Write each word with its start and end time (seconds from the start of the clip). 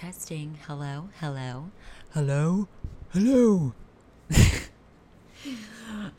testing. 0.00 0.56
Hello, 0.68 1.08
hello. 1.18 1.72
Hello? 2.14 2.68
Hello? 3.10 3.74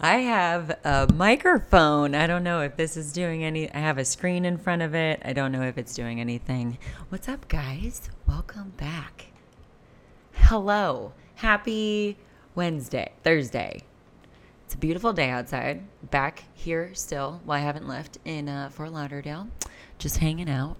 I 0.01 0.17
have 0.17 0.77
a 0.83 1.07
microphone. 1.13 2.13
I 2.13 2.27
don't 2.27 2.43
know 2.43 2.59
if 2.59 2.75
this 2.75 2.97
is 2.97 3.13
doing 3.13 3.45
any. 3.45 3.71
I 3.71 3.77
have 3.77 3.97
a 3.97 4.03
screen 4.03 4.43
in 4.43 4.57
front 4.57 4.81
of 4.81 4.93
it. 4.95 5.21
I 5.23 5.31
don't 5.31 5.53
know 5.53 5.61
if 5.61 5.77
it's 5.77 5.93
doing 5.93 6.19
anything. 6.19 6.77
What's 7.07 7.29
up, 7.29 7.47
guys? 7.47 8.09
Welcome 8.27 8.73
back. 8.75 9.27
Hello. 10.33 11.13
Happy 11.35 12.17
Wednesday, 12.55 13.13
Thursday. 13.23 13.79
It's 14.65 14.73
a 14.73 14.77
beautiful 14.77 15.13
day 15.13 15.29
outside. 15.29 15.83
Back 16.11 16.43
here 16.53 16.93
still. 16.93 17.39
Well, 17.45 17.57
I 17.57 17.61
haven't 17.61 17.87
left 17.87 18.17
in 18.25 18.49
uh, 18.49 18.71
Fort 18.71 18.91
Lauderdale. 18.91 19.47
Just 19.99 20.17
hanging 20.17 20.49
out. 20.49 20.75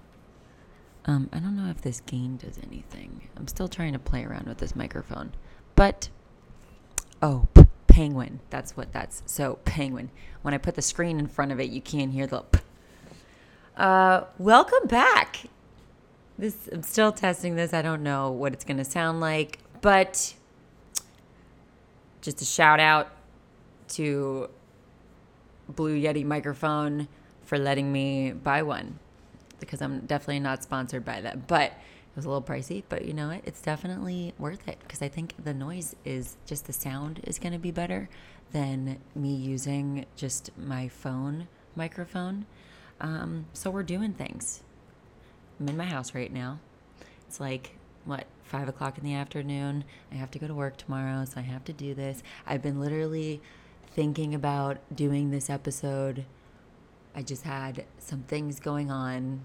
Um, 1.06 1.30
I 1.32 1.40
don't 1.40 1.56
know 1.56 1.70
if 1.70 1.82
this 1.82 2.02
gain 2.02 2.38
does 2.38 2.60
anything. 2.66 3.28
I'm 3.38 3.48
still 3.48 3.68
trying 3.68 3.94
to 3.94 4.00
play 4.00 4.24
around 4.26 4.48
with 4.48 4.58
this 4.58 4.76
microphone. 4.76 5.32
But 5.76 6.10
Oh, 7.22 7.48
p- 7.54 7.66
penguin. 7.88 8.40
That's 8.50 8.78
what 8.78 8.94
that's. 8.94 9.24
So, 9.26 9.60
penguin. 9.66 10.10
When 10.42 10.54
I 10.54 10.58
put 10.58 10.76
the 10.76 10.82
screen 10.82 11.20
in 11.20 11.28
front 11.28 11.52
of 11.52 11.60
it, 11.60 11.70
you 11.70 11.82
can't 11.82 12.12
hear 12.14 12.28
the. 12.28 12.42
P. 12.42 12.60
Uh, 13.76 14.24
welcome 14.38 14.88
back. 14.88 15.42
This 16.38 16.70
I'm 16.72 16.84
still 16.84 17.12
testing 17.12 17.56
this. 17.56 17.74
I 17.74 17.82
don't 17.82 18.04
know 18.04 18.32
what 18.32 18.54
it's 18.54 18.64
going 18.64 18.78
to 18.78 18.86
sound 18.86 19.20
like, 19.20 19.60
but 19.82 20.34
just 22.22 22.42
a 22.42 22.46
shout 22.46 22.80
out 22.80 23.10
to 23.90 24.50
Blue 25.68 26.00
Yeti 26.00 26.24
microphone 26.24 27.10
for 27.44 27.58
letting 27.58 27.92
me 27.92 28.32
buy 28.32 28.62
one 28.62 29.00
because 29.60 29.82
I'm 29.82 30.02
definitely 30.02 30.40
not 30.40 30.64
sponsored 30.64 31.06
by 31.06 31.22
them. 31.22 31.44
But 31.48 31.72
it 31.72 32.16
was 32.16 32.26
a 32.26 32.30
little 32.30 32.42
pricey, 32.42 32.84
but 32.90 33.06
you 33.06 33.14
know 33.14 33.30
what? 33.30 33.42
It's 33.46 33.62
definitely 33.62 34.34
worth 34.38 34.68
it 34.68 34.80
because 34.82 35.02
I 35.02 35.08
think 35.08 35.34
the 35.44 35.54
noise 35.54 35.96
is 36.06 36.38
just 36.46 36.66
the 36.66 36.74
sound 36.74 37.22
is 37.24 37.40
going 37.40 37.54
to 37.54 37.60
be 37.60 37.72
better 37.72 38.10
than 38.52 39.00
me 39.16 39.34
using 39.34 40.06
just 40.16 40.52
my 40.58 40.88
phone 40.88 41.48
microphone. 41.76 42.46
Um, 43.00 43.46
so 43.54 43.70
we're 43.70 43.84
doing 43.84 44.14
things. 44.14 44.64
I'm 45.60 45.70
in 45.70 45.78
my 45.78 45.86
house 45.86 46.14
right 46.14 46.32
now. 46.32 46.60
It's 47.28 47.40
like, 47.40 47.76
what, 48.06 48.26
five 48.44 48.68
o'clock 48.68 48.98
in 48.98 49.04
the 49.04 49.14
afternoon? 49.14 49.84
I 50.12 50.16
have 50.16 50.32
to 50.32 50.40
go 50.40 50.48
to 50.48 50.54
work 50.54 50.78
tomorrow, 50.78 51.26
so 51.26 51.40
I 51.40 51.44
have 51.44 51.64
to 51.66 51.74
do 51.74 51.94
this. 51.94 52.24
I've 52.48 52.62
been 52.62 52.80
literally 52.80 53.42
thinking 53.92 54.34
about 54.34 54.78
doing 54.94 55.32
this 55.32 55.50
episode. 55.50 56.26
I 57.16 57.22
just 57.22 57.44
had 57.44 57.86
some 57.98 58.24
things 58.24 58.60
going 58.60 58.92
on 58.92 59.42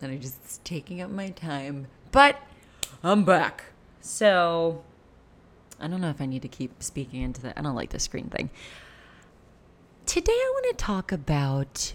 and 0.00 0.12
I 0.12 0.16
just 0.16 0.64
taking 0.64 1.00
up 1.00 1.10
my 1.10 1.30
time. 1.30 1.86
But 2.12 2.40
I'm 3.02 3.24
back. 3.24 3.64
So 4.00 4.82
I 5.80 5.88
don't 5.88 6.00
know 6.00 6.10
if 6.10 6.20
I 6.20 6.26
need 6.26 6.42
to 6.42 6.48
keep 6.48 6.82
speaking 6.82 7.22
into 7.22 7.42
that. 7.42 7.54
I 7.56 7.62
don't 7.62 7.74
like 7.74 7.90
the 7.90 7.98
screen 7.98 8.28
thing. 8.28 8.50
Today 10.06 10.32
I 10.32 10.52
want 10.54 10.78
to 10.78 10.84
talk 10.84 11.12
about 11.12 11.94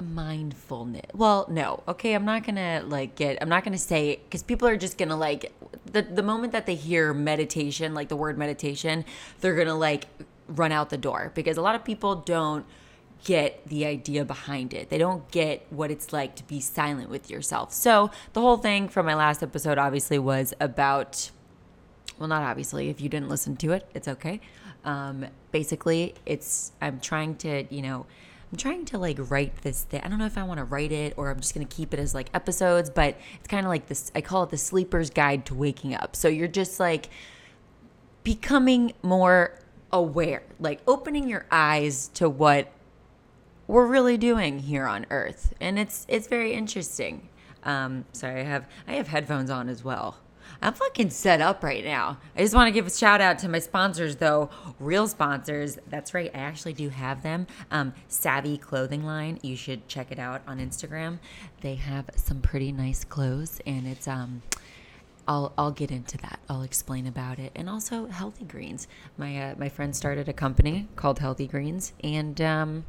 mindfulness. 0.00 1.06
Well, 1.14 1.46
no. 1.48 1.82
Okay, 1.88 2.14
I'm 2.14 2.24
not 2.24 2.44
going 2.44 2.56
to 2.56 2.82
like 2.86 3.14
get 3.14 3.38
I'm 3.40 3.48
not 3.48 3.64
going 3.64 3.72
to 3.72 3.78
say 3.78 4.20
cuz 4.30 4.42
people 4.42 4.68
are 4.68 4.76
just 4.76 4.98
going 4.98 5.08
to 5.08 5.16
like 5.16 5.52
the 5.86 6.02
the 6.02 6.22
moment 6.22 6.52
that 6.52 6.66
they 6.66 6.74
hear 6.74 7.14
meditation, 7.14 7.94
like 7.94 8.08
the 8.08 8.16
word 8.16 8.36
meditation, 8.36 9.04
they're 9.40 9.54
going 9.54 9.68
to 9.68 9.74
like 9.74 10.06
run 10.48 10.72
out 10.72 10.90
the 10.90 10.98
door 10.98 11.32
because 11.34 11.56
a 11.56 11.62
lot 11.62 11.74
of 11.74 11.84
people 11.84 12.16
don't 12.16 12.66
get 13.24 13.66
the 13.68 13.86
idea 13.86 14.24
behind 14.24 14.74
it. 14.74 14.90
They 14.90 14.98
don't 14.98 15.28
get 15.30 15.66
what 15.70 15.90
it's 15.90 16.12
like 16.12 16.34
to 16.36 16.44
be 16.44 16.60
silent 16.60 17.08
with 17.08 17.30
yourself. 17.30 17.72
So, 17.72 18.10
the 18.32 18.40
whole 18.40 18.56
thing 18.56 18.88
from 18.88 19.06
my 19.06 19.14
last 19.14 19.42
episode 19.42 19.78
obviously 19.78 20.18
was 20.18 20.54
about 20.60 21.30
well, 22.18 22.28
not 22.28 22.42
obviously. 22.42 22.88
If 22.88 23.00
you 23.00 23.08
didn't 23.08 23.28
listen 23.28 23.56
to 23.56 23.72
it, 23.72 23.88
it's 23.94 24.06
okay. 24.06 24.40
Um, 24.84 25.26
basically, 25.50 26.14
it's 26.26 26.72
I'm 26.80 27.00
trying 27.00 27.36
to, 27.38 27.64
you 27.74 27.82
know, 27.82 28.06
I'm 28.52 28.58
trying 28.58 28.84
to 28.86 28.98
like 28.98 29.16
write 29.30 29.62
this 29.62 29.82
thing. 29.82 30.02
I 30.04 30.08
don't 30.08 30.18
know 30.18 30.26
if 30.26 30.36
I 30.36 30.42
want 30.42 30.58
to 30.58 30.64
write 30.64 30.92
it 30.92 31.14
or 31.16 31.30
I'm 31.30 31.40
just 31.40 31.54
going 31.54 31.66
to 31.66 31.74
keep 31.74 31.94
it 31.94 31.98
as 31.98 32.14
like 32.14 32.28
episodes, 32.34 32.90
but 32.90 33.16
it's 33.38 33.48
kind 33.48 33.64
of 33.64 33.70
like 33.70 33.86
this 33.86 34.12
I 34.14 34.20
call 34.20 34.42
it 34.42 34.50
the 34.50 34.58
sleeper's 34.58 35.10
guide 35.10 35.46
to 35.46 35.54
waking 35.54 35.94
up. 35.94 36.14
So 36.14 36.28
you're 36.28 36.48
just 36.48 36.78
like 36.78 37.08
becoming 38.24 38.92
more 39.02 39.58
aware, 39.92 40.42
like 40.60 40.80
opening 40.86 41.28
your 41.28 41.46
eyes 41.50 42.08
to 42.14 42.28
what 42.28 42.70
we're 43.66 43.86
really 43.86 44.16
doing 44.16 44.60
here 44.60 44.86
on 44.86 45.06
Earth, 45.10 45.54
and 45.60 45.78
it's 45.78 46.06
it's 46.08 46.26
very 46.26 46.52
interesting. 46.52 47.28
Um, 47.64 48.04
sorry, 48.12 48.40
I 48.40 48.44
have 48.44 48.68
I 48.86 48.94
have 48.94 49.08
headphones 49.08 49.50
on 49.50 49.68
as 49.68 49.84
well. 49.84 50.18
I'm 50.60 50.74
fucking 50.74 51.10
set 51.10 51.40
up 51.40 51.64
right 51.64 51.84
now. 51.84 52.18
I 52.36 52.40
just 52.40 52.54
want 52.54 52.68
to 52.68 52.72
give 52.72 52.86
a 52.86 52.90
shout 52.90 53.20
out 53.20 53.38
to 53.40 53.48
my 53.48 53.58
sponsors, 53.58 54.16
though. 54.16 54.50
Real 54.78 55.08
sponsors. 55.08 55.78
That's 55.88 56.14
right. 56.14 56.30
I 56.32 56.38
actually 56.38 56.72
do 56.72 56.88
have 56.88 57.22
them. 57.22 57.46
Um, 57.70 57.94
Savvy 58.08 58.58
Clothing 58.58 59.04
Line. 59.04 59.38
You 59.42 59.56
should 59.56 59.88
check 59.88 60.12
it 60.12 60.18
out 60.18 60.42
on 60.46 60.58
Instagram. 60.58 61.18
They 61.62 61.74
have 61.76 62.10
some 62.16 62.40
pretty 62.40 62.70
nice 62.70 63.04
clothes, 63.04 63.60
and 63.66 63.86
it's 63.86 64.06
um. 64.06 64.42
I'll 65.28 65.52
I'll 65.56 65.70
get 65.70 65.92
into 65.92 66.18
that. 66.18 66.40
I'll 66.48 66.62
explain 66.62 67.06
about 67.06 67.38
it, 67.38 67.52
and 67.54 67.70
also 67.70 68.06
Healthy 68.06 68.44
Greens. 68.44 68.88
My 69.16 69.50
uh, 69.50 69.54
my 69.56 69.68
friend 69.68 69.94
started 69.94 70.28
a 70.28 70.32
company 70.32 70.88
called 70.96 71.20
Healthy 71.20 71.46
Greens, 71.46 71.92
and 72.02 72.40
um, 72.40 72.84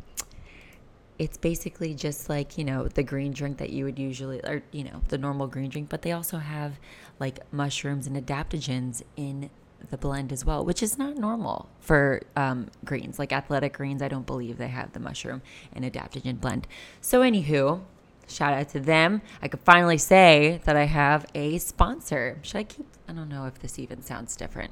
it's 1.19 1.37
basically 1.37 1.93
just 1.93 2.29
like 2.29 2.57
you 2.57 2.63
know 2.63 2.87
the 2.87 3.03
green 3.03 3.31
drink 3.31 3.57
that 3.57 3.69
you 3.69 3.85
would 3.85 3.99
usually 3.99 4.39
or 4.43 4.63
you 4.71 4.83
know 4.83 5.01
the 5.09 5.17
normal 5.17 5.47
green 5.47 5.69
drink 5.69 5.89
but 5.89 6.01
they 6.01 6.11
also 6.11 6.37
have 6.37 6.79
like 7.19 7.39
mushrooms 7.53 8.07
and 8.07 8.15
adaptogens 8.15 9.03
in 9.15 9.49
the 9.89 9.97
blend 9.97 10.31
as 10.31 10.45
well 10.45 10.63
which 10.63 10.81
is 10.81 10.97
not 10.97 11.17
normal 11.17 11.69
for 11.79 12.21
um, 12.37 12.69
greens. 12.85 13.19
Like 13.19 13.31
athletic 13.33 13.73
greens 13.73 14.01
i 14.01 14.07
don't 14.07 14.25
believe 14.25 14.57
they 14.57 14.69
have 14.69 14.93
the 14.93 14.99
mushroom 14.99 15.41
and 15.73 15.85
adaptogen 15.85 16.39
blend. 16.39 16.67
So 17.01 17.21
anywho 17.21 17.81
shout 18.27 18.53
out 18.53 18.69
to 18.69 18.79
them. 18.79 19.21
I 19.41 19.47
could 19.49 19.59
finally 19.59 19.97
say 19.97 20.61
that 20.63 20.75
i 20.75 20.85
have 20.85 21.25
a 21.35 21.57
sponsor. 21.59 22.39
Should 22.41 22.57
i 22.57 22.63
keep 22.63 22.87
i 23.07 23.13
don't 23.13 23.29
know 23.29 23.45
if 23.45 23.59
this 23.59 23.77
even 23.77 24.01
sounds 24.01 24.35
different. 24.35 24.71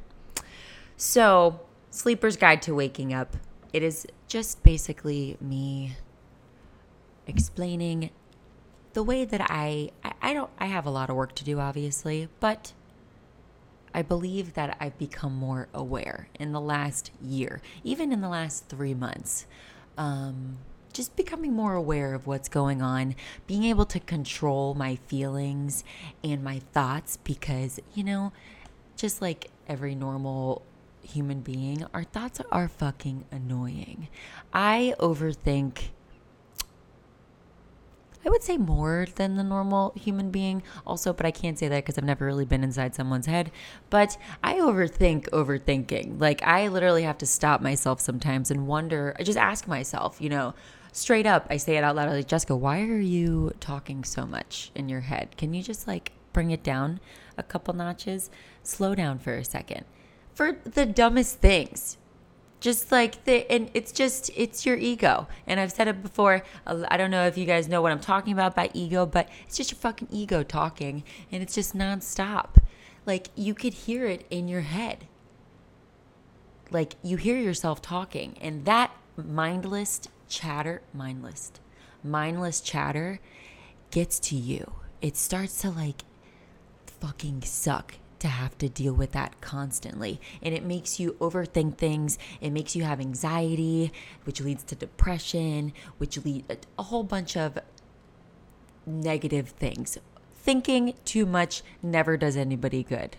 So 0.97 1.59
sleeper's 1.91 2.38
guide 2.38 2.62
to 2.63 2.73
waking 2.73 3.13
up. 3.13 3.35
It 3.73 3.84
is 3.84 4.08
just 4.28 4.63
basically 4.63 5.38
me 5.40 5.96
explaining 7.31 8.09
the 8.94 9.03
way 9.03 9.24
that 9.25 9.42
I, 9.50 9.90
I 10.03 10.12
I 10.22 10.34
don't 10.34 10.52
I 10.59 10.66
have 10.66 10.86
a 10.86 10.92
lot 10.92 11.09
of 11.09 11.16
work 11.16 11.34
to 11.36 11.44
do 11.44 11.59
obviously, 11.59 12.28
but 12.40 12.74
I 13.94 14.02
believe 14.02 14.53
that 14.53 14.78
I've 14.80 14.97
become 14.97 15.36
more 15.36 15.68
aware 15.74 16.28
in 16.40 16.52
the 16.52 16.62
last 16.62 17.12
year, 17.22 17.62
even 17.84 18.12
in 18.12 18.22
the 18.22 18.30
last 18.30 18.68
3 18.70 18.94
months. 18.94 19.46
Um 19.97 20.58
just 20.94 21.16
becoming 21.16 21.53
more 21.53 21.74
aware 21.74 22.14
of 22.14 22.28
what's 22.28 22.50
going 22.50 22.81
on, 22.81 23.16
being 23.47 23.64
able 23.64 23.86
to 23.86 24.00
control 24.00 24.74
my 24.74 24.97
feelings 25.08 25.86
and 26.22 26.44
my 26.44 26.59
thoughts 26.74 27.16
because, 27.16 27.80
you 27.94 28.03
know, 28.03 28.34
just 28.97 29.22
like 29.22 29.50
every 29.70 29.96
normal 29.96 30.64
human 31.02 31.40
being, 31.40 31.86
our 31.94 32.03
thoughts 32.03 32.41
are 32.52 32.68
fucking 32.68 33.24
annoying. 33.31 34.09
I 34.53 34.94
overthink 35.00 35.91
I 38.26 38.30
would 38.30 38.44
say 38.44 38.58
more 38.58 39.08
than 39.16 39.36
the 39.36 39.44
normal 39.44 39.94
human 39.96 40.32
being, 40.32 40.64
also, 40.86 41.14
but 41.14 41.26
I 41.26 41.32
can't 41.32 41.58
say 41.58 41.68
that 41.68 41.84
because 41.84 41.98
I've 41.98 42.04
never 42.04 42.26
really 42.26 42.46
been 42.46 42.64
inside 42.64 42.96
someone's 42.96 43.26
head. 43.26 43.52
But 43.90 44.18
I 44.44 44.56
overthink 44.56 45.30
overthinking. 45.30 46.20
Like, 46.20 46.44
I 46.44 46.68
literally 46.68 47.04
have 47.04 47.18
to 47.20 47.26
stop 47.26 47.62
myself 47.62 48.00
sometimes 48.00 48.52
and 48.52 48.68
wonder, 48.68 49.16
I 49.20 49.24
just 49.24 49.38
ask 49.38 49.68
myself, 49.68 50.22
you 50.22 50.30
know, 50.30 50.54
straight 50.92 51.26
up, 51.26 51.48
I 51.50 51.58
say 51.58 51.78
it 51.78 51.84
out 51.84 51.96
loud, 51.96 52.09
like, 52.09 52.28
Jessica, 52.28 52.56
why 52.56 52.82
are 52.82 53.00
you 53.00 53.54
talking 53.59 54.04
so 54.04 54.26
much 54.26 54.72
in 54.76 54.90
your 54.90 55.02
head? 55.02 55.38
Can 55.38 55.53
you 55.53 55.64
just 55.64 55.88
like 55.88 56.12
bring 56.34 56.52
it 56.52 56.64
down 56.64 57.00
a 57.38 57.44
couple 57.44 57.73
notches? 57.73 58.29
Slow 58.64 58.94
down 58.96 59.20
for 59.20 59.35
a 59.35 59.46
second. 59.46 59.85
For 60.34 60.58
the 60.64 60.85
dumbest 60.85 61.40
things, 61.40 61.97
just 62.61 62.91
like 62.91 63.25
the 63.25 63.52
and 63.52 63.69
it's 63.73 63.91
just 63.91 64.29
it's 64.37 64.66
your 64.66 64.78
ego. 64.78 65.28
And 65.46 65.59
i've 65.59 65.72
said 65.72 65.90
it 65.90 66.02
before 66.02 66.43
i 66.66 66.96
don't 66.96 67.11
know 67.11 67.25
if 67.25 67.37
you 67.37 67.46
guys 67.46 67.67
know 67.67 67.81
what 67.81 67.91
i'm 67.91 67.99
talking 67.99 68.31
about 68.31 68.55
by 68.55 68.69
ego 68.73 69.05
but 69.05 69.28
it's 69.46 69.58
just 69.58 69.72
your 69.72 69.79
fucking 69.79 70.08
ego 70.11 70.43
talking 70.43 71.03
and 71.31 71.43
it's 71.43 71.55
just 71.55 71.75
nonstop. 71.75 72.55
Like 73.05 73.29
you 73.35 73.53
could 73.53 73.73
hear 73.73 74.05
it 74.05 74.25
in 74.29 74.47
your 74.47 74.61
head. 74.61 75.08
Like 76.69 76.93
you 77.03 77.17
hear 77.17 77.37
yourself 77.37 77.81
talking 77.81 78.37
and 78.40 78.63
that 78.66 78.91
mindless 79.17 80.02
chatter 80.29 80.81
mindless 80.93 81.52
mindless 82.03 82.61
chatter 82.61 83.19
gets 83.90 84.19
to 84.19 84.35
you. 84.35 84.75
It 85.02 85.17
starts 85.17 85.61
to 85.61 85.72
like 85.72 86.03
fucking 86.85 87.41
suck 87.41 87.96
to 88.22 88.28
have 88.28 88.58
to 88.59 88.70
deal 88.70 88.94
with 88.94 89.12
that 89.12 89.40
constantly. 89.41 90.20
And 90.41 90.53
it 90.56 90.64
makes 90.64 91.00
you 91.00 91.14
overthink 91.20 91.78
things. 91.78 92.18
It 92.40 92.52
makes 92.52 92.76
you 92.76 92.84
have 92.84 93.00
anxiety, 93.00 93.91
which 94.23 94.41
leads 94.41 94.64
to 94.66 94.76
depression, 94.76 95.73
which 95.97 96.23
lead 96.23 96.46
uh, 96.50 96.56
a 96.79 96.84
whole 96.84 97.03
bunch 97.03 97.38
of 97.38 97.59
negative 98.85 99.50
things 99.50 99.97
thinking 100.41 100.96
too 101.06 101.26
much 101.26 101.62
never 101.84 102.18
does 102.18 102.35
anybody 102.35 102.84
good. 102.84 103.16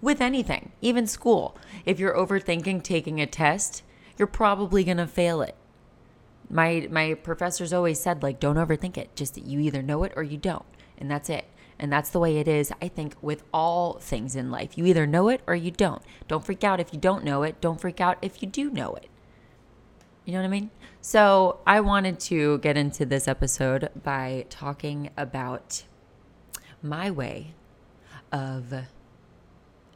With 0.00 0.20
anything, 0.20 0.72
even 0.80 1.06
school. 1.06 1.56
If 1.84 2.00
you're 2.00 2.14
overthinking 2.14 2.82
taking 2.82 3.20
a 3.20 3.26
test, 3.26 3.82
you're 4.18 4.26
probably 4.26 4.82
going 4.82 4.96
to 4.96 5.06
fail 5.06 5.42
it. 5.42 5.54
My 6.50 6.88
my 6.90 7.14
professors 7.14 7.72
always 7.72 8.00
said 8.00 8.22
like 8.22 8.40
don't 8.40 8.56
overthink 8.56 8.96
it. 8.96 9.14
Just 9.14 9.38
you 9.38 9.60
either 9.60 9.82
know 9.82 10.02
it 10.04 10.12
or 10.16 10.22
you 10.22 10.36
don't. 10.36 10.64
And 10.98 11.10
that's 11.10 11.30
it. 11.30 11.44
And 11.82 11.92
that's 11.92 12.10
the 12.10 12.20
way 12.20 12.38
it 12.38 12.46
is, 12.46 12.72
I 12.80 12.86
think, 12.86 13.16
with 13.20 13.42
all 13.52 13.94
things 13.94 14.36
in 14.36 14.52
life. 14.52 14.78
You 14.78 14.86
either 14.86 15.04
know 15.04 15.28
it 15.28 15.40
or 15.48 15.56
you 15.56 15.72
don't. 15.72 16.00
Don't 16.28 16.46
freak 16.46 16.62
out 16.62 16.78
if 16.78 16.94
you 16.94 17.00
don't 17.00 17.24
know 17.24 17.42
it. 17.42 17.60
Don't 17.60 17.80
freak 17.80 18.00
out 18.00 18.18
if 18.22 18.40
you 18.40 18.46
do 18.48 18.70
know 18.70 18.94
it. 18.94 19.08
You 20.24 20.32
know 20.32 20.38
what 20.38 20.44
I 20.44 20.48
mean? 20.48 20.70
So, 21.00 21.58
I 21.66 21.80
wanted 21.80 22.20
to 22.20 22.58
get 22.58 22.76
into 22.76 23.04
this 23.04 23.26
episode 23.26 23.90
by 24.00 24.46
talking 24.48 25.10
about 25.16 25.82
my 26.80 27.10
way 27.10 27.54
of 28.30 28.72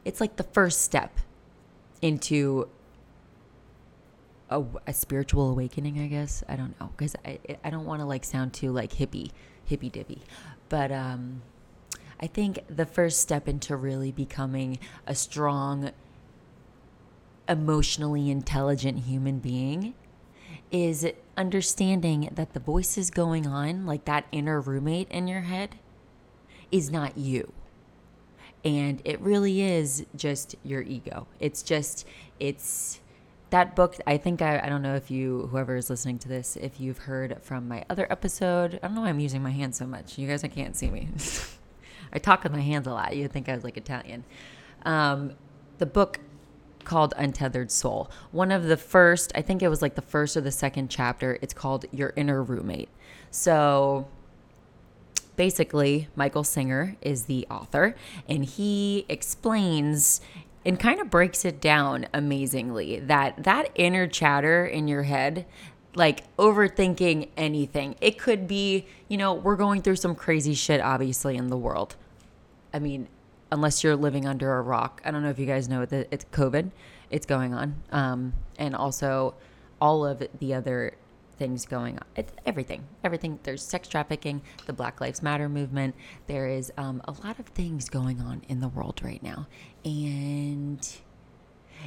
it's 0.03 0.19
like 0.19 0.35
the 0.35 0.43
first 0.43 0.81
step 0.81 1.21
into 2.01 2.67
a, 4.49 4.61
a 4.85 4.93
spiritual 4.93 5.49
awakening, 5.49 5.99
I 5.99 6.07
guess. 6.07 6.43
I 6.49 6.57
don't 6.57 6.77
know 6.81 6.91
because 6.97 7.15
I 7.23 7.39
I 7.63 7.69
don't 7.69 7.85
want 7.85 8.01
to 8.01 8.05
like 8.05 8.25
sound 8.25 8.51
too 8.51 8.73
like 8.73 8.91
hippie 8.91 9.31
hippie 9.69 9.91
dippy, 9.91 10.21
but 10.67 10.91
um, 10.91 11.41
I 12.19 12.27
think 12.27 12.59
the 12.67 12.85
first 12.85 13.21
step 13.21 13.47
into 13.47 13.75
really 13.75 14.11
becoming 14.11 14.79
a 15.05 15.13
strong, 15.13 15.91
emotionally 17.47 18.29
intelligent 18.29 18.99
human 18.99 19.39
being 19.39 19.93
is 20.71 21.07
understanding 21.37 22.29
that 22.31 22.53
the 22.53 22.59
voices 22.59 23.09
going 23.09 23.47
on, 23.47 23.85
like 23.85 24.05
that 24.05 24.25
inner 24.31 24.59
roommate 24.59 25.09
in 25.09 25.27
your 25.27 25.41
head, 25.41 25.75
is 26.71 26.91
not 26.91 27.17
you. 27.17 27.53
And 28.65 29.01
it 29.05 29.21
really 29.21 29.61
is 29.61 30.05
just 30.15 30.55
your 30.63 30.81
ego. 30.81 31.27
It's 31.39 31.61
just, 31.61 32.05
it's 32.39 32.99
that 33.51 33.75
book. 33.75 33.95
I 34.05 34.17
think 34.17 34.41
I, 34.41 34.59
I 34.59 34.67
don't 34.67 34.81
know 34.81 34.95
if 34.95 35.09
you, 35.09 35.47
whoever 35.51 35.75
is 35.77 35.89
listening 35.89 36.19
to 36.19 36.27
this, 36.27 36.57
if 36.57 36.79
you've 36.79 36.97
heard 36.97 37.37
from 37.43 37.67
my 37.67 37.85
other 37.89 38.07
episode. 38.11 38.79
I 38.81 38.87
don't 38.87 38.95
know 38.95 39.01
why 39.01 39.09
I'm 39.09 39.19
using 39.19 39.43
my 39.43 39.51
hands 39.51 39.77
so 39.77 39.85
much. 39.85 40.17
You 40.17 40.27
guys, 40.27 40.43
I 40.43 40.49
can't 40.49 40.75
see 40.75 40.89
me. 40.89 41.07
I 42.17 42.19
talk 42.19 42.41
with 42.43 42.51
my 42.51 42.61
hands 42.61 42.87
a 42.87 42.91
lot. 42.91 43.15
You'd 43.15 43.31
think 43.31 43.47
I 43.47 43.53
was 43.53 43.63
like 43.63 43.77
Italian. 43.77 44.23
Um, 44.81 45.33
the 45.77 45.85
book 45.85 46.19
called 46.83 47.13
Untethered 47.15 47.69
Soul. 47.69 48.09
One 48.31 48.51
of 48.51 48.63
the 48.63 48.75
first, 48.75 49.31
I 49.35 49.43
think 49.43 49.61
it 49.61 49.67
was 49.67 49.83
like 49.83 49.93
the 49.93 50.01
first 50.01 50.35
or 50.35 50.41
the 50.41 50.51
second 50.51 50.89
chapter, 50.89 51.37
it's 51.43 51.53
called 51.53 51.85
Your 51.91 52.13
Inner 52.15 52.41
Roommate. 52.41 52.89
So 53.29 54.07
basically, 55.35 56.07
Michael 56.15 56.43
Singer 56.43 56.95
is 57.01 57.25
the 57.25 57.45
author, 57.51 57.93
and 58.27 58.43
he 58.43 59.05
explains 59.07 60.19
and 60.65 60.79
kind 60.79 60.99
of 60.99 61.11
breaks 61.11 61.45
it 61.45 61.61
down 61.61 62.07
amazingly 62.15 62.99
that 62.99 63.43
that 63.43 63.69
inner 63.75 64.07
chatter 64.07 64.65
in 64.65 64.87
your 64.87 65.03
head 65.03 65.45
like 65.95 66.35
overthinking 66.37 67.29
anything. 67.37 67.95
It 68.01 68.17
could 68.17 68.47
be, 68.47 68.85
you 69.07 69.17
know, 69.17 69.33
we're 69.33 69.55
going 69.55 69.81
through 69.81 69.95
some 69.97 70.15
crazy 70.15 70.53
shit, 70.53 70.79
obviously, 70.79 71.35
in 71.35 71.47
the 71.47 71.57
world. 71.57 71.95
I 72.77 72.79
mean, 72.79 73.07
unless 73.51 73.83
you're 73.83 73.95
living 73.95 74.27
under 74.27 74.55
a 74.55 74.61
rock. 74.61 75.01
I 75.03 75.09
don't 75.09 75.23
know 75.23 75.31
if 75.31 75.39
you 75.39 75.47
guys 75.47 75.67
know 75.67 75.83
that 75.83 76.07
it's 76.11 76.25
COVID, 76.25 76.69
it's 77.09 77.25
going 77.25 77.55
on. 77.55 77.81
Um, 77.91 78.33
and 78.59 78.75
also 78.75 79.33
all 79.81 80.05
of 80.05 80.21
the 80.37 80.53
other 80.53 80.95
things 81.39 81.65
going 81.65 81.95
on. 81.95 82.05
It's 82.15 82.31
everything, 82.45 82.83
everything. 83.03 83.39
There's 83.41 83.63
sex 83.63 83.87
trafficking, 83.87 84.43
the 84.67 84.73
Black 84.73 85.01
Lives 85.01 85.23
Matter 85.23 85.49
movement. 85.49 85.95
There 86.27 86.47
is 86.47 86.71
um, 86.77 87.01
a 87.05 87.13
lot 87.25 87.39
of 87.39 87.47
things 87.47 87.89
going 87.89 88.21
on 88.21 88.43
in 88.47 88.59
the 88.59 88.67
world 88.67 89.01
right 89.03 89.23
now. 89.23 89.47
And 89.83 90.87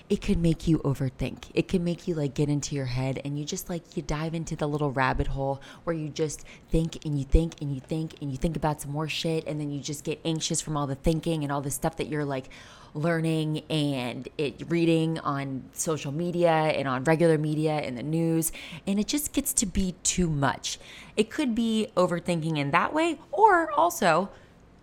it 0.08 0.20
can 0.20 0.40
make 0.42 0.66
you 0.66 0.78
overthink. 0.78 1.50
It 1.54 1.68
can 1.68 1.84
make 1.84 2.08
you 2.08 2.14
like 2.14 2.34
get 2.34 2.48
into 2.48 2.74
your 2.74 2.86
head 2.86 3.20
and 3.24 3.38
you 3.38 3.44
just 3.44 3.68
like 3.68 3.96
you 3.96 4.02
dive 4.02 4.34
into 4.34 4.56
the 4.56 4.66
little 4.66 4.90
rabbit 4.90 5.28
hole 5.28 5.60
where 5.84 5.94
you 5.94 6.08
just 6.08 6.44
think 6.70 7.04
and 7.04 7.18
you 7.18 7.24
think 7.24 7.60
and 7.60 7.74
you 7.74 7.80
think 7.80 8.14
and 8.20 8.30
you 8.30 8.36
think 8.36 8.56
about 8.56 8.80
some 8.80 8.90
more 8.90 9.08
shit 9.08 9.46
and 9.46 9.60
then 9.60 9.70
you 9.70 9.80
just 9.80 10.04
get 10.04 10.20
anxious 10.24 10.60
from 10.60 10.76
all 10.76 10.86
the 10.86 10.94
thinking 10.94 11.42
and 11.42 11.52
all 11.52 11.60
the 11.60 11.70
stuff 11.70 11.96
that 11.96 12.08
you're 12.08 12.24
like 12.24 12.48
learning 12.94 13.62
and 13.70 14.28
it 14.36 14.62
reading 14.68 15.18
on 15.20 15.62
social 15.72 16.10
media 16.10 16.50
and 16.50 16.88
on 16.88 17.04
regular 17.04 17.38
media 17.38 17.72
and 17.72 17.96
the 17.96 18.02
news 18.02 18.50
and 18.86 18.98
it 18.98 19.06
just 19.06 19.32
gets 19.32 19.52
to 19.52 19.66
be 19.66 19.94
too 20.02 20.28
much. 20.28 20.78
It 21.16 21.30
could 21.30 21.54
be 21.54 21.88
overthinking 21.96 22.58
in 22.58 22.70
that 22.72 22.92
way 22.92 23.18
or 23.30 23.70
also 23.72 24.30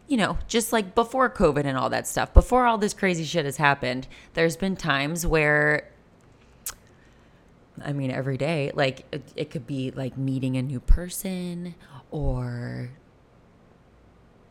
you 0.07 0.17
know, 0.17 0.37
just 0.47 0.71
like 0.71 0.95
before 0.95 1.29
COVID 1.29 1.65
and 1.65 1.77
all 1.77 1.89
that 1.89 2.07
stuff, 2.07 2.33
before 2.33 2.65
all 2.65 2.77
this 2.77 2.93
crazy 2.93 3.25
shit 3.25 3.45
has 3.45 3.57
happened, 3.57 4.07
there's 4.33 4.55
been 4.55 4.75
times 4.75 5.27
where, 5.27 5.89
I 7.83 7.91
mean, 7.91 8.09
every 8.09 8.37
day, 8.37 8.71
like 8.73 9.05
it, 9.11 9.23
it 9.35 9.49
could 9.49 9.67
be 9.67 9.91
like 9.91 10.17
meeting 10.17 10.55
a 10.55 10.61
new 10.61 10.79
person 10.79 11.75
or 12.09 12.91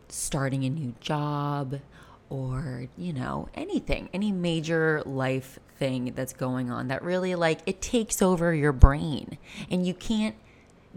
starting 0.08 0.64
a 0.64 0.70
new 0.70 0.94
job 1.00 1.80
or, 2.28 2.88
you 2.98 3.12
know, 3.12 3.48
anything, 3.54 4.10
any 4.12 4.32
major 4.32 5.02
life 5.06 5.58
thing 5.78 6.12
that's 6.14 6.32
going 6.32 6.70
on 6.70 6.88
that 6.88 7.02
really 7.02 7.34
like 7.34 7.60
it 7.66 7.80
takes 7.80 8.20
over 8.20 8.54
your 8.54 8.72
brain 8.72 9.38
and 9.70 9.86
you 9.86 9.94
can't 9.94 10.34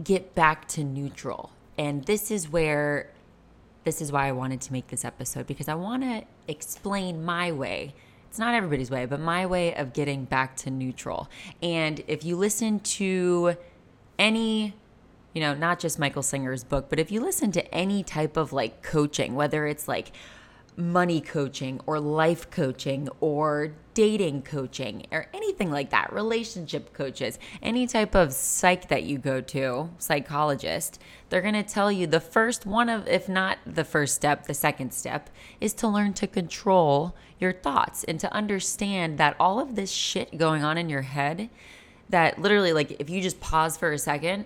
get 0.03 0.35
back 0.35 0.67
to 0.67 0.83
neutral. 0.83 1.51
And 1.77 2.03
this 2.05 2.29
is 2.29 2.49
where 2.49 3.11
this 3.83 4.01
is 4.01 4.11
why 4.11 4.27
I 4.27 4.31
wanted 4.31 4.61
to 4.61 4.73
make 4.73 4.87
this 4.87 5.05
episode 5.05 5.47
because 5.47 5.67
I 5.67 5.75
want 5.75 6.03
to 6.03 6.23
explain 6.47 7.23
my 7.23 7.51
way. 7.51 7.93
It's 8.29 8.37
not 8.37 8.53
everybody's 8.53 8.91
way, 8.91 9.05
but 9.05 9.19
my 9.19 9.45
way 9.45 9.73
of 9.73 9.93
getting 9.93 10.25
back 10.25 10.55
to 10.57 10.69
neutral. 10.69 11.29
And 11.63 12.03
if 12.07 12.23
you 12.23 12.35
listen 12.35 12.79
to 12.81 13.55
any, 14.19 14.75
you 15.33 15.41
know, 15.41 15.55
not 15.55 15.79
just 15.79 15.97
Michael 15.97 16.21
Singer's 16.21 16.63
book, 16.63 16.89
but 16.89 16.99
if 16.99 17.11
you 17.11 17.21
listen 17.21 17.51
to 17.53 17.73
any 17.73 18.03
type 18.03 18.37
of 18.37 18.53
like 18.53 18.83
coaching, 18.83 19.33
whether 19.33 19.65
it's 19.65 19.87
like 19.87 20.11
money 20.79 21.19
coaching 21.19 21.79
or 21.85 21.99
life 21.99 22.49
coaching 22.49 23.09
or 23.19 23.73
dating 23.93 24.41
coaching 24.41 25.05
or 25.11 25.27
anything 25.33 25.69
like 25.69 25.89
that, 25.89 26.11
relationship 26.13 26.93
coaches, 26.93 27.37
any 27.61 27.85
type 27.85 28.15
of 28.15 28.31
psych 28.31 28.87
that 28.87 29.03
you 29.03 29.17
go 29.17 29.41
to, 29.41 29.89
psychologist, 29.97 30.99
they're 31.29 31.41
going 31.41 31.53
to 31.53 31.63
tell 31.63 31.91
you 31.91 32.07
the 32.07 32.19
first 32.19 32.65
one 32.65 32.87
of, 32.87 33.07
if 33.07 33.27
not 33.27 33.57
the 33.65 33.83
first 33.83 34.15
step, 34.15 34.45
the 34.45 34.53
second 34.53 34.93
step 34.93 35.29
is 35.59 35.73
to 35.73 35.87
learn 35.87 36.13
to 36.13 36.27
control 36.27 37.13
your 37.39 37.51
thoughts 37.51 38.03
and 38.05 38.19
to 38.19 38.33
understand 38.33 39.17
that 39.17 39.35
all 39.39 39.59
of 39.59 39.75
this 39.75 39.91
shit 39.91 40.37
going 40.37 40.63
on 40.63 40.77
in 40.77 40.89
your 40.89 41.01
head, 41.01 41.49
that 42.07 42.39
literally, 42.39 42.73
like, 42.73 42.95
if 42.99 43.09
you 43.09 43.21
just 43.21 43.39
pause 43.39 43.77
for 43.77 43.91
a 43.91 43.99
second, 43.99 44.45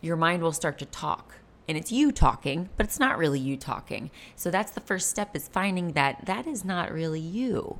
your 0.00 0.16
mind 0.16 0.42
will 0.42 0.52
start 0.52 0.78
to 0.78 0.86
talk 0.86 1.37
and 1.68 1.76
it's 1.76 1.92
you 1.92 2.10
talking, 2.10 2.70
but 2.76 2.86
it's 2.86 2.98
not 2.98 3.18
really 3.18 3.38
you 3.38 3.56
talking. 3.56 4.10
So 4.34 4.50
that's 4.50 4.72
the 4.72 4.80
first 4.80 5.10
step 5.10 5.36
is 5.36 5.48
finding 5.48 5.92
that 5.92 6.24
that 6.24 6.46
is 6.46 6.64
not 6.64 6.90
really 6.90 7.20
you, 7.20 7.78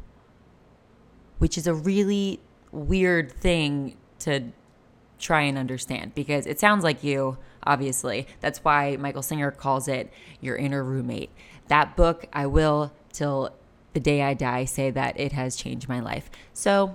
which 1.38 1.56
is 1.56 1.66
a 1.66 1.74
really 1.74 2.40
weird 2.70 3.32
thing 3.32 3.96
to 4.20 4.52
try 5.18 5.40
and 5.40 5.56
understand 5.56 6.14
because 6.14 6.46
it 6.46 6.60
sounds 6.60 6.84
like 6.84 7.02
you, 7.02 7.38
obviously. 7.64 8.26
That's 8.40 8.62
why 8.62 8.96
Michael 8.96 9.22
Singer 9.22 9.50
calls 9.50 9.88
it 9.88 10.12
your 10.40 10.56
inner 10.56 10.84
roommate. 10.84 11.30
That 11.68 11.96
book, 11.96 12.26
I 12.32 12.46
will, 12.46 12.92
till 13.12 13.54
the 13.94 14.00
day 14.00 14.22
I 14.22 14.34
die, 14.34 14.64
say 14.66 14.90
that 14.90 15.18
it 15.18 15.32
has 15.32 15.56
changed 15.56 15.88
my 15.88 16.00
life. 16.00 16.30
So 16.52 16.94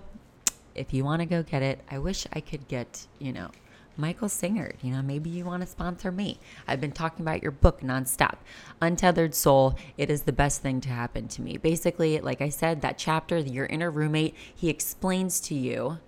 if 0.75 0.93
you 0.93 1.03
want 1.03 1.21
to 1.21 1.25
go 1.25 1.43
get 1.43 1.61
it, 1.63 1.81
I 1.89 1.97
wish 1.99 2.27
I 2.33 2.39
could 2.39 2.67
get, 2.67 3.07
you 3.19 3.33
know, 3.33 3.49
Michael 3.97 4.29
Singer. 4.29 4.73
You 4.81 4.91
know, 4.93 5.01
maybe 5.01 5.29
you 5.29 5.45
want 5.45 5.61
to 5.61 5.67
sponsor 5.67 6.11
me. 6.11 6.39
I've 6.67 6.81
been 6.81 6.91
talking 6.91 7.23
about 7.23 7.41
your 7.41 7.51
book 7.51 7.81
nonstop. 7.81 8.37
Untethered 8.81 9.35
Soul, 9.35 9.77
it 9.97 10.09
is 10.09 10.23
the 10.23 10.33
best 10.33 10.61
thing 10.61 10.81
to 10.81 10.89
happen 10.89 11.27
to 11.29 11.41
me. 11.41 11.57
Basically, 11.57 12.19
like 12.19 12.41
I 12.41 12.49
said, 12.49 12.81
that 12.81 12.97
chapter, 12.97 13.37
your 13.37 13.65
inner 13.67 13.91
roommate, 13.91 14.35
he 14.55 14.69
explains 14.69 15.39
to 15.41 15.55
you 15.55 15.99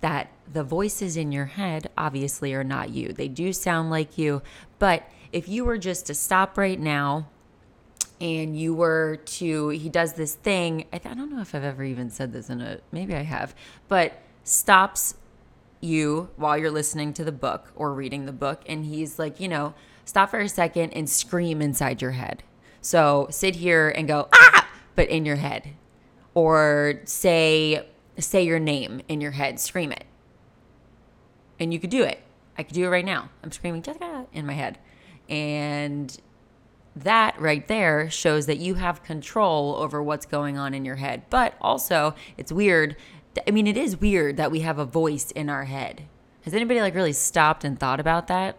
that 0.00 0.30
the 0.52 0.64
voices 0.64 1.16
in 1.16 1.32
your 1.32 1.46
head 1.46 1.90
obviously 1.96 2.54
are 2.54 2.64
not 2.64 2.90
you. 2.90 3.12
They 3.12 3.28
do 3.28 3.52
sound 3.52 3.90
like 3.90 4.18
you, 4.18 4.42
but 4.78 5.08
if 5.32 5.48
you 5.48 5.64
were 5.64 5.78
just 5.78 6.06
to 6.06 6.14
stop 6.14 6.56
right 6.56 6.78
now 6.78 7.28
and 8.20 8.58
you 8.58 8.74
were 8.74 9.16
to, 9.24 9.70
he 9.70 9.88
does 9.88 10.14
this 10.14 10.34
thing. 10.34 10.86
I, 10.92 10.96
I 10.96 11.14
don't 11.14 11.30
know 11.30 11.40
if 11.40 11.54
I've 11.54 11.64
ever 11.64 11.84
even 11.84 12.10
said 12.10 12.32
this 12.32 12.48
in 12.48 12.60
a, 12.60 12.78
maybe 12.92 13.14
I 13.14 13.22
have, 13.22 13.54
but 13.88 14.22
stops 14.44 15.14
you 15.86 16.30
while 16.36 16.58
you're 16.58 16.70
listening 16.70 17.12
to 17.14 17.24
the 17.24 17.32
book 17.32 17.72
or 17.74 17.94
reading 17.94 18.26
the 18.26 18.32
book 18.32 18.62
and 18.66 18.84
he's 18.84 19.18
like 19.18 19.40
you 19.40 19.48
know 19.48 19.74
stop 20.04 20.30
for 20.30 20.40
a 20.40 20.48
second 20.48 20.90
and 20.92 21.08
scream 21.08 21.60
inside 21.60 22.00
your 22.00 22.12
head. 22.12 22.42
So 22.80 23.26
sit 23.30 23.56
here 23.56 23.88
and 23.90 24.06
go 24.08 24.28
ah! 24.32 24.68
but 24.94 25.08
in 25.08 25.24
your 25.24 25.36
head. 25.36 25.74
Or 26.34 27.00
say 27.04 27.86
say 28.18 28.42
your 28.44 28.58
name 28.58 29.02
in 29.08 29.20
your 29.20 29.32
head 29.32 29.60
scream 29.60 29.92
it. 29.92 30.04
And 31.58 31.72
you 31.72 31.80
could 31.80 31.90
do 31.90 32.02
it. 32.02 32.20
I 32.58 32.62
could 32.62 32.74
do 32.74 32.84
it 32.84 32.88
right 32.88 33.04
now. 33.04 33.30
I'm 33.42 33.52
screaming 33.52 33.82
Jessica 33.82 34.26
in 34.32 34.46
my 34.46 34.54
head. 34.54 34.78
And 35.28 36.16
that 36.94 37.38
right 37.38 37.66
there 37.68 38.08
shows 38.08 38.46
that 38.46 38.58
you 38.58 38.74
have 38.74 39.02
control 39.02 39.76
over 39.76 40.02
what's 40.02 40.24
going 40.24 40.56
on 40.56 40.72
in 40.72 40.84
your 40.84 40.96
head. 40.96 41.24
But 41.28 41.54
also, 41.60 42.14
it's 42.38 42.50
weird. 42.50 42.96
I 43.46 43.50
mean, 43.50 43.66
it 43.66 43.76
is 43.76 44.00
weird 44.00 44.36
that 44.36 44.50
we 44.50 44.60
have 44.60 44.78
a 44.78 44.84
voice 44.84 45.30
in 45.30 45.48
our 45.48 45.64
head. 45.64 46.02
Has 46.42 46.54
anybody 46.54 46.80
like 46.80 46.94
really 46.94 47.12
stopped 47.12 47.64
and 47.64 47.78
thought 47.78 48.00
about 48.00 48.28
that? 48.28 48.58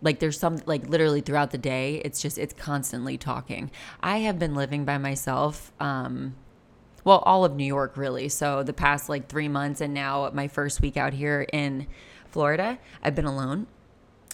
Like 0.00 0.20
there's 0.20 0.38
some 0.38 0.58
like 0.66 0.86
literally 0.88 1.20
throughout 1.20 1.50
the 1.50 1.58
day, 1.58 2.02
it's 2.04 2.20
just 2.20 2.38
it's 2.38 2.54
constantly 2.54 3.16
talking. 3.16 3.70
I 4.00 4.18
have 4.18 4.38
been 4.38 4.54
living 4.54 4.84
by 4.84 4.98
myself 4.98 5.72
um 5.80 6.36
well, 7.04 7.18
all 7.20 7.44
of 7.44 7.56
New 7.56 7.64
York 7.64 7.96
really. 7.96 8.28
So 8.28 8.62
the 8.62 8.72
past 8.72 9.08
like 9.08 9.28
3 9.28 9.48
months 9.48 9.80
and 9.80 9.94
now 9.94 10.30
my 10.34 10.48
first 10.48 10.82
week 10.82 10.96
out 10.96 11.14
here 11.14 11.46
in 11.52 11.86
Florida, 12.30 12.78
I've 13.02 13.14
been 13.14 13.24
alone 13.24 13.66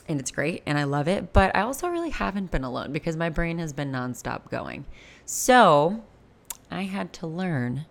and 0.09 0.19
it's 0.19 0.31
great 0.31 0.63
and 0.67 0.77
I 0.77 0.85
love 0.85 1.09
it. 1.09 1.33
But 1.33 1.55
I 1.55 1.61
also 1.61 1.89
really 1.89 2.11
haven't 2.11 2.51
been 2.51 2.65
alone 2.65 2.93
because 2.93 3.17
my 3.17 3.31
brain 3.31 3.59
has 3.59 3.73
been 3.73 3.93
nonstop 3.93 4.51
going. 4.51 4.85
So 5.25 6.03
I 6.71 6.83
had 6.83 7.13
to 7.15 7.27
learn 7.27 7.87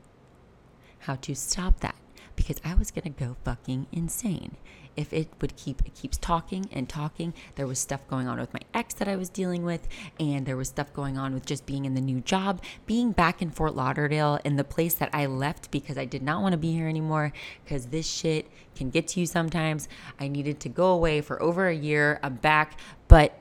how 1.04 1.16
to 1.16 1.36
stop 1.36 1.80
that 1.82 1.96
because 2.36 2.58
I 2.66 2.74
was 2.76 2.92
gonna 2.92 3.10
go 3.12 3.36
fucking 3.44 3.88
insane. 3.92 4.58
If 4.96 5.12
it 5.12 5.30
would 5.42 5.56
keep 5.56 5.82
it 5.86 5.96
keeps 5.96 6.18
talking 6.18 6.68
and 6.72 6.88
talking 6.88 7.34
there 7.56 7.66
was 7.66 7.80
stuff 7.80 8.08
going 8.08 8.28
on 8.28 8.40
with 8.40 8.54
my 8.54 8.60
ex 8.76 8.94
that 8.94 9.08
i 9.08 9.16
was 9.16 9.28
dealing 9.28 9.66
with 9.66 9.88
and 10.20 10.46
there 10.46 10.56
was 10.56 10.68
stuff 10.68 10.94
going 10.94 11.18
on 11.18 11.34
with 11.34 11.48
just 11.48 11.66
being 11.66 11.86
in 11.86 11.96
the 11.96 12.02
new 12.02 12.22
job 12.22 12.62
being 12.86 13.12
back 13.12 13.42
in 13.42 13.50
fort 13.50 13.76
lauderdale 13.76 14.38
in 14.46 14.56
the 14.56 14.64
place 14.64 14.94
that 14.94 15.10
i 15.12 15.26
left 15.26 15.72
because 15.72 15.98
i 15.98 16.06
did 16.06 16.22
not 16.22 16.44
want 16.44 16.54
to 16.54 16.60
be 16.60 16.72
here 16.74 16.88
anymore 16.88 17.34
because 17.64 17.88
this 17.88 18.08
shit 18.08 18.52
can 18.76 18.90
get 18.90 19.08
to 19.10 19.20
you 19.20 19.26
sometimes. 19.26 19.88
I 20.20 20.28
needed 20.28 20.60
to 20.62 20.70
go 20.70 20.88
away 20.88 21.22
for 21.22 21.42
over 21.42 21.68
a 21.68 21.76
year 21.76 22.20
i'm 22.24 22.36
back. 22.36 22.80
But 23.08 23.38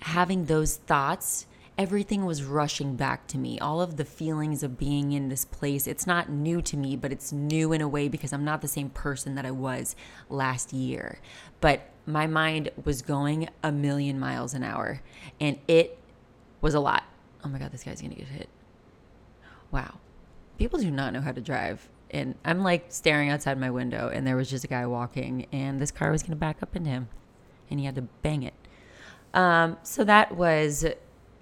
having 0.00 0.44
those 0.44 0.76
thoughts 0.76 1.46
everything 1.78 2.24
was 2.24 2.42
rushing 2.42 2.96
back 2.96 3.26
to 3.28 3.38
me. 3.38 3.58
All 3.58 3.80
of 3.80 3.96
the 3.96 4.04
feelings 4.04 4.62
of 4.62 4.78
being 4.78 5.12
in 5.12 5.28
this 5.28 5.44
place, 5.44 5.86
it's 5.86 6.06
not 6.06 6.30
new 6.30 6.62
to 6.62 6.76
me, 6.76 6.96
but 6.96 7.12
it's 7.12 7.32
new 7.32 7.72
in 7.72 7.80
a 7.80 7.88
way 7.88 8.08
because 8.08 8.32
I'm 8.32 8.44
not 8.44 8.62
the 8.62 8.68
same 8.68 8.88
person 8.90 9.34
that 9.34 9.44
I 9.44 9.50
was 9.50 9.94
last 10.30 10.72
year. 10.72 11.18
But 11.60 11.90
my 12.06 12.26
mind 12.26 12.70
was 12.84 13.02
going 13.02 13.48
a 13.62 13.72
million 13.72 14.18
miles 14.18 14.54
an 14.54 14.62
hour 14.62 15.02
and 15.40 15.58
it 15.68 15.98
was 16.60 16.74
a 16.74 16.80
lot. 16.80 17.04
Oh 17.44 17.48
my 17.48 17.58
God, 17.58 17.72
this 17.72 17.84
guy's 17.84 18.00
gonna 18.00 18.14
get 18.14 18.28
hit. 18.28 18.48
Wow. 19.70 19.98
People 20.58 20.78
do 20.78 20.90
not 20.90 21.12
know 21.12 21.20
how 21.20 21.32
to 21.32 21.40
drive. 21.40 21.88
And 22.10 22.36
I'm 22.44 22.62
like 22.62 22.86
staring 22.88 23.30
outside 23.30 23.58
my 23.58 23.70
window, 23.70 24.08
and 24.08 24.26
there 24.26 24.36
was 24.36 24.48
just 24.48 24.64
a 24.64 24.68
guy 24.68 24.86
walking, 24.86 25.46
and 25.52 25.80
this 25.80 25.90
car 25.90 26.10
was 26.12 26.22
gonna 26.22 26.36
back 26.36 26.62
up 26.62 26.76
into 26.76 26.88
him, 26.88 27.08
and 27.68 27.80
he 27.80 27.86
had 27.86 27.96
to 27.96 28.02
bang 28.02 28.44
it. 28.44 28.54
Um, 29.34 29.76
so 29.82 30.04
that 30.04 30.36
was 30.36 30.86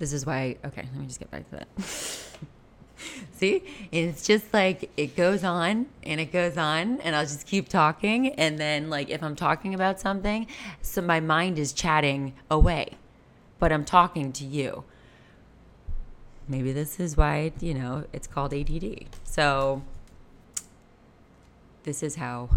this 0.04 0.12
is 0.12 0.26
why, 0.26 0.54
okay, 0.62 0.82
let 0.92 1.00
me 1.00 1.06
just 1.06 1.18
get 1.18 1.30
back 1.30 1.48
to 1.48 1.56
that. 1.56 1.66
See, 3.32 3.62
it's 3.90 4.26
just 4.26 4.52
like 4.52 4.90
it 4.98 5.16
goes 5.16 5.42
on 5.42 5.86
and 6.02 6.20
it 6.20 6.30
goes 6.30 6.58
on, 6.58 7.00
and 7.00 7.16
I'll 7.16 7.24
just 7.24 7.46
keep 7.46 7.70
talking. 7.70 8.28
And 8.34 8.58
then, 8.58 8.90
like, 8.90 9.08
if 9.08 9.22
I'm 9.22 9.34
talking 9.34 9.72
about 9.72 9.98
something, 10.00 10.46
so 10.82 11.00
my 11.00 11.20
mind 11.20 11.58
is 11.58 11.72
chatting 11.72 12.34
away, 12.50 12.98
but 13.58 13.72
I'm 13.72 13.86
talking 13.86 14.30
to 14.32 14.44
you. 14.44 14.84
Maybe 16.46 16.70
this 16.70 17.00
is 17.00 17.16
why, 17.16 17.52
you 17.60 17.72
know, 17.72 18.04
it's 18.12 18.26
called 18.26 18.52
ADD. 18.52 19.06
So, 19.24 19.82
this 21.84 22.02
is 22.02 22.16
how 22.16 22.50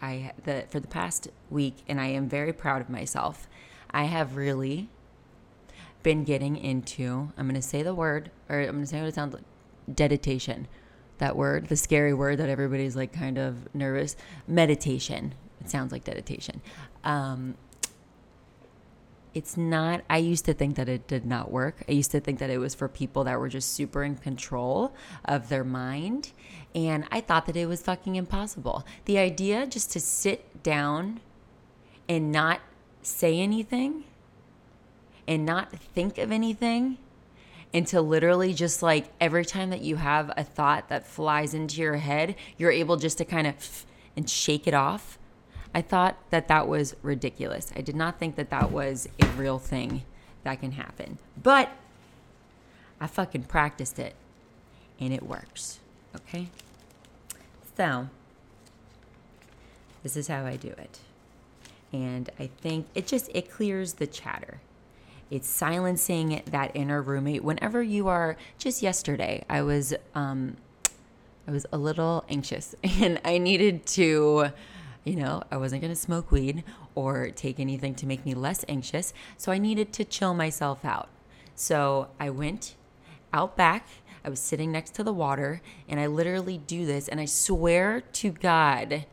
I, 0.00 0.32
the, 0.42 0.64
for 0.68 0.80
the 0.80 0.88
past 0.88 1.28
week, 1.48 1.76
and 1.86 2.00
I 2.00 2.08
am 2.08 2.28
very 2.28 2.52
proud 2.52 2.80
of 2.80 2.90
myself, 2.90 3.48
I 3.92 4.04
have 4.04 4.34
really 4.34 4.88
been 6.02 6.24
getting 6.24 6.56
into, 6.56 7.32
I'm 7.36 7.46
going 7.46 7.60
to 7.60 7.66
say 7.66 7.82
the 7.82 7.94
word, 7.94 8.30
or 8.48 8.60
I'm 8.60 8.66
going 8.66 8.80
to 8.82 8.86
say 8.86 9.00
what 9.00 9.08
it 9.08 9.14
sounds 9.14 9.34
like 9.34 9.44
deditation. 9.92 10.68
That 11.18 11.36
word, 11.36 11.68
the 11.68 11.76
scary 11.76 12.14
word 12.14 12.38
that 12.38 12.48
everybody's 12.48 12.96
like 12.96 13.12
kind 13.12 13.38
of 13.38 13.72
nervous. 13.74 14.16
Meditation. 14.46 15.34
It 15.60 15.70
sounds 15.70 15.92
like 15.92 16.04
dedication. 16.04 16.60
Um, 17.04 17.54
it's 19.34 19.56
not, 19.56 20.02
I 20.10 20.18
used 20.18 20.44
to 20.44 20.54
think 20.54 20.76
that 20.76 20.88
it 20.88 21.06
did 21.06 21.24
not 21.24 21.50
work. 21.50 21.84
I 21.88 21.92
used 21.92 22.10
to 22.10 22.20
think 22.20 22.38
that 22.40 22.50
it 22.50 22.58
was 22.58 22.74
for 22.74 22.88
people 22.88 23.24
that 23.24 23.38
were 23.38 23.48
just 23.48 23.72
super 23.72 24.02
in 24.02 24.16
control 24.16 24.94
of 25.24 25.48
their 25.48 25.64
mind. 25.64 26.32
And 26.74 27.04
I 27.10 27.20
thought 27.20 27.46
that 27.46 27.56
it 27.56 27.66
was 27.66 27.80
fucking 27.82 28.16
impossible. 28.16 28.84
The 29.06 29.18
idea 29.18 29.66
just 29.66 29.90
to 29.92 30.00
sit 30.00 30.62
down 30.62 31.20
and 32.08 32.30
not 32.30 32.60
say 33.02 33.38
anything 33.38 34.04
and 35.26 35.46
not 35.46 35.70
think 35.70 36.18
of 36.18 36.32
anything 36.32 36.98
and 37.74 37.86
to 37.86 38.00
literally 38.00 38.52
just 38.52 38.82
like 38.82 39.06
every 39.20 39.44
time 39.44 39.70
that 39.70 39.80
you 39.80 39.96
have 39.96 40.30
a 40.36 40.44
thought 40.44 40.88
that 40.88 41.06
flies 41.06 41.54
into 41.54 41.80
your 41.80 41.96
head, 41.96 42.34
you're 42.58 42.70
able 42.70 42.96
just 42.96 43.18
to 43.18 43.24
kind 43.24 43.46
of 43.46 43.86
and 44.16 44.28
shake 44.28 44.66
it 44.66 44.74
off. 44.74 45.18
I 45.74 45.80
thought 45.80 46.18
that 46.28 46.48
that 46.48 46.68
was 46.68 46.94
ridiculous. 47.02 47.72
I 47.74 47.80
did 47.80 47.96
not 47.96 48.18
think 48.18 48.36
that 48.36 48.50
that 48.50 48.70
was 48.70 49.08
a 49.20 49.26
real 49.28 49.58
thing 49.58 50.02
that 50.44 50.60
can 50.60 50.72
happen. 50.72 51.16
But 51.42 51.70
I 53.00 53.06
fucking 53.06 53.44
practiced 53.44 53.98
it 53.98 54.14
and 55.00 55.14
it 55.14 55.22
works. 55.22 55.80
Okay? 56.14 56.48
So, 57.74 58.08
this 60.02 60.14
is 60.14 60.28
how 60.28 60.44
I 60.44 60.56
do 60.56 60.68
it. 60.68 60.98
And 61.90 62.28
I 62.38 62.48
think 62.48 62.86
it 62.94 63.06
just 63.06 63.30
it 63.32 63.50
clears 63.50 63.94
the 63.94 64.06
chatter. 64.06 64.60
It's 65.32 65.48
silencing 65.48 66.42
that 66.50 66.72
inner 66.74 67.00
roommate. 67.00 67.42
Whenever 67.42 67.82
you 67.82 68.08
are, 68.08 68.36
just 68.58 68.82
yesterday, 68.82 69.46
I 69.48 69.62
was, 69.62 69.94
um, 70.14 70.58
I 71.48 71.52
was 71.52 71.64
a 71.72 71.78
little 71.78 72.22
anxious, 72.28 72.74
and 72.84 73.18
I 73.24 73.38
needed 73.38 73.86
to, 73.86 74.50
you 75.04 75.16
know, 75.16 75.42
I 75.50 75.56
wasn't 75.56 75.80
gonna 75.80 75.96
smoke 75.96 76.30
weed 76.30 76.64
or 76.94 77.30
take 77.30 77.58
anything 77.58 77.94
to 77.94 78.06
make 78.06 78.26
me 78.26 78.34
less 78.34 78.62
anxious. 78.68 79.14
So 79.38 79.50
I 79.50 79.56
needed 79.56 79.90
to 79.94 80.04
chill 80.04 80.34
myself 80.34 80.84
out. 80.84 81.08
So 81.54 82.08
I 82.20 82.28
went 82.28 82.74
out 83.32 83.56
back. 83.56 83.86
I 84.26 84.28
was 84.28 84.38
sitting 84.38 84.70
next 84.70 84.94
to 84.96 85.02
the 85.02 85.14
water, 85.14 85.62
and 85.88 85.98
I 85.98 86.08
literally 86.08 86.58
do 86.58 86.84
this, 86.84 87.08
and 87.08 87.18
I 87.18 87.24
swear 87.24 88.02
to 88.02 88.32
God, 88.32 89.06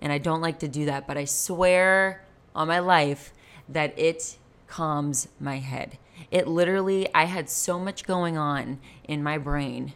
and 0.00 0.10
I 0.10 0.16
don't 0.16 0.40
like 0.40 0.58
to 0.60 0.68
do 0.68 0.86
that, 0.86 1.06
but 1.06 1.18
I 1.18 1.26
swear 1.26 2.24
on 2.54 2.66
my 2.66 2.78
life 2.78 3.34
that 3.68 3.92
it 3.98 4.38
calms 4.66 5.28
my 5.38 5.58
head. 5.58 5.98
It 6.30 6.48
literally, 6.48 7.08
I 7.14 7.24
had 7.24 7.48
so 7.50 7.78
much 7.78 8.04
going 8.04 8.36
on 8.38 8.78
in 9.04 9.22
my 9.22 9.38
brain 9.38 9.92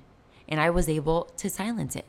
and 0.49 0.61
I 0.61 0.71
was 0.71 0.89
able 0.89 1.25
to 1.37 1.49
silence 1.49 1.97
it. 1.97 2.05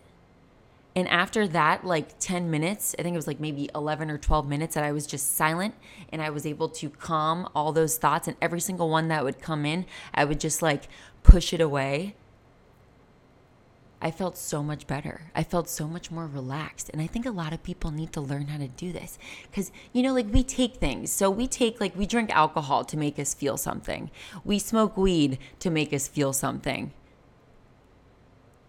And 0.96 1.08
after 1.08 1.48
that, 1.48 1.86
like 1.86 2.20
10 2.20 2.52
minutes, 2.52 2.96
I 3.00 3.04
think 3.04 3.14
it 3.14 3.18
was 3.18 3.28
like 3.28 3.40
maybe 3.40 3.70
11 3.74 4.12
or 4.12 4.18
12 4.18 4.48
minutes 4.48 4.76
that 4.76 4.84
I 4.84 4.92
was 4.92 5.08
just 5.08 5.36
silent 5.36 5.76
and 6.12 6.22
I 6.22 6.30
was 6.30 6.46
able 6.46 6.68
to 6.70 6.90
calm 6.90 7.48
all 7.56 7.72
those 7.72 7.98
thoughts. 7.98 8.28
And 8.28 8.36
every 8.42 8.60
single 8.60 8.90
one 8.90 9.08
that 9.08 9.24
would 9.24 9.40
come 9.40 9.66
in, 9.66 9.86
I 10.14 10.26
would 10.26 10.40
just 10.40 10.62
like 10.62 10.90
push 11.24 11.54
it 11.54 11.62
away 11.62 12.16
I 14.02 14.10
felt 14.10 14.36
so 14.36 14.64
much 14.64 14.88
better. 14.88 15.32
I 15.36 15.44
felt 15.44 15.70
so 15.70 15.88
much 15.88 16.10
more 16.10 16.26
relaxed. 16.26 16.90
And 16.90 17.02
I 17.02 17.08
think 17.08 17.26
a 17.26 17.32
lot 17.32 17.54
of 17.54 17.62
people 17.62 17.92
need 17.92 18.12
to 18.14 18.22
learn 18.22 18.48
how 18.48 18.58
to 18.58 18.68
do 18.68 18.92
this. 18.92 19.20
Because, 19.44 19.72
you 19.94 20.02
know, 20.02 20.14
like 20.14 20.34
we 20.34 20.44
take 20.44 20.78
things. 20.78 21.12
So 21.12 21.30
we 21.30 21.48
take, 21.48 21.80
like, 21.80 21.96
we 21.96 22.08
drink 22.08 22.32
alcohol 22.32 22.84
to 22.86 22.98
make 22.98 23.20
us 23.20 23.34
feel 23.34 23.58
something, 23.58 24.10
we 24.44 24.58
smoke 24.58 24.98
weed 24.98 25.38
to 25.60 25.70
make 25.70 25.94
us 25.94 26.08
feel 26.08 26.34
something. 26.34 26.92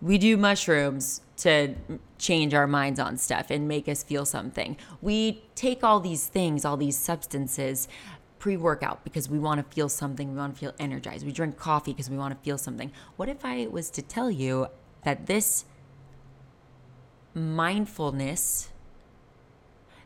We 0.03 0.19
do 0.19 0.37
mushrooms 0.37 1.23
to 1.39 1.77
change 2.19 2.55
our 2.55 2.67
minds 2.67 2.99
on 2.99 3.17
stuff 3.17 3.51
and 3.51 3.69
make 3.69 3.89
us 3.89 4.03
feel 4.03 4.25
something. 4.25 4.77
We 5.01 5.45
take 5.55 5.85
all 5.85 6.01
these 6.01 6.27
things, 6.27 6.65
all 6.65 6.77
these 6.77 6.99
substances 6.99 7.89
pre 8.39 8.57
workout 8.57 9.05
because 9.05 9.29
we 9.29 9.39
want 9.39 9.65
to 9.65 9.75
feel 9.75 9.89
something, 9.89 10.33
we 10.33 10.37
want 10.37 10.55
to 10.55 10.59
feel 10.59 10.75
energized. 10.81 11.25
We 11.25 11.31
drink 11.31 11.57
coffee 11.57 11.93
because 11.93 12.11
we 12.11 12.17
want 12.17 12.37
to 12.37 12.45
feel 12.45 12.59
something. 12.59 12.91
What 13.17 13.29
if 13.29 13.45
I 13.45 13.69
was 13.69 13.89
to 13.91 14.03
tell 14.03 14.33
you 14.33 14.67
that 15.05 15.27
this 15.27 15.65
mindfulness, 17.35 18.71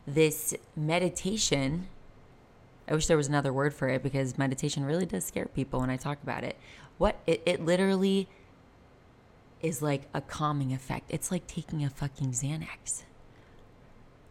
this 0.05 0.55
meditation, 0.75 1.87
I 2.87 2.93
wish 2.93 3.07
there 3.07 3.17
was 3.17 3.27
another 3.27 3.51
word 3.51 3.73
for 3.73 3.89
it 3.89 4.01
because 4.01 4.37
meditation 4.37 4.85
really 4.85 5.05
does 5.05 5.25
scare 5.25 5.45
people 5.45 5.79
when 5.81 5.89
I 5.89 5.97
talk 5.97 6.21
about 6.23 6.43
it. 6.43 6.57
What 6.97 7.17
it, 7.27 7.41
it 7.45 7.63
literally 7.63 8.27
is 9.61 9.81
like 9.81 10.03
a 10.13 10.21
calming 10.21 10.73
effect. 10.73 11.05
It's 11.09 11.31
like 11.31 11.47
taking 11.47 11.83
a 11.83 11.89
fucking 11.89 12.31
Xanax, 12.31 13.03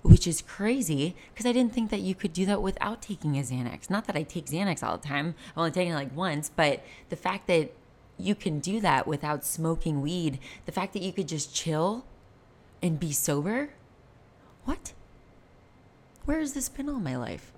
which 0.03 0.27
is 0.27 0.41
crazy 0.41 1.15
because 1.33 1.47
I 1.47 1.53
didn't 1.53 1.75
think 1.75 1.91
that 1.91 2.01
you 2.01 2.15
could 2.15 2.33
do 2.33 2.47
that 2.47 2.63
without 2.63 3.03
taking 3.03 3.37
a 3.37 3.43
Xanax. 3.43 3.91
Not 3.91 4.07
that 4.07 4.17
I 4.17 4.23
take 4.23 4.47
Xanax 4.47 4.83
all 4.83 4.97
the 4.97 5.07
time, 5.07 5.35
I've 5.53 5.59
only 5.59 5.71
taken 5.71 5.93
it 5.93 5.97
like 5.97 6.17
once, 6.17 6.51
but 6.55 6.85
the 7.09 7.17
fact 7.17 7.47
that 7.49 7.73
you 8.19 8.35
can 8.35 8.61
do 8.61 8.81
that 8.81 9.07
without 9.07 9.45
smoking 9.45 10.01
weed. 10.01 10.39
The 10.65 10.73
fact 10.73 10.93
that 10.95 11.03
you 11.03 11.13
could 11.13 11.29
just 11.29 11.55
chill 11.55 12.05
and 12.83 12.99
be 12.99 13.13
sober. 13.13 13.71
What? 14.65 14.93
Where 16.25 16.41
has 16.41 16.55
this 16.55 16.69
been 16.69 16.89
all 16.89 17.01
my 17.01 17.17
life? 17.17 17.53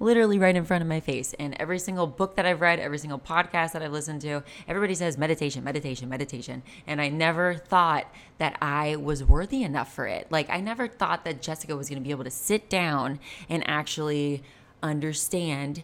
literally 0.00 0.38
right 0.38 0.54
in 0.54 0.64
front 0.64 0.82
of 0.82 0.88
my 0.88 1.00
face. 1.00 1.34
And 1.38 1.56
every 1.58 1.78
single 1.78 2.06
book 2.06 2.36
that 2.36 2.46
I've 2.46 2.60
read, 2.60 2.78
every 2.78 2.98
single 2.98 3.18
podcast 3.18 3.72
that 3.72 3.82
I've 3.82 3.92
listened 3.92 4.20
to, 4.22 4.42
everybody 4.66 4.94
says 4.94 5.18
meditation, 5.18 5.64
meditation, 5.64 6.08
meditation. 6.08 6.62
And 6.86 7.00
I 7.00 7.08
never 7.08 7.54
thought 7.54 8.12
that 8.38 8.56
I 8.62 8.96
was 8.96 9.24
worthy 9.24 9.62
enough 9.62 9.92
for 9.92 10.06
it. 10.06 10.30
Like, 10.30 10.48
I 10.50 10.60
never 10.60 10.86
thought 10.88 11.24
that 11.24 11.42
Jessica 11.42 11.76
was 11.76 11.88
going 11.88 12.00
to 12.00 12.04
be 12.04 12.10
able 12.10 12.24
to 12.24 12.30
sit 12.30 12.68
down 12.68 13.18
and 13.48 13.68
actually 13.68 14.42
understand 14.82 15.82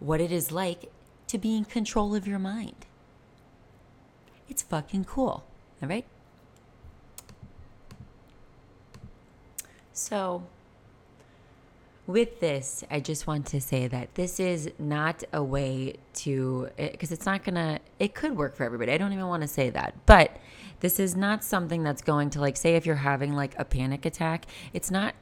what 0.00 0.20
it 0.20 0.32
is 0.32 0.50
like 0.50 0.90
to 1.28 1.38
be 1.38 1.56
in 1.56 1.64
control 1.64 2.14
of 2.14 2.26
your 2.26 2.38
mind. 2.38 2.86
It's 4.52 4.60
fucking 4.60 5.06
cool. 5.06 5.42
All 5.82 5.88
right? 5.88 6.04
So, 9.94 10.42
with 12.06 12.40
this, 12.40 12.84
I 12.90 13.00
just 13.00 13.26
want 13.26 13.46
to 13.46 13.62
say 13.62 13.88
that 13.88 14.14
this 14.14 14.38
is 14.38 14.70
not 14.78 15.24
a 15.32 15.42
way 15.42 15.94
to, 16.16 16.68
eh, 16.76 16.90
because 16.90 17.10
it's 17.12 17.24
not 17.24 17.44
gonna, 17.44 17.80
it 17.98 18.14
could 18.14 18.36
work 18.36 18.54
for 18.54 18.64
everybody. 18.64 18.92
I 18.92 18.98
don't 18.98 19.14
even 19.14 19.26
want 19.26 19.40
to 19.40 19.48
say 19.48 19.70
that. 19.70 19.94
But 20.04 20.36
this 20.80 21.00
is 21.00 21.16
not 21.16 21.42
something 21.42 21.82
that's 21.82 22.02
going 22.02 22.28
to, 22.28 22.40
like, 22.42 22.58
say 22.58 22.74
if 22.74 22.84
you're 22.84 22.96
having 22.96 23.32
like 23.32 23.58
a 23.58 23.64
panic 23.64 24.04
attack, 24.04 24.44
it's 24.74 24.90
not 24.90 25.14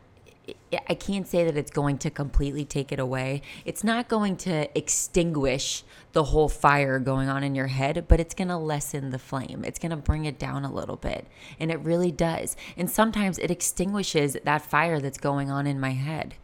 I 0.88 0.94
can't 0.94 1.26
say 1.26 1.44
that 1.44 1.56
it's 1.56 1.70
going 1.70 1.98
to 1.98 2.10
completely 2.10 2.64
take 2.64 2.92
it 2.92 2.98
away. 2.98 3.42
It's 3.64 3.82
not 3.82 4.08
going 4.08 4.36
to 4.38 4.76
extinguish 4.76 5.84
the 6.12 6.24
whole 6.24 6.48
fire 6.48 6.98
going 6.98 7.28
on 7.28 7.42
in 7.42 7.54
your 7.54 7.68
head, 7.68 8.06
but 8.08 8.20
it's 8.20 8.34
going 8.34 8.48
to 8.48 8.56
lessen 8.56 9.10
the 9.10 9.18
flame. 9.18 9.64
It's 9.64 9.78
going 9.78 9.90
to 9.90 9.96
bring 9.96 10.24
it 10.24 10.38
down 10.38 10.64
a 10.64 10.72
little 10.72 10.96
bit. 10.96 11.26
And 11.58 11.70
it 11.70 11.80
really 11.80 12.10
does. 12.10 12.56
And 12.76 12.90
sometimes 12.90 13.38
it 13.38 13.50
extinguishes 13.50 14.36
that 14.44 14.62
fire 14.62 15.00
that's 15.00 15.18
going 15.18 15.50
on 15.50 15.66
in 15.66 15.78
my 15.80 15.90
head. 15.90 16.34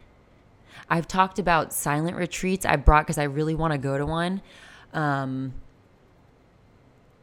I've 0.89 1.07
talked 1.07 1.39
about 1.39 1.73
silent 1.73 2.15
retreats 2.15 2.65
I 2.65 2.77
brought 2.77 3.05
because 3.05 3.17
I 3.17 3.23
really 3.23 3.55
want 3.55 3.73
to 3.73 3.77
go 3.77 3.97
to 3.97 4.05
one. 4.05 4.41
Um, 4.93 5.53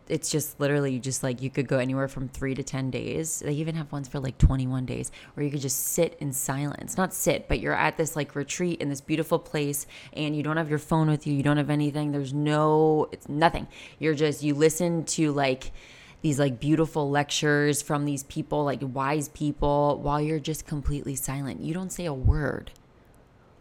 it's 0.09 0.31
just 0.31 0.61
literally 0.61 0.99
just 0.99 1.23
like 1.23 1.41
you 1.41 1.51
could 1.51 1.67
go 1.67 1.79
anywhere 1.79 2.09
from 2.09 2.29
three 2.29 2.55
to 2.55 2.63
10 2.63 2.91
days. 2.91 3.41
They 3.41 3.53
even 3.53 3.75
have 3.75 3.91
ones 3.91 4.09
for 4.09 4.21
like 4.21 4.39
21 4.39 4.85
days 4.87 5.11
where 5.35 5.45
you 5.45 5.51
could 5.51 5.61
just 5.61 5.89
sit 5.89 6.17
in 6.21 6.33
silence. 6.33 6.97
Not 6.97 7.15
sit, 7.15 7.49
but 7.49 7.61
you're 7.61 7.75
at 7.75 7.97
this 7.97 8.15
like 8.15 8.35
retreat 8.35 8.81
in 8.81 8.91
this 8.91 9.01
beautiful 9.01 9.39
place 9.39 9.87
and 10.13 10.37
you 10.37 10.43
don't 10.43 10.57
have 10.59 10.69
your 10.69 10.79
phone 10.79 11.09
with 11.09 11.27
you. 11.27 11.35
You 11.35 11.43
don't 11.43 11.57
have 11.57 11.71
anything. 11.71 12.13
There's 12.13 12.35
no, 12.35 13.09
it's 13.13 13.29
nothing. 13.29 13.67
You're 13.99 14.15
just, 14.15 14.43
you 14.43 14.55
listen 14.55 15.05
to 15.05 15.33
like, 15.33 15.73
these 16.21 16.39
like 16.39 16.59
beautiful 16.59 17.11
lectures 17.11 17.83
from 17.83 18.07
these 18.07 18.23
people, 18.23 18.65
like 18.65 18.81
wise 18.83 19.29
people, 19.29 20.01
while 20.01 20.23
you're 20.23 20.39
just 20.39 20.67
completely 20.67 21.15
silent. 21.15 21.61
You 21.61 21.75
don't 21.75 21.93
say 21.93 22.07
a 22.07 22.15
word 22.15 22.71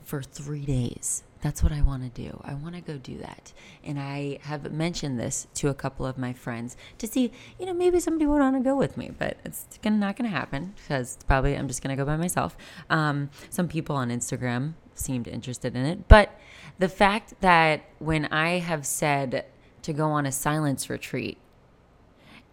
for 0.05 0.21
three 0.21 0.65
days. 0.65 1.23
That's 1.43 1.61
what 1.61 1.73
I 1.73 1.81
want 1.81 2.03
to 2.03 2.21
do. 2.21 2.41
I 2.45 2.53
want 2.53 2.75
to 2.75 2.81
go 2.81 2.97
do 2.97 3.17
that. 3.17 3.51
And 3.83 3.99
I 3.99 4.39
have 4.43 4.71
mentioned 4.71 5.19
this 5.19 5.45
to 5.55 5.67
a 5.67 5.73
couple 5.73 6.05
of 6.05 6.17
my 6.17 6.31
friends 6.31 6.77
to 6.99 7.05
see, 7.05 7.33
you 7.59 7.65
know, 7.65 7.73
maybe 7.73 7.99
somebody 7.99 8.25
would 8.25 8.39
want 8.39 8.55
to 8.55 8.63
go 8.63 8.77
with 8.77 8.95
me, 8.95 9.11
but 9.19 9.35
it's 9.43 9.77
gonna, 9.81 9.97
not 9.97 10.15
going 10.15 10.31
to 10.31 10.35
happen 10.35 10.73
because 10.77 11.17
probably 11.27 11.57
I'm 11.57 11.67
just 11.67 11.83
going 11.83 11.93
to 11.95 12.01
go 12.01 12.05
by 12.05 12.15
myself. 12.15 12.55
Um, 12.89 13.29
some 13.49 13.67
people 13.67 13.97
on 13.97 14.09
Instagram 14.09 14.75
seemed 14.95 15.27
interested 15.27 15.75
in 15.75 15.85
it. 15.85 16.07
But 16.07 16.39
the 16.79 16.87
fact 16.87 17.33
that 17.41 17.81
when 17.99 18.27
I 18.27 18.59
have 18.59 18.85
said 18.85 19.43
to 19.81 19.91
go 19.91 20.11
on 20.11 20.25
a 20.25 20.31
silence 20.31 20.89
retreat, 20.89 21.37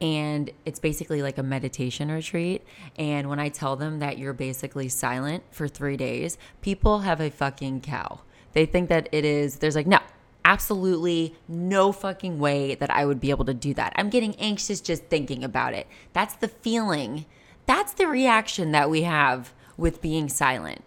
and 0.00 0.50
it's 0.64 0.80
basically 0.80 1.22
like 1.22 1.38
a 1.38 1.42
meditation 1.42 2.10
retreat. 2.10 2.64
And 2.96 3.28
when 3.28 3.38
I 3.38 3.50
tell 3.50 3.76
them 3.76 3.98
that 3.98 4.16
you're 4.16 4.32
basically 4.32 4.88
silent 4.88 5.44
for 5.50 5.68
three 5.68 5.98
days, 5.98 6.38
people 6.62 7.00
have 7.00 7.20
a 7.20 7.30
fucking 7.30 7.82
cow. 7.82 8.22
They 8.52 8.66
think 8.66 8.88
that 8.88 9.08
it 9.12 9.24
is, 9.24 9.56
there's 9.56 9.76
like, 9.76 9.86
no, 9.86 10.00
absolutely 10.44 11.34
no 11.48 11.92
fucking 11.92 12.38
way 12.38 12.74
that 12.74 12.90
I 12.90 13.06
would 13.06 13.20
be 13.20 13.30
able 13.30 13.44
to 13.44 13.54
do 13.54 13.74
that. 13.74 13.92
I'm 13.96 14.10
getting 14.10 14.34
anxious 14.36 14.80
just 14.80 15.04
thinking 15.04 15.44
about 15.44 15.74
it. 15.74 15.86
That's 16.12 16.34
the 16.34 16.48
feeling. 16.48 17.26
That's 17.66 17.92
the 17.92 18.08
reaction 18.08 18.72
that 18.72 18.90
we 18.90 19.02
have 19.02 19.52
with 19.76 20.02
being 20.02 20.28
silent. 20.28 20.82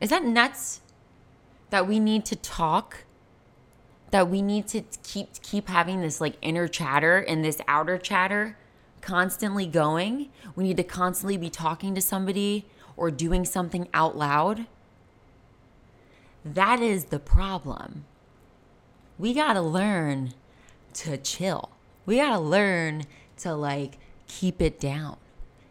Is 0.00 0.10
that 0.10 0.24
nuts? 0.24 0.80
That 1.70 1.88
we 1.88 1.98
need 1.98 2.24
to 2.26 2.36
talk? 2.36 3.04
That 4.10 4.28
we 4.28 4.42
need 4.42 4.68
to 4.68 4.82
keep 5.02 5.42
keep 5.42 5.68
having 5.68 6.00
this 6.00 6.20
like 6.20 6.36
inner 6.40 6.68
chatter 6.68 7.18
and 7.18 7.44
this 7.44 7.60
outer 7.66 7.98
chatter 7.98 8.56
constantly 9.00 9.66
going? 9.66 10.30
We 10.54 10.64
need 10.64 10.76
to 10.76 10.84
constantly 10.84 11.36
be 11.36 11.50
talking 11.50 11.94
to 11.94 12.00
somebody 12.00 12.66
or 12.96 13.10
doing 13.10 13.44
something 13.44 13.88
out 13.92 14.16
loud? 14.16 14.66
That 16.54 16.80
is 16.80 17.06
the 17.06 17.18
problem. 17.18 18.04
We 19.18 19.34
got 19.34 19.54
to 19.54 19.60
learn 19.60 20.32
to 20.94 21.18
chill. 21.18 21.70
We 22.06 22.16
got 22.16 22.30
to 22.30 22.38
learn 22.38 23.02
to 23.38 23.54
like 23.54 23.98
keep 24.28 24.62
it 24.62 24.80
down. 24.80 25.18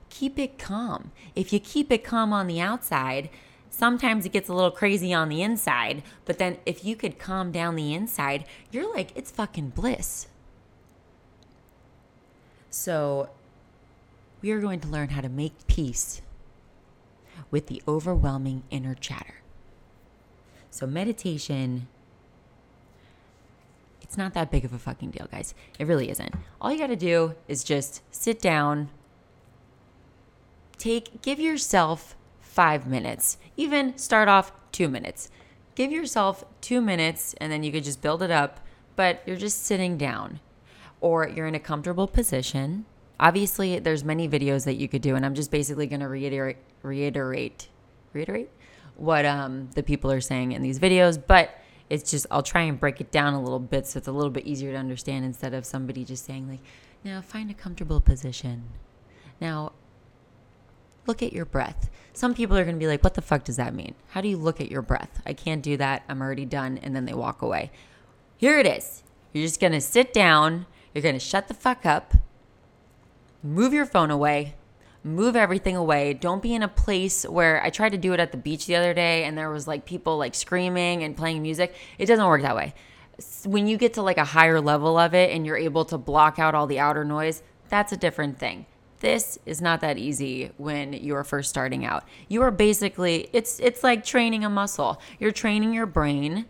Keep 0.10 0.38
it 0.38 0.60
calm. 0.60 1.12
If 1.36 1.52
you 1.52 1.60
keep 1.60 1.92
it 1.92 2.04
calm 2.04 2.32
on 2.32 2.48
the 2.48 2.62
outside, 2.62 3.30
sometimes 3.70 4.26
it 4.26 4.32
gets 4.32 4.50
a 4.50 4.54
little 4.54 4.72
crazy 4.72 5.14
on 5.14 5.30
the 5.30 5.42
inside, 5.42 6.04
but 6.26 6.38
then 6.38 6.58
if 6.66 6.86
you 6.86 6.96
could 6.96 7.20
calm 7.20 7.52
down 7.52 7.76
the 7.76 7.94
inside, 7.94 8.46
you're 8.72 8.94
like, 8.94 9.12
it's 9.16 9.32
fucking 9.32 9.70
bliss. 9.70 10.28
So, 12.70 13.30
we 14.42 14.52
are 14.52 14.60
going 14.60 14.80
to 14.82 14.88
learn 14.88 15.10
how 15.10 15.22
to 15.22 15.30
make 15.30 15.68
peace 15.68 16.22
with 17.50 17.68
the 17.68 17.82
overwhelming 17.88 18.64
inner 18.70 18.96
chatter. 18.96 19.42
So, 20.70 20.86
meditation, 20.86 21.88
it's 24.02 24.18
not 24.18 24.34
that 24.34 24.50
big 24.52 24.64
of 24.64 24.74
a 24.74 24.80
fucking 24.80 25.12
deal, 25.12 25.28
guys. 25.32 25.54
It 25.80 25.86
really 25.86 26.10
isn't. 26.10 26.34
All 26.62 26.72
you 26.72 26.78
got 26.80 26.88
to 26.88 26.96
do 26.96 27.36
is 27.48 27.64
just 27.64 28.02
sit 28.10 28.42
down, 28.42 28.90
take, 30.78 31.22
give 31.22 31.40
yourself 31.40 32.16
five 32.40 32.88
minutes, 32.88 33.38
even 33.58 33.98
start 33.98 34.30
off 34.30 34.52
two 34.72 34.88
minutes. 34.88 35.30
Give 35.76 35.92
yourself 35.92 36.44
two 36.62 36.82
minutes 36.82 37.36
and 37.40 37.52
then 37.52 37.62
you 37.64 37.72
could 37.72 37.84
just 37.84 38.02
build 38.02 38.24
it 38.24 38.32
up, 38.32 38.60
but 38.96 39.22
you're 39.26 39.36
just 39.36 39.64
sitting 39.64 39.98
down 39.98 40.40
or 41.02 41.28
you're 41.28 41.46
in 41.46 41.54
a 41.54 41.60
comfortable 41.60 42.08
position. 42.08 42.86
Obviously, 43.20 43.78
there's 43.80 44.04
many 44.04 44.28
videos 44.28 44.66
that 44.66 44.76
you 44.76 44.88
could 44.88 45.02
do, 45.02 45.16
and 45.16 45.26
I'm 45.26 45.36
just 45.36 45.52
basically 45.52 45.88
going 45.88 46.00
to 46.00 46.08
reiterate, 46.08 46.58
reiterate, 46.82 47.68
reiterate 48.14 48.50
what 48.98 49.26
um, 49.26 49.70
the 49.76 49.84
people 49.84 50.12
are 50.12 50.22
saying 50.22 50.52
in 50.52 50.62
these 50.62 50.80
videos, 50.80 51.22
but 51.26 51.52
it's 51.90 52.12
just 52.12 52.26
I'll 52.30 52.44
try 52.44 52.64
and 52.64 52.80
break 52.80 53.00
it 53.00 53.12
down 53.12 53.34
a 53.34 53.42
little 53.42 53.60
bit 53.60 53.88
so 53.88 53.98
it's 53.98 54.08
a 54.08 54.12
little 54.12 54.32
bit 54.32 54.46
easier 54.46 54.72
to 54.72 54.78
understand 54.78 55.24
instead 55.24 55.54
of 55.54 55.66
somebody 55.66 56.04
just 56.04 56.26
saying 56.26 56.50
like, 56.50 56.60
now 57.04 57.22
find 57.22 57.50
a 57.50 57.54
comfortable 57.54 58.02
position. 58.02 58.64
Now 59.40 59.72
look 61.06 61.24
at 61.24 61.32
your 61.32 61.46
breath. 61.46 61.90
Some 62.14 62.34
people 62.34 62.58
are 62.58 62.64
going 62.64 62.76
to 62.76 62.80
be 62.80 62.88
like, 62.88 63.04
what 63.04 63.14
the 63.14 63.22
fuck 63.22 63.44
does 63.44 63.58
that 63.58 63.74
mean? 63.74 63.94
How 64.10 64.22
do 64.22 64.28
you 64.28 64.38
look 64.38 64.60
at 64.60 64.72
your 64.72 64.82
breath? 64.82 65.22
I 65.26 65.34
can't 65.34 65.62
do 65.62 65.78
that. 65.78 66.04
I'm 66.10 66.22
already 66.22 66.46
done. 66.46 66.80
And 66.80 66.96
then 66.96 67.06
they 67.06 67.14
walk 67.14 67.42
away. 67.42 67.72
Here 68.38 68.60
it 68.60 68.66
is. 68.66 69.04
You're 69.32 69.46
just 69.46 69.60
going 69.60 69.74
to 69.74 69.82
sit 69.82 70.14
down. 70.14 70.66
You're 70.94 71.04
going 71.04 71.16
to 71.16 71.20
shut 71.20 71.48
the 71.48 71.54
fuck 71.54 71.86
up. 71.86 72.16
Move 73.44 73.72
your 73.72 73.86
phone 73.86 74.10
away 74.10 74.56
move 75.04 75.36
everything 75.36 75.76
away. 75.76 76.14
Don't 76.14 76.42
be 76.42 76.54
in 76.54 76.64
a 76.64 76.68
place 76.68 77.24
where 77.24 77.64
I 77.64 77.70
tried 77.70 77.92
to 77.92 77.98
do 77.98 78.14
it 78.14 78.20
at 78.20 78.32
the 78.32 78.38
beach 78.38 78.66
the 78.66 78.76
other 78.76 78.94
day 78.94 79.24
and 79.24 79.38
there 79.38 79.50
was 79.50 79.68
like 79.68 79.86
people 79.86 80.18
like 80.18 80.36
screaming 80.36 81.04
and 81.04 81.16
playing 81.16 81.42
music. 81.42 81.76
It 81.98 82.08
doesn't 82.08 82.26
work 82.26 82.42
that 82.42 82.56
way. 82.56 82.74
When 83.46 83.68
you 83.68 83.78
get 83.78 83.94
to 83.96 84.02
like 84.02 84.18
a 84.18 84.26
higher 84.26 84.62
level 84.62 84.98
of 84.98 85.14
it 85.14 85.32
and 85.32 85.46
you're 85.46 85.58
able 85.58 85.86
to 85.86 85.98
block 85.98 86.40
out 86.40 86.54
all 86.54 86.68
the 86.68 86.80
outer 86.80 87.04
noise, 87.04 87.42
that's 87.70 87.92
a 87.92 87.98
different 87.98 88.38
thing. 88.38 88.66
This 89.00 89.38
is 89.46 89.62
not 89.62 89.82
that 89.82 89.98
easy 89.98 90.52
when 90.58 90.94
you're 90.94 91.24
first 91.24 91.50
starting 91.50 91.86
out. 91.86 92.04
You 92.28 92.42
are 92.42 92.52
basically 92.52 93.30
it's 93.32 93.60
it's 93.60 93.84
like 93.84 94.04
training 94.04 94.44
a 94.44 94.50
muscle. 94.50 95.00
You're 95.20 95.32
training 95.32 95.74
your 95.74 95.86
brain 95.86 96.46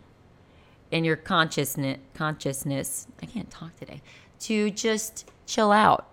and 0.90 1.04
your 1.04 1.16
consciousness 1.16 1.98
consciousness. 2.14 3.06
I 3.22 3.26
can't 3.26 3.50
talk 3.50 3.76
today. 3.76 4.00
To 4.40 4.70
just 4.70 5.30
chill 5.46 5.72
out. 5.72 6.06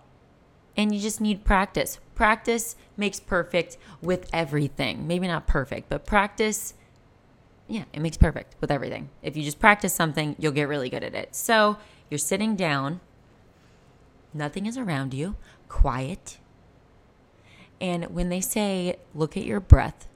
And 0.76 0.94
you 0.94 1.00
just 1.00 1.22
need 1.22 1.42
practice 1.42 1.98
practice 2.16 2.74
makes 2.96 3.20
perfect 3.20 3.76
with 4.02 4.28
everything. 4.32 5.06
Maybe 5.06 5.28
not 5.28 5.46
perfect, 5.46 5.88
but 5.88 6.04
practice, 6.04 6.74
yeah, 7.68 7.84
it 7.92 8.00
makes 8.00 8.16
perfect 8.16 8.56
with 8.60 8.72
everything. 8.72 9.10
If 9.22 9.36
you 9.36 9.44
just 9.44 9.60
practice 9.60 9.94
something, 9.94 10.34
you'll 10.38 10.52
get 10.52 10.66
really 10.66 10.90
good 10.90 11.04
at 11.04 11.14
it. 11.14 11.36
So 11.36 11.76
you're 12.10 12.18
sitting 12.18 12.56
down, 12.56 13.00
nothing 14.34 14.66
is 14.66 14.76
around 14.76 15.14
you, 15.14 15.36
quiet. 15.68 16.38
And 17.80 18.06
when 18.06 18.30
they 18.30 18.40
say, 18.40 18.96
look 19.14 19.36
at 19.36 19.44
your 19.44 19.60
breath, 19.60 20.08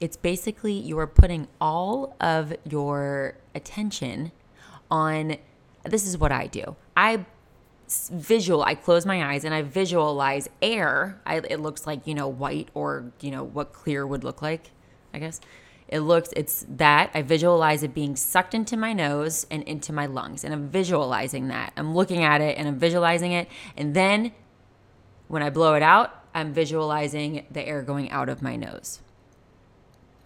it's 0.00 0.16
basically 0.16 0.72
you 0.72 0.98
are 0.98 1.06
putting 1.06 1.48
all 1.60 2.16
of 2.20 2.52
your 2.68 3.38
attention 3.54 4.32
on 4.90 5.36
this 5.84 6.06
is 6.06 6.18
what 6.18 6.32
I 6.32 6.48
do. 6.48 6.76
I 6.96 7.24
visual 7.88 8.62
i 8.62 8.74
close 8.74 9.06
my 9.06 9.32
eyes 9.32 9.44
and 9.44 9.54
i 9.54 9.62
visualize 9.62 10.48
air 10.60 11.20
I, 11.24 11.36
it 11.36 11.60
looks 11.60 11.86
like 11.86 12.06
you 12.06 12.14
know 12.14 12.28
white 12.28 12.68
or 12.74 13.12
you 13.20 13.30
know 13.30 13.44
what 13.44 13.72
clear 13.72 14.06
would 14.06 14.24
look 14.24 14.42
like 14.42 14.70
i 15.14 15.18
guess 15.18 15.40
It 15.88 16.00
looks, 16.00 16.30
it's 16.34 16.66
that. 16.68 17.10
I 17.14 17.22
visualize 17.22 17.84
it 17.84 17.94
being 17.94 18.16
sucked 18.16 18.54
into 18.54 18.76
my 18.76 18.92
nose 18.92 19.46
and 19.52 19.62
into 19.62 19.92
my 19.92 20.06
lungs. 20.06 20.42
And 20.42 20.52
I'm 20.52 20.68
visualizing 20.68 21.46
that. 21.48 21.72
I'm 21.76 21.94
looking 21.94 22.24
at 22.24 22.40
it 22.40 22.58
and 22.58 22.66
I'm 22.66 22.78
visualizing 22.78 23.30
it. 23.30 23.48
And 23.76 23.94
then 23.94 24.32
when 25.28 25.42
I 25.42 25.50
blow 25.50 25.74
it 25.74 25.82
out, 25.82 26.10
I'm 26.34 26.52
visualizing 26.52 27.46
the 27.52 27.62
air 27.64 27.82
going 27.82 28.10
out 28.10 28.28
of 28.28 28.42
my 28.42 28.56
nose 28.56 29.00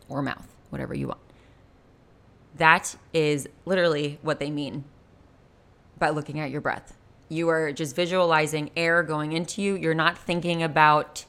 or 0.09 0.23
mouth, 0.23 0.49
whatever 0.71 0.95
you 0.95 1.09
want. 1.09 1.21
That 2.57 2.97
is 3.13 3.47
literally 3.67 4.19
what 4.23 4.39
they 4.39 4.51
mean 4.51 4.85
by 5.99 6.09
looking 6.09 6.41
at 6.41 6.51
your 6.51 6.63
breath. 6.63 6.97
You 7.31 7.49
are 7.49 7.73
just 7.73 7.95
visualizing 7.95 8.71
air 8.77 9.03
going 9.05 9.33
into 9.33 9.63
you. 9.63 9.77
You're 9.77 9.95
not 9.95 10.19
thinking 10.19 10.63
about 10.63 11.25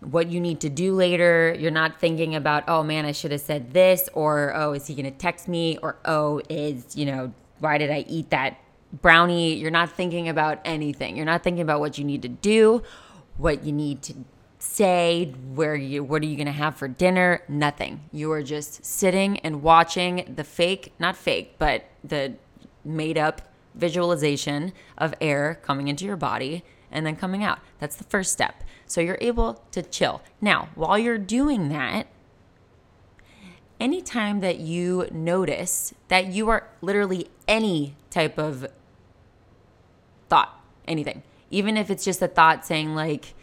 what 0.00 0.30
you 0.30 0.40
need 0.40 0.60
to 0.60 0.68
do 0.68 0.94
later. 0.94 1.54
You're 1.58 1.72
not 1.72 1.98
thinking 1.98 2.36
about, 2.36 2.64
oh 2.68 2.84
man, 2.84 3.04
I 3.04 3.10
should 3.10 3.32
have 3.32 3.40
said 3.40 3.72
this, 3.72 4.08
or 4.14 4.54
oh, 4.54 4.72
is 4.72 4.86
he 4.86 4.94
going 4.94 5.04
to 5.04 5.10
text 5.10 5.48
me, 5.48 5.76
or 5.78 5.96
oh, 6.04 6.40
is, 6.48 6.96
you 6.96 7.04
know, 7.04 7.32
why 7.58 7.78
did 7.78 7.90
I 7.90 8.04
eat 8.08 8.30
that 8.30 8.58
brownie? 8.92 9.54
You're 9.54 9.72
not 9.72 9.90
thinking 9.90 10.28
about 10.28 10.60
anything. 10.64 11.16
You're 11.16 11.26
not 11.26 11.42
thinking 11.42 11.62
about 11.62 11.80
what 11.80 11.98
you 11.98 12.04
need 12.04 12.22
to 12.22 12.28
do, 12.28 12.82
what 13.36 13.64
you 13.64 13.72
need 13.72 14.02
to 14.02 14.14
say, 14.58 15.34
where 15.52 15.74
you 15.74 16.04
what 16.04 16.22
are 16.22 16.26
you 16.26 16.36
going 16.36 16.46
to 16.46 16.52
have 16.52 16.76
for 16.76 16.86
dinner? 16.86 17.42
Nothing. 17.48 18.08
You 18.12 18.30
are 18.30 18.42
just 18.42 18.84
sitting 18.84 19.40
and 19.40 19.62
watching 19.62 20.32
the 20.36 20.44
fake, 20.44 20.92
not 21.00 21.16
fake, 21.16 21.56
but 21.58 21.84
the 22.04 22.34
made 22.84 23.18
up 23.18 23.42
visualization 23.76 24.72
of 24.98 25.14
air 25.20 25.60
coming 25.62 25.88
into 25.88 26.04
your 26.04 26.16
body 26.16 26.64
and 26.90 27.04
then 27.04 27.16
coming 27.16 27.44
out. 27.44 27.58
That's 27.78 27.96
the 27.96 28.04
first 28.04 28.32
step. 28.32 28.64
So 28.86 29.00
you're 29.00 29.18
able 29.20 29.62
to 29.72 29.82
chill. 29.82 30.22
Now, 30.40 30.68
while 30.74 30.98
you're 30.98 31.18
doing 31.18 31.68
that, 31.68 32.06
anytime 33.80 34.40
that 34.40 34.58
you 34.60 35.08
notice 35.12 35.92
that 36.08 36.26
you 36.26 36.48
are 36.48 36.68
literally 36.80 37.28
any 37.46 37.96
type 38.10 38.38
of 38.38 38.66
thought, 40.28 40.60
anything, 40.86 41.22
even 41.50 41.76
if 41.76 41.90
it's 41.90 42.04
just 42.04 42.22
a 42.22 42.28
thought 42.28 42.64
saying 42.64 42.94
like, 42.94 43.34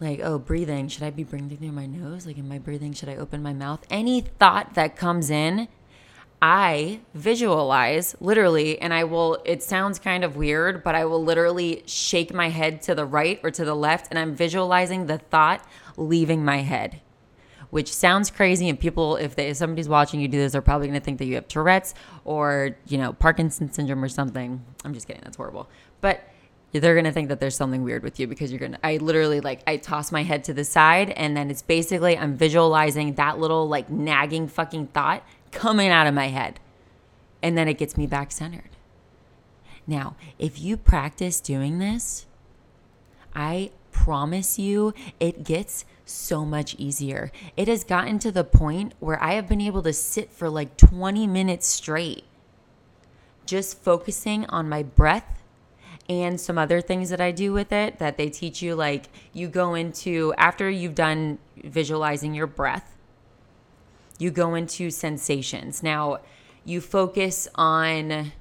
like, 0.00 0.20
oh, 0.22 0.38
breathing, 0.38 0.88
should 0.88 1.02
I 1.04 1.10
be 1.10 1.24
breathing 1.24 1.56
through 1.56 1.72
my 1.72 1.86
nose? 1.86 2.26
Like, 2.26 2.38
am 2.38 2.50
I 2.50 2.58
breathing? 2.58 2.92
Should 2.92 3.08
I 3.08 3.16
open 3.16 3.42
my 3.42 3.52
mouth? 3.52 3.86
Any 3.90 4.20
thought 4.20 4.74
that 4.74 4.96
comes 4.96 5.30
in, 5.30 5.68
I 6.46 7.00
visualize 7.14 8.14
literally, 8.20 8.78
and 8.78 8.92
I 8.92 9.04
will, 9.04 9.38
it 9.46 9.62
sounds 9.62 9.98
kind 9.98 10.22
of 10.22 10.36
weird, 10.36 10.84
but 10.84 10.94
I 10.94 11.06
will 11.06 11.24
literally 11.24 11.82
shake 11.86 12.34
my 12.34 12.50
head 12.50 12.82
to 12.82 12.94
the 12.94 13.06
right 13.06 13.40
or 13.42 13.50
to 13.52 13.64
the 13.64 13.74
left, 13.74 14.08
and 14.10 14.18
I'm 14.18 14.34
visualizing 14.34 15.06
the 15.06 15.16
thought 15.16 15.66
leaving 15.96 16.44
my 16.44 16.58
head, 16.58 17.00
which 17.70 17.90
sounds 17.90 18.30
crazy. 18.30 18.68
And 18.68 18.78
people, 18.78 19.16
if, 19.16 19.36
they, 19.36 19.48
if 19.48 19.56
somebody's 19.56 19.88
watching 19.88 20.20
you 20.20 20.28
do 20.28 20.36
this, 20.36 20.52
they're 20.52 20.60
probably 20.60 20.90
to 20.90 21.00
think 21.00 21.16
that 21.16 21.24
you 21.24 21.36
have 21.36 21.48
Tourette's 21.48 21.94
or, 22.26 22.76
you 22.88 22.98
know, 22.98 23.14
Parkinson's 23.14 23.74
syndrome 23.74 24.04
or 24.04 24.10
something. 24.10 24.62
I'm 24.84 24.92
just 24.92 25.06
kidding. 25.06 25.22
That's 25.24 25.38
horrible. 25.38 25.70
But 26.02 26.28
they're 26.72 26.96
gonna 26.96 27.12
think 27.12 27.28
that 27.28 27.40
there's 27.40 27.56
something 27.56 27.84
weird 27.84 28.02
with 28.02 28.18
you 28.18 28.26
because 28.26 28.50
you're 28.50 28.58
gonna 28.58 28.80
i 28.82 28.96
literally 28.96 29.40
like 29.40 29.62
i 29.68 29.76
toss 29.76 30.10
my 30.10 30.24
head 30.24 30.42
to 30.42 30.52
the 30.52 30.64
side 30.64 31.10
and 31.10 31.36
then 31.36 31.48
it's 31.48 31.62
basically 31.62 32.18
i'm 32.18 32.36
visualizing 32.36 33.14
that 33.14 33.38
little 33.38 33.68
like 33.68 33.88
nagging 33.88 34.48
fucking 34.48 34.88
thought 34.88 35.22
coming 35.54 35.90
out 35.90 36.06
of 36.06 36.14
my 36.14 36.28
head 36.28 36.60
and 37.42 37.56
then 37.56 37.68
it 37.68 37.78
gets 37.78 37.96
me 37.96 38.06
back 38.06 38.30
centered 38.30 38.70
now 39.86 40.16
if 40.38 40.60
you 40.60 40.76
practice 40.76 41.40
doing 41.40 41.78
this 41.78 42.26
i 43.34 43.70
promise 43.92 44.58
you 44.58 44.92
it 45.20 45.44
gets 45.44 45.84
so 46.04 46.44
much 46.44 46.74
easier 46.74 47.30
it 47.56 47.68
has 47.68 47.84
gotten 47.84 48.18
to 48.18 48.32
the 48.32 48.44
point 48.44 48.92
where 48.98 49.22
i 49.22 49.34
have 49.34 49.48
been 49.48 49.60
able 49.60 49.82
to 49.82 49.92
sit 49.92 50.30
for 50.32 50.50
like 50.50 50.76
20 50.76 51.26
minutes 51.26 51.66
straight 51.66 52.24
just 53.46 53.78
focusing 53.78 54.44
on 54.46 54.68
my 54.68 54.82
breath 54.82 55.42
and 56.08 56.40
some 56.40 56.58
other 56.58 56.80
things 56.80 57.10
that 57.10 57.20
I 57.20 57.30
do 57.30 57.52
with 57.52 57.72
it 57.72 57.98
that 57.98 58.16
they 58.16 58.28
teach 58.28 58.62
you. 58.62 58.74
Like 58.74 59.06
you 59.32 59.48
go 59.48 59.74
into, 59.74 60.34
after 60.36 60.68
you've 60.68 60.94
done 60.94 61.38
visualizing 61.56 62.34
your 62.34 62.46
breath, 62.46 62.93
you 64.18 64.30
go 64.30 64.54
into 64.54 64.90
sensations. 64.90 65.82
Now, 65.82 66.20
you 66.64 66.80
focus 66.80 67.48
on 67.54 68.32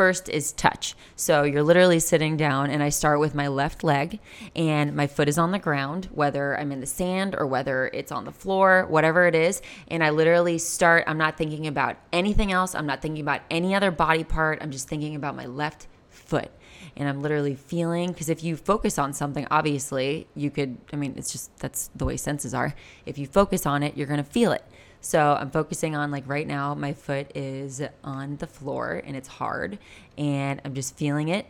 first 0.00 0.30
is 0.30 0.52
touch. 0.52 0.94
So 1.14 1.42
you're 1.42 1.62
literally 1.62 2.00
sitting 2.00 2.38
down, 2.38 2.70
and 2.70 2.82
I 2.82 2.88
start 2.88 3.20
with 3.20 3.34
my 3.34 3.48
left 3.48 3.84
leg, 3.84 4.18
and 4.56 4.96
my 4.96 5.06
foot 5.06 5.28
is 5.28 5.36
on 5.36 5.52
the 5.52 5.58
ground, 5.58 6.08
whether 6.10 6.58
I'm 6.58 6.72
in 6.72 6.80
the 6.80 6.86
sand 6.86 7.34
or 7.36 7.46
whether 7.46 7.90
it's 7.92 8.10
on 8.10 8.24
the 8.24 8.32
floor, 8.32 8.86
whatever 8.88 9.26
it 9.26 9.34
is. 9.34 9.60
And 9.88 10.02
I 10.02 10.08
literally 10.08 10.56
start, 10.56 11.04
I'm 11.06 11.18
not 11.18 11.36
thinking 11.36 11.66
about 11.66 11.98
anything 12.14 12.50
else. 12.50 12.74
I'm 12.74 12.86
not 12.86 13.02
thinking 13.02 13.20
about 13.20 13.42
any 13.50 13.74
other 13.74 13.90
body 13.90 14.24
part. 14.24 14.62
I'm 14.62 14.70
just 14.70 14.88
thinking 14.88 15.16
about 15.16 15.36
my 15.36 15.44
left 15.44 15.86
foot 16.08 16.50
and 16.96 17.08
I'm 17.08 17.20
literally 17.20 17.54
feeling 17.54 18.12
because 18.12 18.28
if 18.28 18.42
you 18.42 18.56
focus 18.56 18.98
on 18.98 19.12
something, 19.12 19.46
obviously 19.50 20.26
you 20.34 20.50
could, 20.50 20.78
I 20.92 20.96
mean, 20.96 21.14
it's 21.16 21.32
just 21.32 21.56
that's 21.58 21.90
the 21.94 22.04
way 22.04 22.16
senses 22.16 22.54
are. 22.54 22.74
If 23.06 23.18
you 23.18 23.26
focus 23.26 23.66
on 23.66 23.82
it, 23.82 23.96
you're 23.96 24.06
going 24.06 24.22
to 24.22 24.30
feel 24.30 24.52
it. 24.52 24.64
So 25.00 25.36
I'm 25.40 25.50
focusing 25.50 25.96
on 25.96 26.10
like 26.10 26.28
right 26.28 26.46
now, 26.46 26.74
my 26.74 26.92
foot 26.92 27.32
is 27.34 27.82
on 28.04 28.36
the 28.36 28.46
floor 28.46 29.02
and 29.04 29.16
it's 29.16 29.28
hard, 29.28 29.78
and 30.18 30.60
I'm 30.64 30.74
just 30.74 30.96
feeling 30.96 31.28
it. 31.28 31.46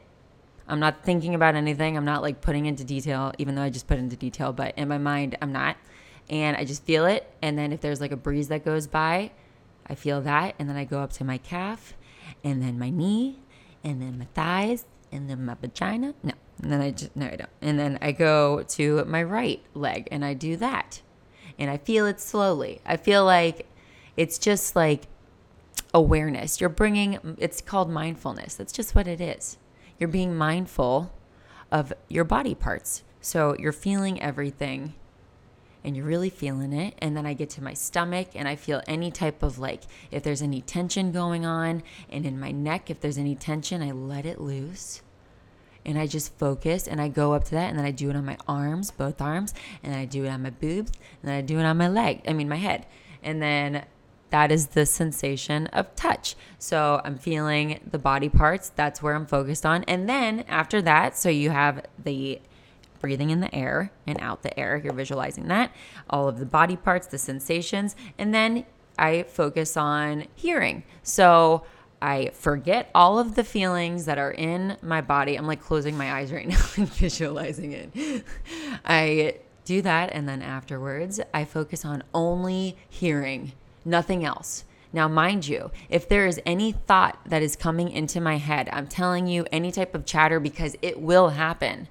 I'm 0.69 0.79
not 0.79 1.03
thinking 1.03 1.35
about 1.35 1.57
anything. 1.57 1.97
I'm 1.97 2.05
not 2.05 2.23
like 2.23 2.41
putting 2.41 2.67
into 2.67 2.85
detail, 2.85 3.33
even 3.39 3.57
though 3.57 3.63
I 3.63 3.71
just 3.71 3.89
put 3.89 3.99
into 3.99 4.15
detail, 4.15 4.53
but 4.53 4.73
in 4.79 4.87
my 4.87 4.99
mind, 4.99 5.37
I'm 5.43 5.51
not. 5.51 5.77
And 6.29 6.57
I 6.57 6.65
just 6.65 6.85
feel 6.85 7.07
it. 7.07 7.29
And 7.43 7.59
then 7.59 7.73
if 7.73 7.81
there's 7.81 8.01
like 8.01 8.13
a 8.13 8.17
breeze 8.17 8.49
that 8.49 8.65
goes 8.65 8.87
by, 8.87 9.33
I 9.89 9.97
feel 9.97 10.21
that. 10.21 10.55
And 10.61 10.69
then 10.69 10.77
I 10.77 10.85
go 10.85 11.01
up 11.01 11.13
to 11.15 11.25
my 11.25 11.39
calf 11.39 11.95
and 12.45 12.63
then 12.63 12.79
my 12.79 12.89
knee 12.89 13.41
and 13.83 14.01
then 14.01 14.17
my 14.17 14.27
thighs 14.27 14.85
and 15.11 15.29
then 15.29 15.45
my 15.45 15.55
vagina. 15.55 16.15
No. 16.23 16.35
And 16.63 16.71
then 16.71 16.81
I 16.81 16.93
just, 16.93 17.17
no, 17.17 17.27
I 17.27 17.35
don't. 17.35 17.51
And 17.61 17.81
then 17.81 17.99
I 18.01 18.13
go 18.13 18.63
to 18.63 19.05
my 19.07 19.25
right 19.25 19.61
leg 19.75 20.07
and 20.13 20.25
I 20.25 20.35
do 20.35 20.57
that. 20.59 21.03
And 21.61 21.71
I 21.71 21.77
feel 21.77 22.07
it 22.07 22.19
slowly. 22.21 22.81
I 22.85 22.97
feel 22.97 23.25
like 23.25 23.67
it's 24.17 24.39
just 24.39 24.75
like 24.75 25.03
awareness. 25.93 26.61
You're 26.61 26.71
bringing, 26.71 27.37
it's 27.39 27.61
called 27.61 27.91
mindfulness. 27.91 28.55
That's 28.55 28.73
just 28.73 28.95
what 28.95 29.07
it 29.07 29.21
is. 29.21 29.59
You're 29.99 30.09
being 30.09 30.35
mindful 30.35 31.13
of 31.71 31.93
your 32.09 32.25
body 32.25 32.55
parts. 32.55 33.03
So 33.21 33.55
you're 33.59 33.73
feeling 33.73 34.21
everything 34.23 34.95
and 35.85 35.97
you're 35.97 36.07
really 36.07 36.31
feeling 36.31 36.73
it. 36.73 36.95
And 36.99 37.17
then 37.17 37.27
I 37.27 37.35
get 37.35 37.51
to 37.51 37.63
my 37.63 37.75
stomach 37.75 38.29
and 38.35 38.49
I 38.49 38.57
feel 38.57 38.83
any 38.87 39.11
type 39.11 39.43
of 39.43 39.59
like, 39.59 39.83
if 40.11 40.23
there's 40.23 40.43
any 40.43 40.63
tension 40.63 41.13
going 41.13 41.45
on, 41.45 41.83
and 42.09 42.25
in 42.27 42.41
my 42.41 42.51
neck, 42.51 42.91
if 42.91 43.01
there's 43.01 43.19
any 43.19 43.35
tension, 43.35 43.83
I 43.83 43.91
let 43.91 44.27
it 44.27 44.41
loose. 44.41 45.03
And 45.85 45.99
I 45.99 46.07
just 46.07 46.37
focus 46.39 46.87
and 46.87 47.01
I 47.01 47.09
go 47.09 47.33
up 47.33 47.45
to 47.45 47.51
that 47.53 47.71
and 47.71 47.79
then 47.79 47.87
I 47.87 47.91
do 47.91 48.11
it 48.11 48.17
on 48.17 48.25
my 48.25 48.37
arms, 48.47 48.91
both 48.91 49.21
arms, 49.21 49.55
and 49.83 49.95
I 49.95 50.05
do 50.05 50.25
it 50.25 50.29
on 50.29 50.43
my 50.43 50.51
boobs, 50.51 50.93
and 51.23 51.31
then 51.31 51.35
I 51.37 51.41
do 51.41 51.59
it 51.59 51.65
on 51.65 51.77
my 51.79 51.89
leg, 51.89 52.23
I 52.29 52.33
mean, 52.33 52.49
my 52.49 52.57
head. 52.57 52.87
And 53.23 53.41
then 53.41 53.85
that 54.31 54.53
is 54.53 54.69
the 54.69 54.87
sensation 54.87 55.67
of 55.69 55.95
touch. 55.97 56.37
So 56.59 57.01
I'm 57.05 57.19
feeling 57.19 57.81
the 57.91 57.99
body 57.99 58.29
parts, 58.29 58.71
that's 58.75 59.03
where 59.03 59.15
I'm 59.15 59.27
focused 59.27 59.67
on. 59.67 59.85
And 59.85 60.09
then 60.09 60.45
after 60.49 60.81
that, 60.83 61.17
so 61.17 61.29
you 61.29 61.51
have 61.51 61.85
the 62.03 62.41
breathing 63.01 63.31
in 63.31 63.41
the 63.41 63.53
air 63.55 63.91
and 64.07 64.21
out 64.21 64.43
the 64.43 64.59
air. 64.59 64.77
You're 64.77 64.93
visualizing 64.93 65.49
that, 65.49 65.73
all 66.09 66.29
of 66.29 66.39
the 66.39 66.47
body 66.47 66.77
parts, 66.77 67.07
the 67.07 67.19
sensations, 67.19 67.97
and 68.19 68.35
then 68.35 68.67
I 68.99 69.23
focus 69.23 69.77
on 69.77 70.27
hearing. 70.35 70.85
So 71.03 71.65
I 72.03 72.31
forget 72.33 72.91
all 72.95 73.19
of 73.19 73.35
the 73.35 73.45
feelings 73.45 74.07
that 74.07 74.19
are 74.19 74.31
in 74.31 74.77
my 74.83 75.01
body. 75.01 75.37
I'm 75.37 75.47
like 75.47 75.61
closing 75.61 75.97
my 75.97 76.13
eyes 76.13 76.33
right 76.33 76.49
now 76.49 76.65
and 76.77 76.89
visualizing 76.89 77.73
it. 77.73 78.25
I 78.85 79.37
do 79.65 79.83
that, 79.83 80.11
and 80.13 80.29
then 80.29 80.43
afterwards, 80.43 81.21
I 81.33 81.45
focus 81.45 81.85
on 81.85 82.03
only 82.15 82.77
hearing, 82.89 83.53
nothing 83.85 84.25
else. 84.25 84.65
Now, 84.93 85.07
mind 85.07 85.47
you, 85.47 85.71
if 85.89 86.09
there 86.09 86.27
is 86.27 86.41
any 86.45 86.73
thought 86.73 87.19
that 87.27 87.43
is 87.43 87.55
coming 87.55 87.91
into 87.91 88.21
my 88.21 88.39
head, 88.39 88.69
I'm 88.73 88.89
telling 88.89 89.29
you 89.29 89.47
any 89.53 89.71
type 89.71 89.95
of 89.95 90.05
chatter 90.05 90.41
because 90.41 90.77
it 90.83 91.01
will 91.01 91.29
happen 91.29 91.87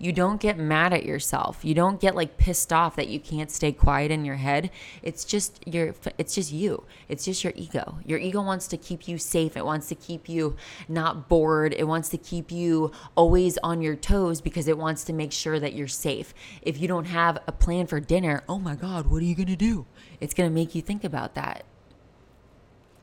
you 0.00 0.12
don't 0.12 0.40
get 0.40 0.58
mad 0.58 0.94
at 0.94 1.04
yourself. 1.04 1.62
You 1.62 1.74
don't 1.74 2.00
get 2.00 2.16
like 2.16 2.38
pissed 2.38 2.72
off 2.72 2.96
that 2.96 3.08
you 3.08 3.20
can't 3.20 3.50
stay 3.50 3.70
quiet 3.70 4.10
in 4.10 4.24
your 4.24 4.36
head. 4.36 4.70
It's 5.02 5.26
just 5.26 5.62
your 5.68 5.94
it's 6.16 6.34
just 6.34 6.50
you. 6.50 6.84
It's 7.06 7.26
just 7.26 7.44
your 7.44 7.52
ego. 7.54 7.98
Your 8.06 8.18
ego 8.18 8.40
wants 8.40 8.66
to 8.68 8.78
keep 8.78 9.06
you 9.06 9.18
safe. 9.18 9.58
It 9.58 9.64
wants 9.66 9.88
to 9.88 9.94
keep 9.94 10.26
you 10.26 10.56
not 10.88 11.28
bored. 11.28 11.74
It 11.76 11.84
wants 11.84 12.08
to 12.08 12.16
keep 12.16 12.50
you 12.50 12.92
always 13.14 13.58
on 13.58 13.82
your 13.82 13.94
toes 13.94 14.40
because 14.40 14.68
it 14.68 14.78
wants 14.78 15.04
to 15.04 15.12
make 15.12 15.32
sure 15.32 15.60
that 15.60 15.74
you're 15.74 15.86
safe. 15.86 16.32
If 16.62 16.80
you 16.80 16.88
don't 16.88 17.04
have 17.04 17.36
a 17.46 17.52
plan 17.52 17.86
for 17.86 18.00
dinner, 18.00 18.42
oh 18.48 18.58
my 18.58 18.76
god, 18.76 19.06
what 19.06 19.20
are 19.20 19.26
you 19.26 19.34
going 19.34 19.48
to 19.48 19.56
do? 19.56 19.84
It's 20.18 20.32
going 20.32 20.48
to 20.48 20.54
make 20.54 20.74
you 20.74 20.80
think 20.80 21.04
about 21.04 21.34
that. 21.34 21.64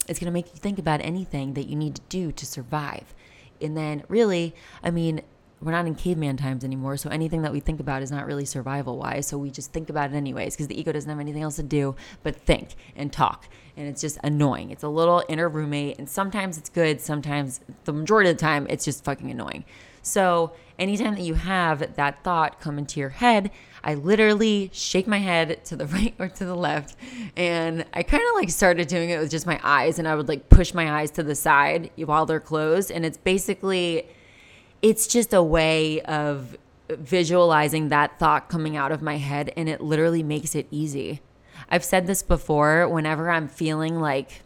It's 0.07 0.17
going 0.17 0.31
to 0.31 0.33
make 0.33 0.47
you 0.47 0.59
think 0.59 0.79
about 0.79 1.01
anything 1.01 1.53
that 1.53 1.67
you 1.67 1.75
need 1.75 1.93
to 1.93 2.01
do 2.09 2.31
to 2.31 2.45
survive. 2.45 3.13
And 3.61 3.77
then 3.77 4.03
really, 4.07 4.55
I 4.81 4.89
mean, 4.89 5.21
we're 5.61 5.71
not 5.71 5.87
in 5.87 5.95
caveman 5.95 6.37
times 6.37 6.63
anymore. 6.63 6.97
So 6.97 7.09
anything 7.09 7.41
that 7.41 7.51
we 7.51 7.59
think 7.59 7.79
about 7.79 8.03
is 8.03 8.11
not 8.11 8.27
really 8.27 8.45
survival 8.45 8.97
wise. 8.97 9.25
So 9.27 9.37
we 9.37 9.49
just 9.49 9.73
think 9.73 9.89
about 9.89 10.11
it 10.11 10.15
anyways 10.15 10.55
because 10.55 10.67
the 10.67 10.79
ego 10.79 10.91
doesn't 10.91 11.09
have 11.09 11.19
anything 11.19 11.41
else 11.41 11.55
to 11.55 11.63
do 11.63 11.95
but 12.21 12.35
think 12.35 12.75
and 12.95 13.11
talk. 13.11 13.47
And 13.75 13.87
it's 13.87 14.01
just 14.01 14.17
annoying. 14.23 14.71
It's 14.71 14.83
a 14.83 14.89
little 14.89 15.23
inner 15.27 15.49
roommate. 15.49 15.97
And 15.97 16.07
sometimes 16.07 16.57
it's 16.57 16.69
good. 16.69 17.01
Sometimes, 17.01 17.59
the 17.85 17.93
majority 17.93 18.29
of 18.29 18.37
the 18.37 18.41
time, 18.41 18.67
it's 18.69 18.85
just 18.85 19.03
fucking 19.03 19.29
annoying. 19.29 19.65
So 20.01 20.53
anytime 20.79 21.15
that 21.15 21.21
you 21.21 21.33
have 21.33 21.95
that 21.95 22.23
thought 22.23 22.59
come 22.59 22.77
into 22.77 22.99
your 22.99 23.09
head, 23.09 23.51
I 23.83 23.95
literally 23.95 24.69
shake 24.73 25.05
my 25.05 25.19
head 25.19 25.63
to 25.65 25.75
the 25.75 25.85
right 25.87 26.13
or 26.19 26.27
to 26.27 26.45
the 26.45 26.55
left. 26.55 26.95
And 27.35 27.85
I 27.93 28.03
kind 28.03 28.23
of 28.23 28.35
like 28.35 28.49
started 28.49 28.87
doing 28.87 29.09
it 29.09 29.19
with 29.19 29.31
just 29.31 29.45
my 29.47 29.59
eyes. 29.63 29.97
And 29.99 30.07
I 30.07 30.15
would 30.15 30.27
like 30.27 30.49
push 30.49 30.73
my 30.73 30.99
eyes 30.99 31.11
to 31.11 31.23
the 31.23 31.35
side 31.35 31.91
while 31.97 32.25
they're 32.25 32.39
closed. 32.39 32.91
And 32.91 33.05
it's 33.05 33.17
basically, 33.17 34.07
it's 34.81 35.07
just 35.07 35.33
a 35.33 35.43
way 35.43 36.01
of 36.01 36.57
visualizing 36.89 37.89
that 37.89 38.17
thought 38.19 38.49
coming 38.49 38.77
out 38.77 38.91
of 38.91 39.01
my 39.01 39.17
head 39.17 39.51
and 39.57 39.67
it 39.67 39.81
literally 39.81 40.23
makes 40.23 40.55
it 40.55 40.67
easy. 40.71 41.21
I've 41.69 41.83
said 41.83 42.07
this 42.07 42.23
before 42.23 42.87
whenever 42.87 43.29
I'm 43.29 43.47
feeling 43.47 43.99
like 43.99 44.43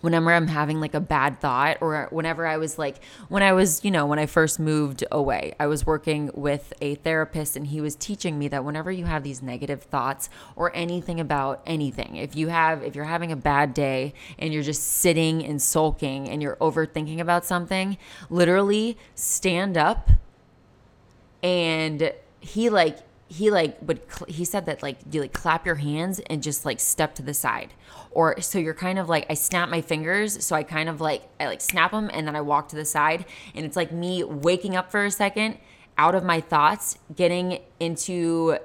whenever 0.00 0.32
I'm 0.32 0.46
having 0.46 0.80
like 0.80 0.94
a 0.94 1.00
bad 1.00 1.40
thought 1.40 1.78
or 1.80 2.08
whenever 2.10 2.46
I 2.46 2.56
was 2.56 2.78
like 2.78 3.02
when 3.28 3.42
I 3.42 3.52
was, 3.52 3.84
you 3.84 3.90
know, 3.90 4.06
when 4.06 4.18
I 4.18 4.26
first 4.26 4.58
moved 4.58 5.04
away, 5.10 5.54
I 5.58 5.66
was 5.66 5.86
working 5.86 6.30
with 6.34 6.72
a 6.80 6.96
therapist 6.96 7.56
and 7.56 7.66
he 7.66 7.80
was 7.80 7.96
teaching 7.96 8.38
me 8.38 8.48
that 8.48 8.64
whenever 8.64 8.90
you 8.90 9.06
have 9.06 9.22
these 9.22 9.42
negative 9.42 9.82
thoughts 9.82 10.28
or 10.56 10.74
anything 10.74 11.20
about 11.20 11.62
anything, 11.66 12.16
if 12.16 12.36
you 12.36 12.48
have 12.48 12.82
if 12.82 12.94
you're 12.94 13.04
having 13.04 13.32
a 13.32 13.36
bad 13.36 13.74
day 13.74 14.14
and 14.38 14.52
you're 14.52 14.62
just 14.62 14.82
sitting 14.82 15.44
and 15.44 15.60
sulking 15.60 16.28
and 16.28 16.42
you're 16.42 16.56
overthinking 16.56 17.20
about 17.20 17.44
something, 17.44 17.96
literally 18.30 18.96
stand 19.14 19.76
up 19.76 20.10
and 21.42 22.12
he 22.40 22.70
like 22.70 22.98
he 23.28 23.50
like 23.50 23.76
would 23.82 24.00
cl- 24.10 24.26
he 24.28 24.44
said 24.44 24.66
that 24.66 24.82
like 24.82 24.98
you 25.10 25.20
like 25.20 25.32
clap 25.32 25.66
your 25.66 25.74
hands 25.76 26.18
and 26.30 26.42
just 26.42 26.64
like 26.64 26.80
step 26.80 27.14
to 27.14 27.22
the 27.22 27.34
side. 27.34 27.74
Or 28.10 28.40
so 28.40 28.58
you're 28.58 28.74
kind 28.74 28.98
of 28.98 29.08
like 29.08 29.26
i 29.30 29.34
snap 29.34 29.68
my 29.68 29.82
fingers 29.82 30.44
so 30.44 30.56
i 30.56 30.62
kind 30.62 30.88
of 30.88 31.00
like 31.00 31.28
i 31.38 31.46
like 31.46 31.60
snap 31.60 31.90
them 31.90 32.10
and 32.12 32.26
then 32.26 32.34
i 32.34 32.40
walk 32.40 32.68
to 32.68 32.76
the 32.76 32.86
side. 32.86 33.26
And 33.54 33.66
it's 33.66 33.76
like 33.76 33.92
me 33.92 34.24
waking 34.24 34.76
up 34.76 34.90
for 34.90 35.04
a 35.04 35.10
second 35.10 35.58
out 35.98 36.14
of 36.14 36.24
my 36.24 36.40
thoughts 36.40 36.98
getting 37.14 37.58
into 37.78 38.56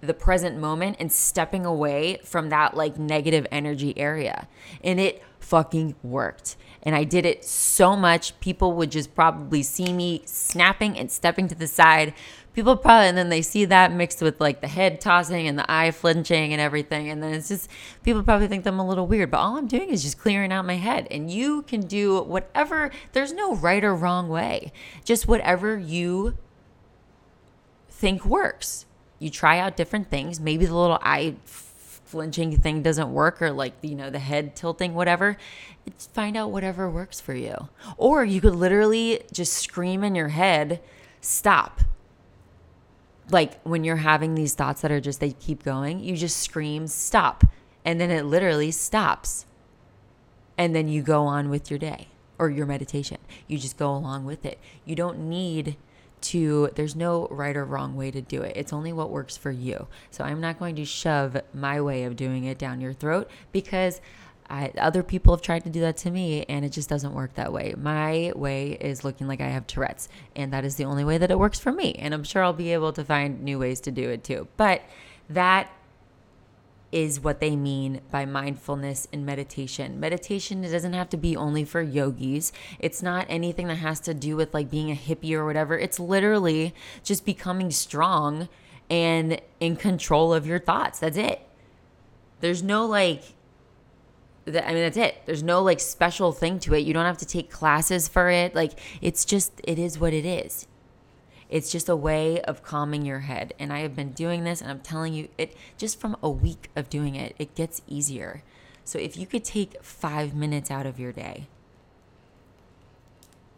the 0.00 0.14
present 0.14 0.58
moment 0.58 0.96
and 1.00 1.12
stepping 1.12 1.66
away 1.66 2.18
from 2.24 2.50
that 2.50 2.76
like 2.76 2.98
negative 2.98 3.46
energy 3.50 3.96
area. 3.98 4.48
And 4.82 4.98
it 4.98 5.22
fucking 5.40 5.94
worked 6.02 6.56
and 6.82 6.94
I 6.94 7.04
did 7.04 7.26
it 7.26 7.44
so 7.44 7.96
much 7.96 8.38
people 8.40 8.72
would 8.74 8.90
just 8.90 9.14
probably 9.14 9.62
see 9.62 9.92
me 9.92 10.22
snapping 10.24 10.98
and 10.98 11.10
stepping 11.10 11.48
to 11.48 11.54
the 11.54 11.66
side. 11.66 12.14
People 12.54 12.76
probably 12.76 13.08
and 13.08 13.16
then 13.16 13.28
they 13.28 13.42
see 13.42 13.64
that 13.66 13.92
mixed 13.92 14.20
with 14.20 14.40
like 14.40 14.60
the 14.60 14.68
head 14.68 15.00
tossing 15.00 15.46
and 15.46 15.58
the 15.58 15.70
eye 15.70 15.92
flinching 15.92 16.52
and 16.52 16.60
everything 16.60 17.08
and 17.08 17.22
then 17.22 17.32
it's 17.34 17.46
just 17.46 17.70
people 18.02 18.20
probably 18.24 18.48
think 18.48 18.66
i'm 18.66 18.80
a 18.80 18.88
little 18.88 19.06
weird 19.06 19.30
but 19.30 19.38
all 19.38 19.56
i'm 19.56 19.68
doing 19.68 19.90
is 19.90 20.02
just 20.02 20.18
clearing 20.18 20.50
out 20.50 20.64
my 20.64 20.74
head 20.74 21.06
and 21.08 21.30
you 21.30 21.62
can 21.62 21.82
do 21.82 22.20
whatever 22.22 22.90
there's 23.12 23.32
no 23.32 23.54
right 23.54 23.84
or 23.84 23.94
wrong 23.94 24.28
way 24.28 24.72
just 25.04 25.28
whatever 25.28 25.78
you 25.78 26.36
think 27.98 28.24
works. 28.24 28.86
You 29.18 29.28
try 29.30 29.58
out 29.58 29.76
different 29.76 30.08
things 30.08 30.38
maybe 30.38 30.64
the 30.66 30.74
little 30.74 31.00
eye 31.02 31.34
flinching 32.08 32.56
thing 32.56 32.82
doesn't 32.82 33.12
work 33.12 33.40
or 33.40 33.50
like 33.50 33.74
you 33.82 33.94
know 33.94 34.10
the 34.10 34.18
head 34.18 34.56
tilting 34.56 34.94
whatever 34.94 35.36
find 36.12 36.36
out 36.36 36.50
whatever 36.50 36.90
works 36.90 37.20
for 37.20 37.34
you 37.34 37.68
or 37.96 38.24
you 38.24 38.40
could 38.40 38.54
literally 38.54 39.22
just 39.32 39.52
scream 39.52 40.02
in 40.02 40.14
your 40.14 40.28
head 40.28 40.80
stop 41.20 41.80
like 43.30 43.60
when 43.62 43.84
you're 43.84 43.96
having 43.96 44.34
these 44.34 44.54
thoughts 44.54 44.80
that 44.80 44.90
are 44.90 45.00
just 45.00 45.20
they 45.20 45.32
keep 45.32 45.62
going, 45.62 46.00
you 46.00 46.16
just 46.16 46.38
scream 46.38 46.86
stop 46.86 47.44
and 47.84 48.00
then 48.00 48.10
it 48.10 48.24
literally 48.24 48.70
stops. 48.70 49.46
And 50.56 50.74
then 50.74 50.88
you 50.88 51.02
go 51.02 51.24
on 51.24 51.50
with 51.50 51.70
your 51.70 51.78
day 51.78 52.08
or 52.38 52.50
your 52.50 52.66
meditation. 52.66 53.18
You 53.46 53.58
just 53.58 53.76
go 53.76 53.94
along 53.94 54.24
with 54.24 54.44
it. 54.44 54.58
You 54.84 54.96
don't 54.96 55.28
need 55.28 55.76
to 56.22 56.70
there's 56.74 56.96
no 56.96 57.28
right 57.30 57.56
or 57.56 57.64
wrong 57.64 57.96
way 57.96 58.10
to 58.10 58.20
do 58.20 58.42
it. 58.42 58.56
It's 58.56 58.72
only 58.72 58.92
what 58.92 59.10
works 59.10 59.36
for 59.36 59.50
you. 59.50 59.86
So 60.10 60.24
I'm 60.24 60.40
not 60.40 60.58
going 60.58 60.76
to 60.76 60.84
shove 60.84 61.36
my 61.54 61.80
way 61.80 62.04
of 62.04 62.16
doing 62.16 62.44
it 62.44 62.58
down 62.58 62.80
your 62.80 62.92
throat 62.92 63.30
because 63.52 64.00
I, 64.50 64.72
other 64.78 65.02
people 65.02 65.34
have 65.34 65.42
tried 65.42 65.64
to 65.64 65.70
do 65.70 65.80
that 65.80 65.98
to 65.98 66.10
me 66.10 66.44
and 66.48 66.64
it 66.64 66.70
just 66.70 66.88
doesn't 66.88 67.12
work 67.12 67.34
that 67.34 67.52
way. 67.52 67.74
My 67.76 68.32
way 68.34 68.72
is 68.72 69.04
looking 69.04 69.26
like 69.26 69.40
I 69.40 69.48
have 69.48 69.66
Tourette's, 69.66 70.08
and 70.34 70.52
that 70.52 70.64
is 70.64 70.76
the 70.76 70.84
only 70.84 71.04
way 71.04 71.18
that 71.18 71.30
it 71.30 71.38
works 71.38 71.60
for 71.60 71.70
me. 71.72 71.94
And 71.94 72.14
I'm 72.14 72.24
sure 72.24 72.42
I'll 72.42 72.52
be 72.52 72.72
able 72.72 72.92
to 72.94 73.04
find 73.04 73.42
new 73.42 73.58
ways 73.58 73.80
to 73.82 73.90
do 73.90 74.08
it 74.08 74.24
too. 74.24 74.48
But 74.56 74.82
that 75.28 75.70
is 76.90 77.20
what 77.20 77.40
they 77.40 77.54
mean 77.54 78.00
by 78.10 78.24
mindfulness 78.24 79.06
and 79.12 79.24
meditation. 79.26 80.00
Meditation 80.00 80.64
it 80.64 80.70
doesn't 80.70 80.94
have 80.94 81.10
to 81.10 81.16
be 81.16 81.36
only 81.36 81.64
for 81.64 81.82
yogis. 81.82 82.52
It's 82.78 83.02
not 83.02 83.26
anything 83.28 83.68
that 83.68 83.76
has 83.76 84.00
to 84.00 84.14
do 84.14 84.36
with 84.36 84.54
like 84.54 84.70
being 84.70 84.90
a 84.90 84.94
hippie 84.94 85.32
or 85.32 85.44
whatever. 85.44 85.78
It's 85.78 86.00
literally 86.00 86.74
just 87.02 87.26
becoming 87.26 87.70
strong 87.70 88.48
and 88.88 89.40
in 89.60 89.76
control 89.76 90.32
of 90.32 90.46
your 90.46 90.58
thoughts. 90.58 90.98
That's 90.98 91.18
it. 91.18 91.40
There's 92.40 92.62
no 92.62 92.86
like 92.86 93.22
I 94.46 94.72
mean, 94.72 94.82
that's 94.82 94.96
it. 94.96 95.22
There's 95.26 95.42
no 95.42 95.62
like 95.62 95.80
special 95.80 96.32
thing 96.32 96.58
to 96.60 96.74
it. 96.74 96.80
You 96.80 96.94
don't 96.94 97.04
have 97.04 97.18
to 97.18 97.26
take 97.26 97.50
classes 97.50 98.08
for 98.08 98.30
it. 98.30 98.54
Like, 98.54 98.78
it's 99.02 99.26
just, 99.26 99.60
it 99.64 99.78
is 99.78 99.98
what 99.98 100.14
it 100.14 100.24
is. 100.24 100.66
It's 101.48 101.72
just 101.72 101.88
a 101.88 101.96
way 101.96 102.40
of 102.42 102.62
calming 102.62 103.06
your 103.06 103.20
head. 103.20 103.54
And 103.58 103.72
I 103.72 103.80
have 103.80 103.96
been 103.96 104.12
doing 104.12 104.44
this, 104.44 104.60
and 104.60 104.70
I'm 104.70 104.80
telling 104.80 105.14
you, 105.14 105.28
it 105.38 105.56
just 105.76 106.00
from 106.00 106.16
a 106.22 106.30
week 106.30 106.70
of 106.76 106.90
doing 106.90 107.14
it, 107.14 107.34
it 107.38 107.54
gets 107.54 107.82
easier. 107.86 108.42
So 108.84 108.98
if 108.98 109.16
you 109.16 109.26
could 109.26 109.44
take 109.44 109.82
five 109.82 110.34
minutes 110.34 110.70
out 110.70 110.86
of 110.86 110.98
your 110.98 111.12
day, 111.12 111.46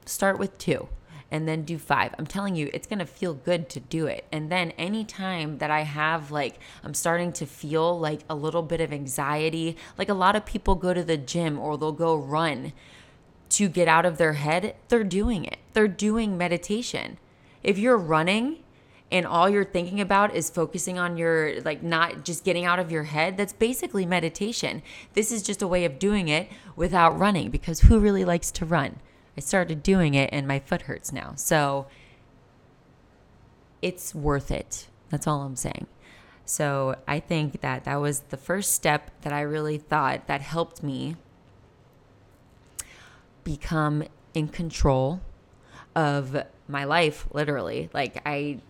start 0.05 0.39
with 0.39 0.57
two 0.59 0.89
and 1.31 1.47
then 1.47 1.63
do 1.63 1.79
five. 1.79 2.15
I'm 2.19 2.27
telling 2.27 2.57
you, 2.57 2.71
it's 2.75 2.87
gonna 2.87 3.07
feel 3.07 3.35
good 3.35 3.69
to 3.71 3.81
do 3.81 4.07
it. 4.07 4.25
And 4.33 4.51
then 4.51 4.73
anytime 4.73 5.59
that 5.59 5.71
I 5.71 5.83
have 5.83 6.31
like, 6.31 6.59
I'm 6.83 6.95
starting 6.95 7.33
to 7.35 7.47
feel 7.47 7.99
like 7.99 8.23
a 8.29 8.35
little 8.35 8.63
bit 8.63 8.81
of 8.81 8.93
anxiety, 8.93 9.77
like 9.97 10.09
a 10.09 10.15
lot 10.15 10.35
of 10.35 10.45
people 10.45 10.75
go 10.75 10.93
to 10.93 11.05
the 11.05 11.17
gym 11.17 11.59
or 11.59 11.79
they'll 11.79 11.93
go 11.93 12.17
run 12.17 12.73
to 13.51 13.69
get 13.69 13.89
out 13.89 14.07
of 14.07 14.19
their 14.19 14.35
head, 14.35 14.75
they're 14.89 15.05
doing 15.05 15.45
it. 15.45 15.59
They're 15.73 15.89
doing 15.89 16.37
meditation. 16.37 17.19
If 17.63 17.79
you're 17.79 17.99
running, 17.99 18.59
and 19.13 19.27
all 19.27 19.51
you're 19.51 19.65
thinking 19.65 20.01
about 20.01 20.37
is 20.37 20.49
focusing 20.49 20.97
on 20.97 21.17
your 21.17 21.61
like 21.63 21.83
not 21.83 22.25
just 22.25 22.45
getting 22.45 22.65
out 22.65 22.79
of 22.79 22.93
your 22.93 23.03
head 23.03 23.37
that's 23.37 23.53
basically 23.53 24.07
meditation 24.07 24.83
this 25.15 25.33
is 25.33 25.43
just 25.43 25.61
a 25.61 25.67
way 25.67 25.85
of 25.85 25.99
doing 25.99 26.29
it 26.29 26.49
without 26.77 27.19
running 27.19 27.51
because 27.51 27.81
who 27.81 27.99
really 27.99 28.25
likes 28.25 28.53
to 28.53 28.65
run 28.65 29.01
I 29.37 29.41
started 29.41 29.83
doing 29.83 30.13
it 30.13 30.29
and 30.33 30.47
my 30.47 30.59
foot 30.59 30.83
hurts 30.83 31.13
now. 31.13 31.33
So 31.37 31.87
it's 33.81 34.15
worth 34.15 34.51
it. 34.51 34.89
That's 35.09 35.27
all 35.27 35.43
I'm 35.43 35.57
saying. 35.57 35.87
So 36.45 36.97
I 37.07 37.21
think 37.21 37.61
that 37.61 37.85
that 37.85 37.97
was 37.97 38.21
the 38.21 38.37
first 38.37 38.73
step 38.73 39.11
that 39.23 39.33
I 39.33 39.41
really 39.41 39.79
thought 39.79 40.27
that 40.27 40.41
helped 40.41 40.83
me 40.83 41.17
become 43.45 44.05
in 44.35 44.49
control 44.49 45.21
of 46.01 46.45
my 46.69 46.85
life 46.85 47.27
literally. 47.33 47.91
Like 47.93 48.23
I 48.27 48.61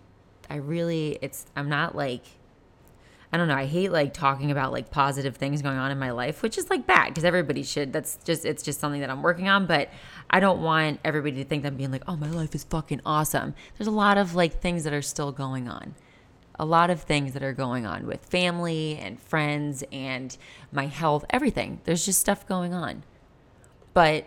I 0.48 0.56
really 0.56 1.18
it's 1.22 1.46
I'm 1.56 1.68
not 1.68 1.94
like 1.94 2.24
I 3.32 3.36
don't 3.36 3.46
know. 3.46 3.54
I 3.54 3.66
hate 3.66 3.92
like 3.92 4.12
talking 4.12 4.50
about 4.50 4.72
like 4.72 4.90
positive 4.90 5.36
things 5.36 5.62
going 5.62 5.78
on 5.78 5.92
in 5.92 5.98
my 5.98 6.10
life, 6.10 6.42
which 6.42 6.58
is 6.58 6.68
like 6.68 6.86
bad 6.86 7.08
because 7.08 7.24
everybody 7.24 7.62
should. 7.62 7.92
That's 7.92 8.18
just, 8.24 8.44
it's 8.44 8.64
just 8.64 8.80
something 8.80 9.00
that 9.02 9.10
I'm 9.10 9.22
working 9.22 9.48
on. 9.48 9.66
But 9.66 9.88
I 10.28 10.40
don't 10.40 10.62
want 10.62 10.98
everybody 11.04 11.36
to 11.36 11.44
think 11.44 11.62
that 11.62 11.68
I'm 11.68 11.76
being 11.76 11.92
like, 11.92 12.02
oh, 12.08 12.16
my 12.16 12.28
life 12.28 12.56
is 12.56 12.64
fucking 12.64 13.02
awesome. 13.06 13.54
There's 13.78 13.86
a 13.86 13.92
lot 13.92 14.18
of 14.18 14.34
like 14.34 14.60
things 14.60 14.82
that 14.82 14.92
are 14.92 15.02
still 15.02 15.30
going 15.30 15.68
on. 15.68 15.94
A 16.58 16.64
lot 16.64 16.90
of 16.90 17.02
things 17.02 17.32
that 17.34 17.42
are 17.44 17.52
going 17.52 17.86
on 17.86 18.04
with 18.04 18.24
family 18.26 18.98
and 18.98 19.22
friends 19.22 19.84
and 19.92 20.36
my 20.72 20.86
health, 20.86 21.24
everything. 21.30 21.80
There's 21.84 22.04
just 22.04 22.18
stuff 22.18 22.46
going 22.48 22.74
on. 22.74 23.04
But 23.94 24.26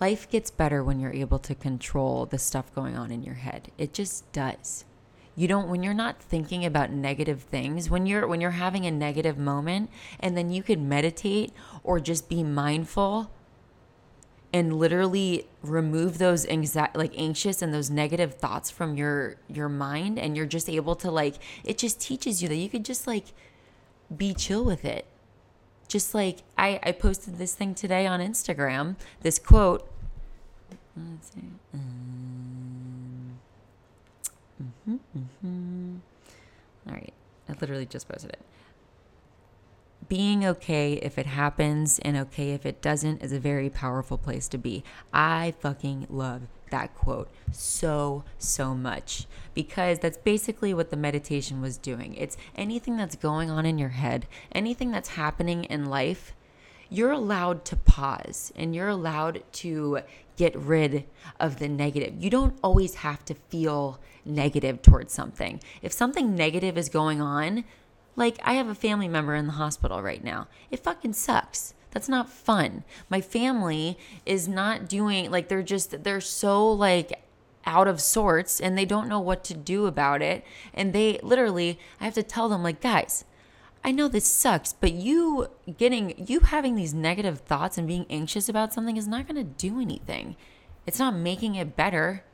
life 0.00 0.28
gets 0.30 0.50
better 0.50 0.82
when 0.82 1.00
you're 1.00 1.12
able 1.12 1.38
to 1.40 1.54
control 1.54 2.26
the 2.26 2.38
stuff 2.38 2.74
going 2.74 2.96
on 2.96 3.10
in 3.10 3.22
your 3.22 3.34
head. 3.34 3.70
It 3.78 3.92
just 3.92 4.30
does 4.32 4.84
you 5.38 5.46
don't 5.46 5.68
when 5.68 5.84
you're 5.84 5.94
not 5.94 6.20
thinking 6.20 6.64
about 6.64 6.90
negative 6.90 7.42
things 7.42 7.88
when 7.88 8.06
you're 8.06 8.26
when 8.26 8.40
you're 8.40 8.50
having 8.50 8.84
a 8.84 8.90
negative 8.90 9.38
moment 9.38 9.88
and 10.18 10.36
then 10.36 10.50
you 10.50 10.64
could 10.64 10.80
meditate 10.80 11.52
or 11.84 12.00
just 12.00 12.28
be 12.28 12.42
mindful 12.42 13.30
and 14.52 14.76
literally 14.76 15.46
remove 15.62 16.18
those 16.18 16.44
anxiety 16.48 16.98
like 16.98 17.12
anxious 17.16 17.62
and 17.62 17.72
those 17.72 17.88
negative 17.88 18.34
thoughts 18.34 18.68
from 18.68 18.96
your 18.96 19.36
your 19.48 19.68
mind 19.68 20.18
and 20.18 20.36
you're 20.36 20.44
just 20.44 20.68
able 20.68 20.96
to 20.96 21.08
like 21.08 21.36
it 21.64 21.78
just 21.78 22.00
teaches 22.00 22.42
you 22.42 22.48
that 22.48 22.56
you 22.56 22.68
could 22.68 22.84
just 22.84 23.06
like 23.06 23.26
be 24.16 24.34
chill 24.34 24.64
with 24.64 24.84
it 24.84 25.06
just 25.88 26.14
like 26.14 26.38
i 26.56 26.78
i 26.82 26.92
posted 26.92 27.38
this 27.38 27.54
thing 27.54 27.74
today 27.74 28.06
on 28.06 28.20
instagram 28.20 28.94
this 29.22 29.38
quote 29.38 29.90
let's 30.96 31.30
see 31.34 31.42
um, 31.74 33.38
Mm-hmm, 34.62 34.96
mm-hmm. 35.16 35.96
All 36.88 36.94
right. 36.94 37.12
I 37.48 37.52
literally 37.60 37.86
just 37.86 38.08
posted 38.08 38.30
it. 38.30 38.40
Being 40.08 40.44
okay 40.46 40.94
if 40.94 41.18
it 41.18 41.26
happens 41.26 41.98
and 41.98 42.16
okay 42.16 42.52
if 42.52 42.64
it 42.64 42.80
doesn't 42.80 43.22
is 43.22 43.32
a 43.32 43.38
very 43.38 43.68
powerful 43.68 44.16
place 44.16 44.48
to 44.48 44.58
be. 44.58 44.82
I 45.12 45.54
fucking 45.60 46.06
love 46.08 46.42
that 46.70 46.94
quote 46.94 47.30
so, 47.52 48.24
so 48.38 48.74
much 48.74 49.26
because 49.54 49.98
that's 49.98 50.16
basically 50.16 50.72
what 50.72 50.90
the 50.90 50.96
meditation 50.96 51.60
was 51.60 51.76
doing. 51.76 52.14
It's 52.14 52.36
anything 52.56 52.96
that's 52.96 53.16
going 53.16 53.50
on 53.50 53.66
in 53.66 53.78
your 53.78 53.90
head, 53.90 54.26
anything 54.52 54.90
that's 54.90 55.10
happening 55.10 55.64
in 55.64 55.86
life, 55.86 56.34
you're 56.90 57.12
allowed 57.12 57.64
to 57.66 57.76
pause 57.76 58.52
and 58.56 58.74
you're 58.74 58.88
allowed 58.88 59.42
to 59.52 60.00
get 60.36 60.56
rid 60.56 61.04
of 61.38 61.58
the 61.58 61.68
negative. 61.68 62.14
You 62.18 62.30
don't 62.30 62.58
always 62.62 62.96
have 62.96 63.24
to 63.26 63.34
feel 63.34 64.00
negative 64.24 64.80
towards 64.82 65.12
something. 65.12 65.60
If 65.82 65.92
something 65.92 66.34
negative 66.34 66.78
is 66.78 66.88
going 66.88 67.20
on, 67.20 67.64
like 68.18 68.38
I 68.42 68.54
have 68.54 68.68
a 68.68 68.74
family 68.74 69.06
member 69.06 69.34
in 69.36 69.46
the 69.46 69.52
hospital 69.52 70.02
right 70.02 70.22
now, 70.22 70.48
it 70.72 70.82
fucking 70.82 71.12
sucks. 71.12 71.72
That's 71.92 72.08
not 72.08 72.28
fun. 72.28 72.82
My 73.08 73.20
family 73.20 73.96
is 74.26 74.48
not 74.48 74.88
doing 74.88 75.30
like 75.30 75.48
they're 75.48 75.62
just 75.62 76.02
they're 76.02 76.20
so 76.20 76.70
like 76.70 77.22
out 77.64 77.86
of 77.86 78.00
sorts 78.00 78.60
and 78.60 78.76
they 78.76 78.84
don't 78.84 79.08
know 79.08 79.20
what 79.20 79.44
to 79.44 79.54
do 79.54 79.86
about 79.86 80.20
it 80.20 80.44
and 80.74 80.92
they 80.92 81.20
literally 81.22 81.78
I 82.00 82.04
have 82.04 82.14
to 82.14 82.22
tell 82.24 82.48
them 82.48 82.62
like 82.62 82.80
guys, 82.80 83.24
I 83.84 83.92
know 83.92 84.08
this 84.08 84.26
sucks, 84.26 84.72
but 84.72 84.92
you 84.92 85.46
getting 85.76 86.26
you 86.26 86.40
having 86.40 86.74
these 86.74 86.92
negative 86.92 87.38
thoughts 87.38 87.78
and 87.78 87.86
being 87.86 88.04
anxious 88.10 88.48
about 88.48 88.72
something 88.72 88.96
is 88.96 89.06
not 89.06 89.28
going 89.28 89.36
to 89.36 89.44
do 89.44 89.80
anything. 89.80 90.34
It's 90.86 90.98
not 90.98 91.14
making 91.14 91.54
it 91.54 91.76
better. 91.76 92.24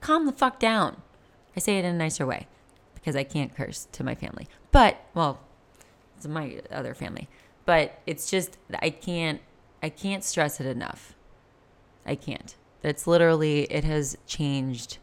Calm 0.00 0.24
the 0.24 0.32
fuck 0.32 0.58
down. 0.58 1.02
I 1.54 1.60
say 1.60 1.78
it 1.78 1.84
in 1.84 1.94
a 1.94 1.98
nicer 1.98 2.24
way 2.24 2.46
because 3.00 3.16
I 3.16 3.24
can't 3.24 3.54
curse 3.54 3.88
to 3.92 4.04
my 4.04 4.14
family. 4.14 4.48
But, 4.72 5.00
well, 5.14 5.40
it's 6.16 6.26
my 6.26 6.60
other 6.70 6.94
family. 6.94 7.28
But 7.64 7.98
it's 8.06 8.30
just 8.30 8.58
I 8.80 8.90
can't 8.90 9.40
I 9.82 9.88
can't 9.88 10.22
stress 10.22 10.60
it 10.60 10.66
enough. 10.66 11.14
I 12.04 12.14
can't. 12.14 12.54
It's 12.82 13.06
literally 13.06 13.62
it 13.64 13.84
has 13.84 14.18
changed 14.26 14.98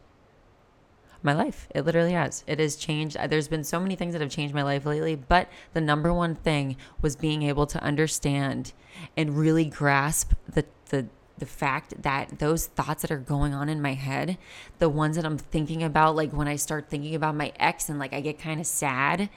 my 1.22 1.32
life. 1.32 1.66
It 1.74 1.84
literally 1.84 2.12
has. 2.12 2.44
It 2.46 2.60
has 2.60 2.76
changed. 2.76 3.16
There's 3.28 3.48
been 3.48 3.64
so 3.64 3.80
many 3.80 3.96
things 3.96 4.12
that 4.12 4.20
have 4.20 4.30
changed 4.30 4.54
my 4.54 4.62
life 4.62 4.86
lately, 4.86 5.16
but 5.16 5.48
the 5.72 5.80
number 5.80 6.12
one 6.12 6.36
thing 6.36 6.76
was 7.02 7.16
being 7.16 7.42
able 7.42 7.66
to 7.66 7.82
understand 7.82 8.72
and 9.16 9.36
really 9.36 9.64
grasp 9.64 10.32
the 10.48 10.64
the 10.90 11.08
the 11.38 11.46
fact 11.46 12.02
that 12.02 12.38
those 12.38 12.66
thoughts 12.66 13.02
that 13.02 13.10
are 13.10 13.18
going 13.18 13.54
on 13.54 13.68
in 13.68 13.80
my 13.80 13.94
head, 13.94 14.38
the 14.78 14.88
ones 14.88 15.16
that 15.16 15.24
I'm 15.24 15.38
thinking 15.38 15.82
about 15.82 16.16
like 16.16 16.32
when 16.32 16.48
I 16.48 16.56
start 16.56 16.88
thinking 16.90 17.14
about 17.14 17.34
my 17.34 17.52
ex 17.58 17.88
and 17.88 17.98
like 17.98 18.12
I 18.12 18.20
get 18.20 18.38
kind 18.38 18.60
of 18.60 18.66
sad, 18.66 19.30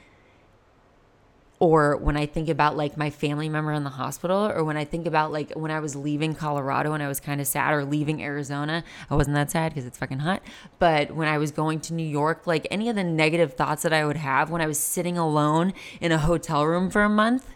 or 1.58 1.96
when 1.96 2.16
I 2.16 2.26
think 2.26 2.48
about 2.48 2.76
like 2.76 2.96
my 2.96 3.08
family 3.08 3.48
member 3.48 3.72
in 3.72 3.84
the 3.84 3.90
hospital, 3.90 4.46
or 4.46 4.64
when 4.64 4.76
I 4.76 4.84
think 4.84 5.06
about 5.06 5.30
like 5.30 5.52
when 5.52 5.70
I 5.70 5.78
was 5.78 5.94
leaving 5.94 6.34
Colorado 6.34 6.92
and 6.92 7.00
I 7.00 7.06
was 7.06 7.20
kind 7.20 7.40
of 7.40 7.46
sad, 7.46 7.72
or 7.72 7.84
leaving 7.84 8.20
Arizona, 8.20 8.82
I 9.08 9.14
wasn't 9.14 9.36
that 9.36 9.52
sad 9.52 9.72
because 9.72 9.86
it's 9.86 9.96
fucking 9.96 10.18
hot. 10.18 10.42
But 10.80 11.12
when 11.12 11.28
I 11.28 11.38
was 11.38 11.52
going 11.52 11.78
to 11.82 11.94
New 11.94 12.06
York, 12.06 12.48
like 12.48 12.66
any 12.70 12.88
of 12.88 12.96
the 12.96 13.04
negative 13.04 13.54
thoughts 13.54 13.82
that 13.84 13.92
I 13.92 14.04
would 14.04 14.16
have 14.16 14.50
when 14.50 14.60
I 14.60 14.66
was 14.66 14.78
sitting 14.78 15.16
alone 15.16 15.72
in 16.00 16.10
a 16.10 16.18
hotel 16.18 16.66
room 16.66 16.90
for 16.90 17.02
a 17.02 17.08
month, 17.08 17.46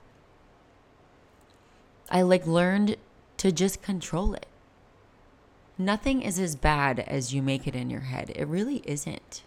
I 2.09 2.23
like 2.23 2.47
learned 2.47 2.99
to 3.39 3.53
just 3.53 3.83
control 3.83 4.35
it. 4.35 4.47
Nothing 5.79 6.23
is 6.23 6.39
as 6.39 6.57
bad 6.57 7.01
as 7.01 7.35
you 7.35 7.43
make 7.43 7.67
it 7.67 7.75
in 7.75 7.91
your 7.91 8.01
head. 8.01 8.33
It 8.35 8.47
really 8.47 8.83
isn't. 8.85 9.43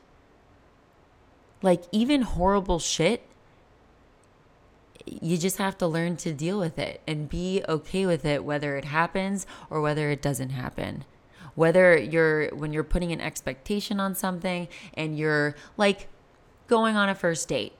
Like, 1.62 1.84
even 1.92 2.22
horrible 2.22 2.80
shit 2.80 3.26
you 5.22 5.38
just 5.38 5.58
have 5.58 5.78
to 5.78 5.88
learn 5.88 6.18
to 6.18 6.34
deal 6.34 6.60
with 6.60 6.78
it 6.78 7.02
and 7.08 7.30
be 7.30 7.64
okay 7.68 8.06
with 8.06 8.26
it 8.26 8.44
whether 8.44 8.78
it 8.78 8.86
happens 8.86 9.48
or 9.70 9.82
whether 9.82 10.10
it 10.10 10.22
doesn't 10.22 10.52
happen 10.52 11.04
whether 11.56 11.98
you're 11.98 12.50
when 12.56 12.74
you're 12.74 12.84
putting 12.84 13.12
an 13.12 13.22
expectation 13.22 14.00
on 14.00 14.16
something 14.16 14.68
and 14.94 15.18
you're 15.18 15.56
like 15.78 16.08
going 16.68 16.96
on 16.96 17.10
a 17.10 17.16
first 17.16 17.48
date 17.48 17.74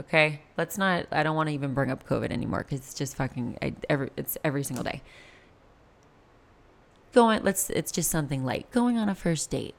okay? 0.00 0.40
Let's 0.56 0.78
not 0.78 1.06
i 1.12 1.22
don't 1.22 1.36
want 1.36 1.48
to 1.48 1.54
even 1.54 1.74
bring 1.74 1.90
up 1.90 2.06
covid 2.08 2.30
anymore 2.30 2.64
because 2.68 2.80
it's 2.80 2.94
just 2.94 3.16
fucking 3.16 3.58
I, 3.62 3.74
every 3.88 4.10
it's 4.16 4.36
every 4.44 4.64
single 4.64 4.84
day. 4.84 5.02
Going 7.12 7.42
let's 7.42 7.70
it's 7.70 7.92
just 7.92 8.10
something 8.10 8.44
light. 8.44 8.70
Going 8.70 8.98
on 8.98 9.08
a 9.08 9.14
first 9.14 9.50
date. 9.50 9.74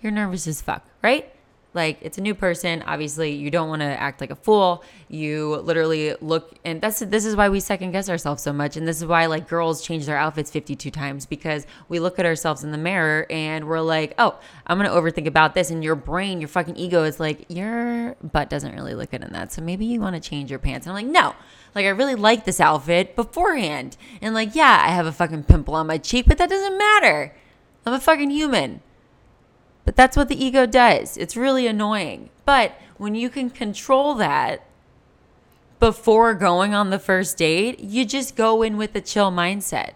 You're 0.00 0.12
nervous 0.12 0.46
as 0.46 0.60
fuck 0.60 0.86
right 1.02 1.32
like 1.72 1.98
it's 2.00 2.18
a 2.18 2.20
new 2.20 2.34
person. 2.34 2.82
Obviously, 2.82 3.32
you 3.32 3.50
don't 3.50 3.68
want 3.68 3.80
to 3.80 3.86
act 3.86 4.20
like 4.20 4.30
a 4.30 4.36
fool. 4.36 4.82
You 5.08 5.56
literally 5.56 6.14
look, 6.20 6.54
and 6.64 6.80
that's 6.80 6.98
this 7.00 7.24
is 7.24 7.36
why 7.36 7.48
we 7.48 7.60
second 7.60 7.92
guess 7.92 8.08
ourselves 8.08 8.42
so 8.42 8.52
much, 8.52 8.76
and 8.76 8.88
this 8.88 8.96
is 8.98 9.06
why 9.06 9.26
like 9.26 9.48
girls 9.48 9.82
change 9.82 10.06
their 10.06 10.16
outfits 10.16 10.50
fifty 10.50 10.74
two 10.74 10.90
times 10.90 11.26
because 11.26 11.66
we 11.88 12.00
look 12.00 12.18
at 12.18 12.26
ourselves 12.26 12.64
in 12.64 12.72
the 12.72 12.78
mirror 12.78 13.26
and 13.30 13.68
we're 13.68 13.80
like, 13.80 14.14
oh, 14.18 14.38
I'm 14.66 14.78
gonna 14.78 14.90
overthink 14.90 15.26
about 15.26 15.54
this, 15.54 15.70
and 15.70 15.84
your 15.84 15.94
brain, 15.94 16.40
your 16.40 16.48
fucking 16.48 16.76
ego 16.76 17.04
is 17.04 17.20
like, 17.20 17.46
your 17.48 18.16
butt 18.22 18.50
doesn't 18.50 18.74
really 18.74 18.94
look 18.94 19.10
good 19.12 19.22
in 19.22 19.32
that, 19.32 19.52
so 19.52 19.62
maybe 19.62 19.86
you 19.86 20.00
want 20.00 20.20
to 20.20 20.28
change 20.28 20.50
your 20.50 20.58
pants. 20.58 20.86
And 20.86 20.96
I'm 20.96 21.04
like, 21.04 21.12
no, 21.12 21.34
like 21.74 21.86
I 21.86 21.90
really 21.90 22.16
like 22.16 22.44
this 22.44 22.60
outfit 22.60 23.14
beforehand, 23.14 23.96
and 24.20 24.34
like 24.34 24.54
yeah, 24.54 24.82
I 24.84 24.90
have 24.90 25.06
a 25.06 25.12
fucking 25.12 25.44
pimple 25.44 25.74
on 25.74 25.86
my 25.86 25.98
cheek, 25.98 26.26
but 26.26 26.38
that 26.38 26.50
doesn't 26.50 26.78
matter. 26.78 27.34
I'm 27.86 27.94
a 27.94 28.00
fucking 28.00 28.30
human. 28.30 28.82
But 29.90 29.96
that's 29.96 30.16
what 30.16 30.28
the 30.28 30.40
ego 30.40 30.66
does. 30.66 31.16
It's 31.16 31.36
really 31.36 31.66
annoying. 31.66 32.30
But 32.44 32.80
when 32.96 33.16
you 33.16 33.28
can 33.28 33.50
control 33.50 34.14
that 34.14 34.64
before 35.80 36.32
going 36.32 36.72
on 36.74 36.90
the 36.90 37.00
first 37.00 37.36
date, 37.36 37.80
you 37.80 38.04
just 38.04 38.36
go 38.36 38.62
in 38.62 38.76
with 38.76 38.94
a 38.94 39.00
chill 39.00 39.32
mindset. 39.32 39.94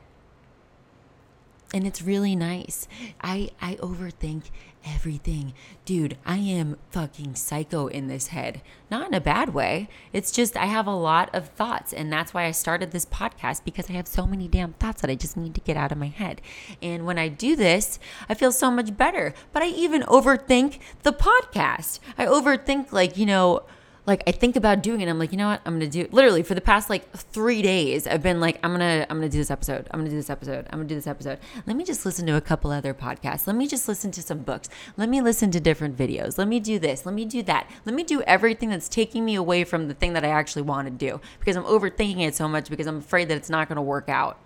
And 1.72 1.87
it's 1.87 2.02
really 2.02 2.35
nice. 2.35 2.88
I 3.20 3.50
I 3.62 3.76
overthink 3.76 4.50
everything. 4.86 5.54
Dude, 5.84 6.16
I 6.24 6.38
am 6.38 6.76
fucking 6.90 7.34
psycho 7.34 7.86
in 7.86 8.08
this 8.08 8.28
head. 8.28 8.62
Not 8.90 9.08
in 9.08 9.14
a 9.14 9.20
bad 9.20 9.54
way. 9.54 9.88
It's 10.12 10.30
just 10.30 10.56
I 10.56 10.66
have 10.66 10.86
a 10.86 10.94
lot 10.94 11.34
of 11.34 11.48
thoughts. 11.48 11.92
And 11.92 12.12
that's 12.12 12.32
why 12.32 12.44
I 12.44 12.50
started 12.50 12.90
this 12.90 13.06
podcast 13.06 13.64
because 13.64 13.90
I 13.90 13.94
have 13.94 14.06
so 14.06 14.26
many 14.26 14.48
damn 14.48 14.74
thoughts 14.74 15.00
that 15.00 15.10
I 15.10 15.14
just 15.14 15.36
need 15.36 15.54
to 15.54 15.60
get 15.60 15.76
out 15.76 15.92
of 15.92 15.98
my 15.98 16.08
head. 16.08 16.40
And 16.82 17.06
when 17.06 17.18
I 17.18 17.28
do 17.28 17.56
this, 17.56 17.98
I 18.28 18.34
feel 18.34 18.52
so 18.52 18.70
much 18.70 18.96
better. 18.96 19.34
But 19.52 19.62
I 19.62 19.68
even 19.68 20.02
overthink 20.02 20.78
the 21.02 21.12
podcast. 21.12 22.00
I 22.16 22.26
overthink, 22.26 22.92
like, 22.92 23.16
you 23.16 23.26
know, 23.26 23.64
like 24.06 24.22
I 24.26 24.32
think 24.32 24.54
about 24.56 24.82
doing 24.82 25.00
it. 25.00 25.08
I'm 25.08 25.18
like, 25.18 25.32
you 25.32 25.38
know 25.38 25.48
what? 25.48 25.62
I'm 25.64 25.74
gonna 25.74 25.88
do 25.88 26.02
it. 26.02 26.12
Literally 26.12 26.42
for 26.42 26.54
the 26.54 26.60
past 26.60 26.90
like 26.90 27.10
three 27.10 27.62
days, 27.62 28.06
I've 28.06 28.22
been 28.22 28.38
like, 28.38 28.58
I'm 28.62 28.72
gonna, 28.72 29.06
I'm 29.08 29.16
gonna 29.16 29.30
do 29.30 29.38
this 29.38 29.50
episode. 29.50 29.88
I'm 29.90 30.00
gonna 30.00 30.10
do 30.10 30.16
this 30.16 30.28
episode. 30.28 30.66
I'm 30.70 30.78
gonna 30.78 30.88
do 30.88 30.94
this 30.94 31.06
episode. 31.06 31.38
Let 31.66 31.76
me 31.76 31.84
just 31.84 32.04
listen 32.04 32.26
to 32.26 32.36
a 32.36 32.40
couple 32.40 32.70
other 32.70 32.92
podcasts. 32.92 33.46
Let 33.46 33.56
me 33.56 33.66
just 33.66 33.88
listen 33.88 34.10
to 34.10 34.22
some 34.22 34.40
books. 34.40 34.68
Let 34.98 35.08
me 35.08 35.22
listen 35.22 35.50
to 35.52 35.60
different 35.60 35.96
videos. 35.96 36.36
Let 36.36 36.48
me 36.48 36.60
do 36.60 36.78
this. 36.78 37.06
Let 37.06 37.14
me 37.14 37.24
do 37.24 37.42
that. 37.44 37.70
Let 37.86 37.94
me 37.94 38.02
do 38.02 38.20
everything 38.22 38.68
that's 38.68 38.90
taking 38.90 39.24
me 39.24 39.36
away 39.36 39.64
from 39.64 39.88
the 39.88 39.94
thing 39.94 40.12
that 40.12 40.24
I 40.24 40.28
actually 40.28 40.62
want 40.62 40.86
to 40.86 40.90
do 40.90 41.20
because 41.38 41.56
I'm 41.56 41.64
overthinking 41.64 42.20
it 42.20 42.34
so 42.34 42.46
much 42.46 42.68
because 42.68 42.86
I'm 42.86 42.98
afraid 42.98 43.28
that 43.28 43.38
it's 43.38 43.50
not 43.50 43.68
gonna 43.68 43.82
work 43.82 44.10
out. 44.10 44.38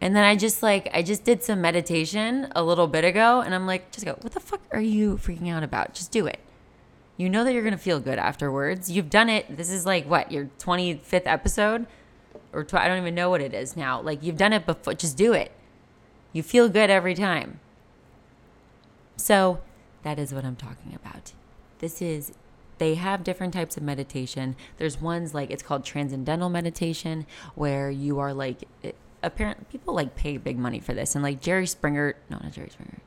And 0.00 0.16
then 0.16 0.24
I 0.24 0.36
just 0.36 0.62
like 0.62 0.88
I 0.94 1.02
just 1.02 1.24
did 1.24 1.42
some 1.42 1.60
meditation 1.60 2.48
a 2.54 2.62
little 2.62 2.86
bit 2.86 3.04
ago, 3.04 3.40
and 3.40 3.54
I'm 3.54 3.66
like, 3.66 3.90
just 3.90 4.04
go. 4.04 4.16
What 4.20 4.32
the 4.32 4.40
fuck 4.40 4.60
are 4.72 4.80
you 4.80 5.16
freaking 5.16 5.50
out 5.50 5.62
about? 5.62 5.94
Just 5.94 6.12
do 6.12 6.26
it. 6.26 6.40
You 7.16 7.28
know 7.28 7.44
that 7.44 7.52
you're 7.52 7.62
going 7.62 7.72
to 7.72 7.78
feel 7.78 8.00
good 8.00 8.18
afterwards. 8.18 8.90
You've 8.90 9.10
done 9.10 9.28
it. 9.28 9.56
This 9.56 9.70
is 9.70 9.86
like 9.86 10.06
what, 10.06 10.32
your 10.32 10.50
25th 10.58 11.22
episode? 11.26 11.86
Or 12.52 12.64
tw- 12.64 12.74
I 12.74 12.88
don't 12.88 12.98
even 12.98 13.14
know 13.14 13.30
what 13.30 13.40
it 13.40 13.54
is 13.54 13.76
now. 13.76 14.00
Like 14.00 14.22
you've 14.22 14.36
done 14.36 14.52
it 14.52 14.66
before. 14.66 14.94
Just 14.94 15.16
do 15.16 15.32
it. 15.32 15.52
You 16.32 16.42
feel 16.42 16.68
good 16.68 16.90
every 16.90 17.14
time. 17.14 17.60
So 19.16 19.60
that 20.02 20.18
is 20.18 20.34
what 20.34 20.44
I'm 20.44 20.56
talking 20.56 20.94
about. 20.94 21.32
This 21.78 22.02
is, 22.02 22.32
they 22.78 22.96
have 22.96 23.22
different 23.22 23.54
types 23.54 23.76
of 23.76 23.82
meditation. 23.82 24.56
There's 24.78 25.00
ones 25.00 25.34
like, 25.34 25.50
it's 25.50 25.62
called 25.62 25.84
transcendental 25.84 26.48
meditation, 26.48 27.26
where 27.54 27.90
you 27.90 28.18
are 28.18 28.34
like, 28.34 28.62
eh, 28.82 28.88
it, 28.88 28.96
apparently 29.22 29.64
people 29.70 29.94
like 29.94 30.16
pay 30.16 30.36
big 30.36 30.58
money 30.58 30.80
for 30.80 30.92
this. 30.92 31.14
And 31.14 31.22
like 31.22 31.40
Jerry 31.40 31.66
Springer, 31.66 32.16
no, 32.28 32.38
not 32.42 32.52
Jerry 32.52 32.70
Springer. 32.70 32.98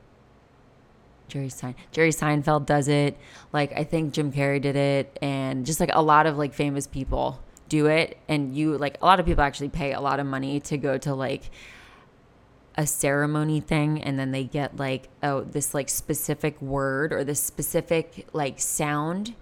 Jerry 1.28 1.50
Sein 1.50 1.76
Jerry 1.92 2.12
Seinfeld 2.12 2.66
does 2.66 2.88
it. 2.88 3.18
Like 3.54 3.74
I 3.74 3.84
think 3.84 4.14
Jim 4.14 4.32
Carrey 4.32 4.62
did 4.62 4.76
it, 4.76 5.18
and 5.22 5.66
just 5.66 5.80
like 5.80 5.92
a 5.94 6.02
lot 6.02 6.26
of 6.26 6.38
like 6.38 6.54
famous 6.54 6.88
people 6.88 7.42
do 7.70 7.88
it. 7.88 8.18
And 8.28 8.56
you 8.56 8.78
like 8.78 8.98
a 9.02 9.06
lot 9.06 9.20
of 9.20 9.26
people 9.26 9.44
actually 9.44 9.70
pay 9.70 9.94
a 9.94 10.02
lot 10.02 10.20
of 10.20 10.26
money 10.26 10.60
to 10.62 10.78
go 10.78 10.98
to 10.98 11.14
like 11.14 11.50
a 12.78 12.86
ceremony 12.86 13.60
thing 13.60 14.02
and 14.04 14.20
then 14.20 14.32
they 14.32 14.44
get 14.44 14.78
like 14.78 15.10
oh 15.24 15.42
this 15.42 15.74
like 15.74 15.90
specific 15.90 16.62
word 16.62 17.12
or 17.12 17.24
this 17.24 17.42
specific 17.42 18.28
like 18.34 18.60
sound 18.60 19.34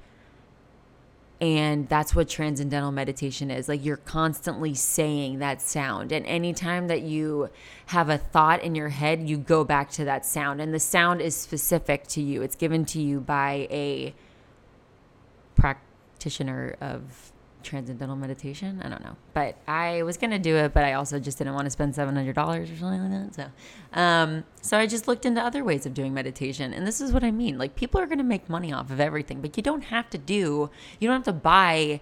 And 1.42 1.90
that's 1.90 2.16
what 2.16 2.30
transcendental 2.30 2.92
meditation 2.92 3.52
is. 3.52 3.68
Like 3.68 3.84
you're 3.84 3.98
constantly 3.98 4.74
saying 4.74 5.40
that 5.40 5.62
sound. 5.62 6.12
And 6.12 6.26
anytime 6.26 6.88
that 6.88 7.02
you 7.02 7.50
have 7.88 8.10
a 8.10 8.18
thought 8.18 8.64
in 8.64 8.74
your 8.74 8.90
head, 8.90 9.28
you 9.28 9.38
go 9.38 9.66
back 9.66 9.90
to 9.92 10.06
that 10.06 10.26
sound. 10.26 10.62
And 10.62 10.74
the 10.74 10.80
sound 10.80 11.22
is 11.22 11.36
specific 11.36 12.08
to 12.08 12.22
you, 12.22 12.42
it's 12.42 12.56
given 12.56 12.86
to 12.86 13.02
you 13.02 13.20
by 13.20 13.68
a 13.70 14.14
practitioner 15.56 16.76
of 16.80 17.32
transcendental 17.66 18.16
meditation. 18.16 18.82
I 18.84 18.89
don't 18.89 19.03
know, 19.03 19.16
but 19.34 19.57
I 19.68 20.03
was 20.03 20.18
gonna 20.18 20.39
do 20.39 20.55
it, 20.55 20.74
but 20.74 20.84
I 20.84 20.93
also 20.93 21.20
just 21.20 21.38
didn't 21.38 21.53
want 21.53 21.66
to 21.66 21.72
spend 21.72 21.95
seven 21.95 22.16
hundred 22.16 22.36
dollars 22.36 22.72
or 22.72 22.76
something 22.78 23.01
like 23.01 23.34
that. 23.34 23.36
So, 23.36 23.99
um, 23.99 24.43
so 24.61 24.78
I 24.78 24.88
just 24.88 25.07
looked 25.07 25.26
into 25.26 25.41
other 25.41 25.63
ways 25.63 25.86
of 25.86 25.93
doing 25.93 26.13
meditation, 26.13 26.74
and 26.74 26.88
this 26.88 27.01
is 27.01 27.11
what 27.11 27.24
I 27.24 27.32
mean. 27.32 27.57
Like 27.57 27.76
people 27.76 27.99
are 27.99 28.05
gonna 28.05 28.24
make 28.24 28.49
money 28.49 28.72
off 28.72 28.91
of 28.91 28.99
everything, 28.99 29.41
but 29.41 29.57
you 29.57 29.63
don't 29.63 29.86
have 29.86 30.09
to 30.11 30.18
do. 30.18 30.70
You 30.99 31.09
don't 31.09 31.18
have 31.18 31.26
to 31.26 31.34
buy 31.34 31.99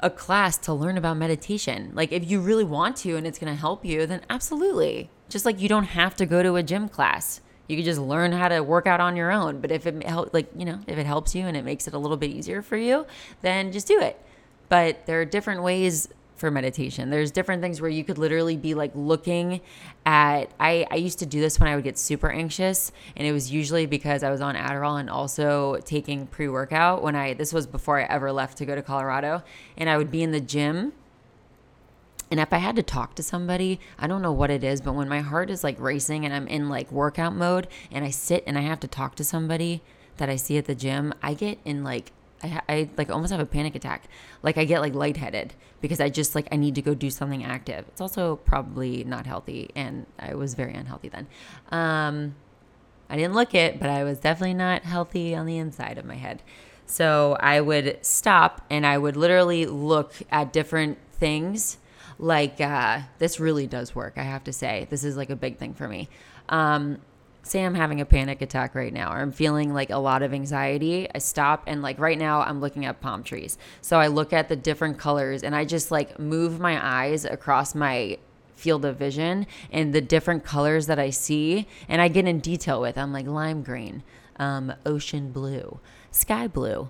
a 0.00 0.10
class 0.10 0.56
to 0.58 0.72
learn 0.72 0.98
about 0.98 1.16
meditation. 1.16 1.92
Like 1.94 2.12
if 2.12 2.28
you 2.28 2.40
really 2.40 2.64
want 2.64 2.96
to 2.98 3.16
and 3.16 3.26
it's 3.26 3.38
to 3.38 3.54
help 3.54 3.84
you, 3.84 4.06
then 4.06 4.22
absolutely. 4.28 5.10
Just 5.28 5.44
like 5.44 5.60
you 5.60 5.68
don't 5.68 5.84
have 5.84 6.14
to 6.16 6.26
go 6.26 6.42
to 6.42 6.56
a 6.56 6.62
gym 6.62 6.88
class. 6.88 7.40
You 7.68 7.76
can 7.76 7.84
just 7.84 8.00
learn 8.00 8.32
how 8.32 8.48
to 8.48 8.60
work 8.60 8.86
out 8.86 9.00
on 9.00 9.16
your 9.16 9.32
own. 9.32 9.60
But 9.60 9.72
if 9.72 9.86
it 9.86 10.04
help, 10.04 10.32
like 10.32 10.48
you 10.56 10.64
know, 10.64 10.80
if 10.86 10.98
it 10.98 11.06
helps 11.06 11.34
you 11.34 11.46
and 11.46 11.56
it 11.56 11.64
makes 11.64 11.86
it 11.88 11.94
a 11.94 11.98
little 11.98 12.16
bit 12.16 12.30
easier 12.30 12.62
for 12.62 12.76
you, 12.76 13.06
then 13.42 13.72
just 13.72 13.88
do 13.88 14.00
it 14.00 14.20
but 14.68 15.06
there 15.06 15.20
are 15.20 15.24
different 15.24 15.62
ways 15.62 16.08
for 16.36 16.50
meditation. 16.50 17.08
There's 17.10 17.30
different 17.30 17.62
things 17.62 17.80
where 17.80 17.90
you 17.90 18.04
could 18.04 18.18
literally 18.18 18.56
be 18.56 18.74
like 18.74 18.92
looking 18.94 19.62
at 20.04 20.50
I, 20.60 20.86
I 20.90 20.96
used 20.96 21.18
to 21.20 21.26
do 21.26 21.40
this 21.40 21.58
when 21.58 21.68
I 21.68 21.74
would 21.74 21.84
get 21.84 21.98
super 21.98 22.30
anxious 22.30 22.92
and 23.16 23.26
it 23.26 23.32
was 23.32 23.50
usually 23.50 23.86
because 23.86 24.22
I 24.22 24.30
was 24.30 24.42
on 24.42 24.54
Adderall 24.54 25.00
and 25.00 25.08
also 25.08 25.76
taking 25.84 26.26
pre-workout 26.26 27.02
when 27.02 27.16
I 27.16 27.32
this 27.34 27.52
was 27.52 27.66
before 27.66 28.00
I 28.00 28.04
ever 28.04 28.32
left 28.32 28.58
to 28.58 28.66
go 28.66 28.74
to 28.74 28.82
Colorado 28.82 29.42
and 29.78 29.88
I 29.88 29.96
would 29.96 30.10
be 30.10 30.22
in 30.22 30.32
the 30.32 30.40
gym 30.40 30.92
and 32.30 32.40
if 32.40 32.52
I 32.52 32.58
had 32.58 32.76
to 32.76 32.82
talk 32.82 33.14
to 33.14 33.22
somebody, 33.22 33.78
I 33.98 34.08
don't 34.08 34.20
know 34.20 34.32
what 34.32 34.50
it 34.50 34.64
is, 34.64 34.80
but 34.80 34.94
when 34.94 35.08
my 35.08 35.20
heart 35.20 35.48
is 35.48 35.62
like 35.62 35.78
racing 35.78 36.24
and 36.24 36.34
I'm 36.34 36.48
in 36.48 36.68
like 36.68 36.90
workout 36.90 37.34
mode 37.34 37.68
and 37.90 38.04
I 38.04 38.10
sit 38.10 38.42
and 38.46 38.58
I 38.58 38.62
have 38.62 38.80
to 38.80 38.88
talk 38.88 39.14
to 39.16 39.24
somebody 39.24 39.80
that 40.16 40.28
I 40.28 40.36
see 40.36 40.58
at 40.58 40.64
the 40.64 40.74
gym, 40.74 41.14
I 41.22 41.34
get 41.34 41.58
in 41.64 41.84
like 41.84 42.12
I, 42.42 42.60
I 42.68 42.90
like 42.96 43.10
almost 43.10 43.32
have 43.32 43.40
a 43.40 43.46
panic 43.46 43.74
attack. 43.74 44.04
Like 44.42 44.58
I 44.58 44.64
get 44.64 44.80
like 44.80 44.94
lightheaded 44.94 45.54
because 45.80 46.00
I 46.00 46.08
just 46.08 46.34
like 46.34 46.48
I 46.52 46.56
need 46.56 46.74
to 46.74 46.82
go 46.82 46.94
do 46.94 47.10
something 47.10 47.44
active. 47.44 47.86
It's 47.88 48.00
also 48.00 48.36
probably 48.36 49.04
not 49.04 49.26
healthy, 49.26 49.70
and 49.74 50.06
I 50.18 50.34
was 50.34 50.54
very 50.54 50.74
unhealthy 50.74 51.08
then. 51.08 51.26
Um, 51.70 52.34
I 53.08 53.16
didn't 53.16 53.34
look 53.34 53.54
it, 53.54 53.78
but 53.78 53.88
I 53.88 54.04
was 54.04 54.18
definitely 54.18 54.54
not 54.54 54.82
healthy 54.82 55.34
on 55.34 55.46
the 55.46 55.58
inside 55.58 55.98
of 55.98 56.04
my 56.04 56.16
head. 56.16 56.42
So 56.86 57.36
I 57.40 57.60
would 57.60 57.98
stop 58.04 58.64
and 58.70 58.86
I 58.86 58.96
would 58.98 59.16
literally 59.16 59.66
look 59.66 60.14
at 60.30 60.52
different 60.52 60.98
things. 61.12 61.78
Like 62.18 62.60
uh, 62.60 63.00
this 63.18 63.38
really 63.40 63.66
does 63.66 63.94
work. 63.94 64.14
I 64.16 64.22
have 64.22 64.44
to 64.44 64.52
say, 64.52 64.86
this 64.90 65.04
is 65.04 65.16
like 65.16 65.30
a 65.30 65.36
big 65.36 65.58
thing 65.58 65.74
for 65.74 65.88
me. 65.88 66.08
Um, 66.48 66.98
say 67.46 67.64
I'm 67.64 67.74
having 67.74 68.00
a 68.00 68.04
panic 68.04 68.42
attack 68.42 68.74
right 68.74 68.92
now 68.92 69.12
or 69.12 69.18
I'm 69.18 69.32
feeling 69.32 69.72
like 69.72 69.90
a 69.90 69.98
lot 69.98 70.22
of 70.22 70.34
anxiety, 70.34 71.08
I 71.14 71.18
stop 71.18 71.64
and 71.66 71.82
like 71.82 71.98
right 71.98 72.18
now 72.18 72.40
I'm 72.42 72.60
looking 72.60 72.84
at 72.84 73.00
palm 73.00 73.22
trees. 73.22 73.58
So 73.80 73.98
I 73.98 74.08
look 74.08 74.32
at 74.32 74.48
the 74.48 74.56
different 74.56 74.98
colors 74.98 75.42
and 75.42 75.54
I 75.54 75.64
just 75.64 75.90
like 75.90 76.18
move 76.18 76.60
my 76.60 76.78
eyes 76.84 77.24
across 77.24 77.74
my 77.74 78.18
field 78.54 78.84
of 78.84 78.96
vision 78.96 79.46
and 79.70 79.94
the 79.94 80.00
different 80.00 80.44
colors 80.44 80.86
that 80.86 80.98
I 80.98 81.10
see 81.10 81.68
and 81.88 82.00
I 82.00 82.08
get 82.08 82.26
in 82.26 82.40
detail 82.40 82.80
with. 82.80 82.98
I'm 82.98 83.12
like 83.12 83.26
lime 83.26 83.62
green, 83.62 84.02
um, 84.38 84.72
ocean 84.84 85.30
blue, 85.30 85.78
sky 86.10 86.48
blue, 86.48 86.88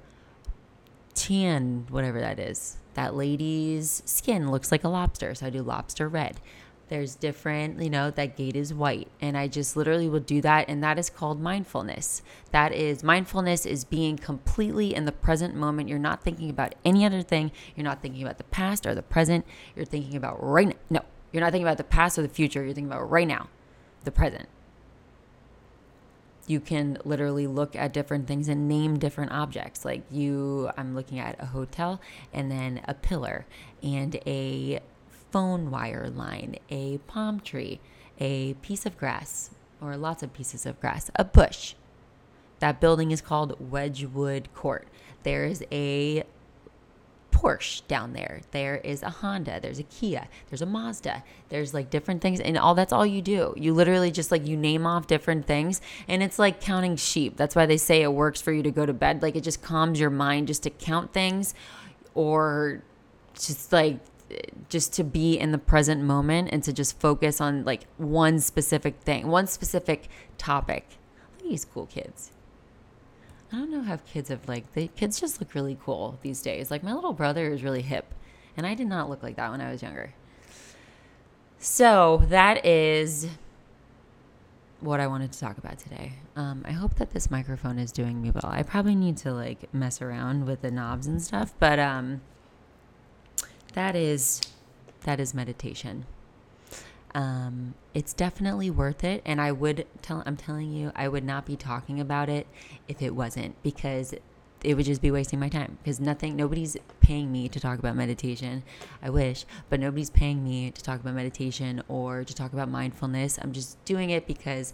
tan, 1.14 1.86
whatever 1.90 2.20
that 2.20 2.38
is. 2.38 2.76
That 2.94 3.14
lady's 3.14 4.02
skin 4.06 4.50
looks 4.50 4.72
like 4.72 4.82
a 4.82 4.88
lobster, 4.88 5.34
so 5.34 5.46
I 5.46 5.50
do 5.50 5.62
lobster 5.62 6.08
red. 6.08 6.40
There's 6.88 7.16
different, 7.16 7.82
you 7.82 7.90
know, 7.90 8.12
that 8.12 8.36
gate 8.36 8.54
is 8.54 8.72
white. 8.72 9.08
And 9.20 9.36
I 9.36 9.48
just 9.48 9.76
literally 9.76 10.08
will 10.08 10.20
do 10.20 10.40
that. 10.42 10.68
And 10.68 10.82
that 10.84 10.98
is 10.98 11.10
called 11.10 11.40
mindfulness. 11.40 12.22
That 12.52 12.72
is, 12.72 13.02
mindfulness 13.02 13.66
is 13.66 13.84
being 13.84 14.16
completely 14.16 14.94
in 14.94 15.04
the 15.04 15.12
present 15.12 15.56
moment. 15.56 15.88
You're 15.88 15.98
not 15.98 16.22
thinking 16.22 16.48
about 16.48 16.76
any 16.84 17.04
other 17.04 17.22
thing. 17.22 17.50
You're 17.74 17.84
not 17.84 18.02
thinking 18.02 18.22
about 18.22 18.38
the 18.38 18.44
past 18.44 18.86
or 18.86 18.94
the 18.94 19.02
present. 19.02 19.44
You're 19.74 19.84
thinking 19.84 20.16
about 20.16 20.42
right 20.42 20.68
now. 20.68 20.74
No, 20.88 21.04
you're 21.32 21.40
not 21.40 21.50
thinking 21.50 21.66
about 21.66 21.78
the 21.78 21.84
past 21.84 22.18
or 22.18 22.22
the 22.22 22.28
future. 22.28 22.62
You're 22.62 22.72
thinking 22.72 22.92
about 22.92 23.10
right 23.10 23.26
now, 23.26 23.48
the 24.04 24.12
present. 24.12 24.48
You 26.46 26.60
can 26.60 26.98
literally 27.04 27.48
look 27.48 27.74
at 27.74 27.92
different 27.92 28.28
things 28.28 28.46
and 28.48 28.68
name 28.68 29.00
different 29.00 29.32
objects. 29.32 29.84
Like 29.84 30.04
you, 30.12 30.70
I'm 30.76 30.94
looking 30.94 31.18
at 31.18 31.42
a 31.42 31.46
hotel 31.46 32.00
and 32.32 32.48
then 32.48 32.80
a 32.86 32.94
pillar 32.94 33.46
and 33.82 34.14
a 34.24 34.78
phone 35.36 35.70
wire 35.70 36.08
line, 36.08 36.56
a 36.70 36.96
palm 37.08 37.40
tree, 37.40 37.78
a 38.18 38.54
piece 38.62 38.86
of 38.86 38.96
grass, 38.96 39.50
or 39.82 39.94
lots 39.94 40.22
of 40.22 40.32
pieces 40.32 40.64
of 40.64 40.80
grass, 40.80 41.10
a 41.16 41.24
bush. 41.26 41.74
That 42.60 42.80
building 42.80 43.10
is 43.10 43.20
called 43.20 43.70
Wedgewood 43.70 44.48
Court. 44.54 44.88
There 45.24 45.44
is 45.44 45.62
a 45.70 46.24
Porsche 47.30 47.86
down 47.86 48.14
there. 48.14 48.40
There 48.52 48.76
is 48.76 49.02
a 49.02 49.10
Honda. 49.10 49.60
There's 49.60 49.78
a 49.78 49.82
Kia. 49.82 50.26
There's 50.48 50.62
a 50.62 50.66
Mazda. 50.66 51.22
There's 51.50 51.74
like 51.74 51.90
different 51.90 52.22
things. 52.22 52.40
And 52.40 52.56
all 52.56 52.74
that's 52.74 52.94
all 52.94 53.04
you 53.04 53.20
do. 53.20 53.52
You 53.58 53.74
literally 53.74 54.10
just 54.10 54.30
like 54.30 54.46
you 54.46 54.56
name 54.56 54.86
off 54.86 55.06
different 55.06 55.46
things. 55.46 55.82
And 56.08 56.22
it's 56.22 56.38
like 56.38 56.62
counting 56.62 56.96
sheep. 56.96 57.36
That's 57.36 57.54
why 57.54 57.66
they 57.66 57.76
say 57.76 58.00
it 58.00 58.14
works 58.14 58.40
for 58.40 58.52
you 58.52 58.62
to 58.62 58.70
go 58.70 58.86
to 58.86 58.94
bed. 58.94 59.20
Like 59.20 59.36
it 59.36 59.44
just 59.44 59.60
calms 59.60 60.00
your 60.00 60.08
mind 60.08 60.46
just 60.46 60.62
to 60.62 60.70
count 60.70 61.12
things 61.12 61.54
or 62.14 62.82
just 63.34 63.70
like 63.70 63.98
just 64.68 64.92
to 64.94 65.04
be 65.04 65.38
in 65.38 65.52
the 65.52 65.58
present 65.58 66.02
moment 66.02 66.48
and 66.52 66.62
to 66.64 66.72
just 66.72 66.98
focus 66.98 67.40
on 67.40 67.64
like 67.64 67.86
one 67.96 68.40
specific 68.40 69.00
thing, 69.00 69.28
one 69.28 69.46
specific 69.46 70.08
topic. 70.38 70.86
These 71.42 71.64
cool 71.64 71.86
kids. 71.86 72.32
I 73.52 73.56
don't 73.56 73.70
know 73.70 73.82
how 73.82 73.98
kids 73.98 74.28
have 74.28 74.48
like 74.48 74.72
the 74.74 74.88
kids 74.88 75.20
just 75.20 75.40
look 75.40 75.54
really 75.54 75.78
cool 75.84 76.18
these 76.22 76.42
days. 76.42 76.70
Like 76.70 76.82
my 76.82 76.92
little 76.92 77.12
brother 77.12 77.52
is 77.52 77.62
really 77.62 77.82
hip, 77.82 78.12
and 78.56 78.66
I 78.66 78.74
did 78.74 78.88
not 78.88 79.08
look 79.08 79.22
like 79.22 79.36
that 79.36 79.50
when 79.50 79.60
I 79.60 79.70
was 79.70 79.82
younger. 79.82 80.12
So 81.58 82.24
that 82.28 82.66
is 82.66 83.28
what 84.80 85.00
I 85.00 85.06
wanted 85.06 85.32
to 85.32 85.38
talk 85.38 85.58
about 85.58 85.78
today. 85.78 86.14
Um, 86.34 86.64
I 86.66 86.72
hope 86.72 86.96
that 86.96 87.10
this 87.10 87.30
microphone 87.30 87.78
is 87.78 87.92
doing 87.92 88.20
me 88.20 88.30
well. 88.30 88.46
I 88.52 88.62
probably 88.62 88.94
need 88.94 89.16
to 89.18 89.32
like 89.32 89.72
mess 89.72 90.02
around 90.02 90.46
with 90.46 90.62
the 90.62 90.70
knobs 90.70 91.06
and 91.06 91.22
stuff, 91.22 91.54
but 91.58 91.78
um, 91.78 92.20
that 93.76 93.94
is 93.94 94.40
that 95.04 95.20
is 95.20 95.34
meditation. 95.34 96.06
Um, 97.14 97.74
it's 97.94 98.12
definitely 98.12 98.70
worth 98.70 99.04
it, 99.04 99.22
and 99.24 99.40
I 99.40 99.52
would 99.52 99.86
tell. 100.02 100.22
I'm 100.26 100.36
telling 100.36 100.72
you, 100.72 100.92
I 100.96 101.08
would 101.08 101.24
not 101.24 101.46
be 101.46 101.56
talking 101.56 102.00
about 102.00 102.28
it 102.28 102.46
if 102.88 103.00
it 103.00 103.14
wasn't 103.14 103.62
because 103.62 104.14
it 104.64 104.74
would 104.74 104.86
just 104.86 105.02
be 105.02 105.10
wasting 105.10 105.38
my 105.38 105.50
time 105.50 105.76
because 105.82 106.00
nothing 106.00 106.34
nobody's 106.34 106.76
paying 107.00 107.30
me 107.30 107.46
to 107.46 107.60
talk 107.60 107.78
about 107.78 107.94
meditation 107.94 108.62
i 109.02 109.10
wish 109.10 109.44
but 109.68 109.78
nobody's 109.78 110.08
paying 110.08 110.42
me 110.42 110.70
to 110.70 110.82
talk 110.82 110.98
about 110.98 111.14
meditation 111.14 111.82
or 111.88 112.24
to 112.24 112.34
talk 112.34 112.54
about 112.54 112.66
mindfulness 112.66 113.38
i'm 113.42 113.52
just 113.52 113.82
doing 113.84 114.08
it 114.08 114.26
because 114.26 114.72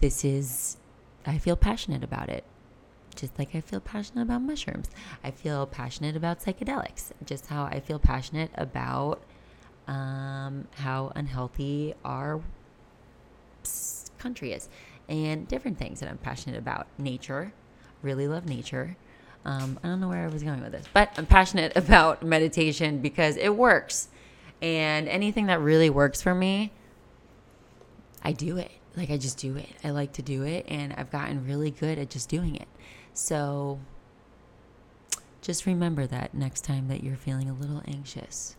this 0.00 0.22
is 0.22 0.76
i 1.24 1.38
feel 1.38 1.56
passionate 1.56 2.04
about 2.04 2.28
it 2.28 2.44
just 3.16 3.38
like 3.38 3.54
I 3.54 3.60
feel 3.60 3.80
passionate 3.80 4.22
about 4.22 4.42
mushrooms. 4.42 4.90
I 5.24 5.30
feel 5.30 5.66
passionate 5.66 6.16
about 6.16 6.40
psychedelics, 6.40 7.12
just 7.24 7.46
how 7.46 7.64
I 7.64 7.80
feel 7.80 7.98
passionate 7.98 8.50
about 8.54 9.22
um, 9.88 10.66
how 10.76 11.12
unhealthy 11.14 11.94
our 12.04 12.40
country 14.18 14.52
is, 14.52 14.68
and 15.08 15.46
different 15.48 15.78
things 15.78 16.00
that 16.00 16.08
I'm 16.08 16.18
passionate 16.18 16.58
about. 16.58 16.86
Nature, 16.98 17.52
really 18.02 18.28
love 18.28 18.46
nature. 18.46 18.96
Um, 19.44 19.78
I 19.82 19.88
don't 19.88 20.00
know 20.00 20.08
where 20.08 20.24
I 20.24 20.28
was 20.28 20.42
going 20.42 20.60
with 20.60 20.72
this, 20.72 20.86
but 20.92 21.10
I'm 21.16 21.26
passionate 21.26 21.72
about 21.76 22.22
meditation 22.22 22.98
because 22.98 23.36
it 23.36 23.54
works. 23.54 24.08
And 24.62 25.08
anything 25.08 25.46
that 25.46 25.60
really 25.60 25.90
works 25.90 26.22
for 26.22 26.34
me, 26.34 26.72
I 28.22 28.32
do 28.32 28.56
it. 28.56 28.72
Like, 28.96 29.10
I 29.10 29.18
just 29.18 29.38
do 29.38 29.56
it. 29.56 29.68
I 29.84 29.90
like 29.90 30.14
to 30.14 30.22
do 30.22 30.42
it, 30.42 30.64
and 30.68 30.94
I've 30.94 31.10
gotten 31.10 31.46
really 31.46 31.70
good 31.70 31.98
at 31.98 32.08
just 32.08 32.30
doing 32.30 32.56
it. 32.56 32.66
So 33.16 33.78
just 35.40 35.64
remember 35.64 36.06
that 36.06 36.34
next 36.34 36.62
time 36.62 36.88
that 36.88 37.02
you're 37.02 37.16
feeling 37.16 37.48
a 37.48 37.54
little 37.54 37.82
anxious. 37.88 38.56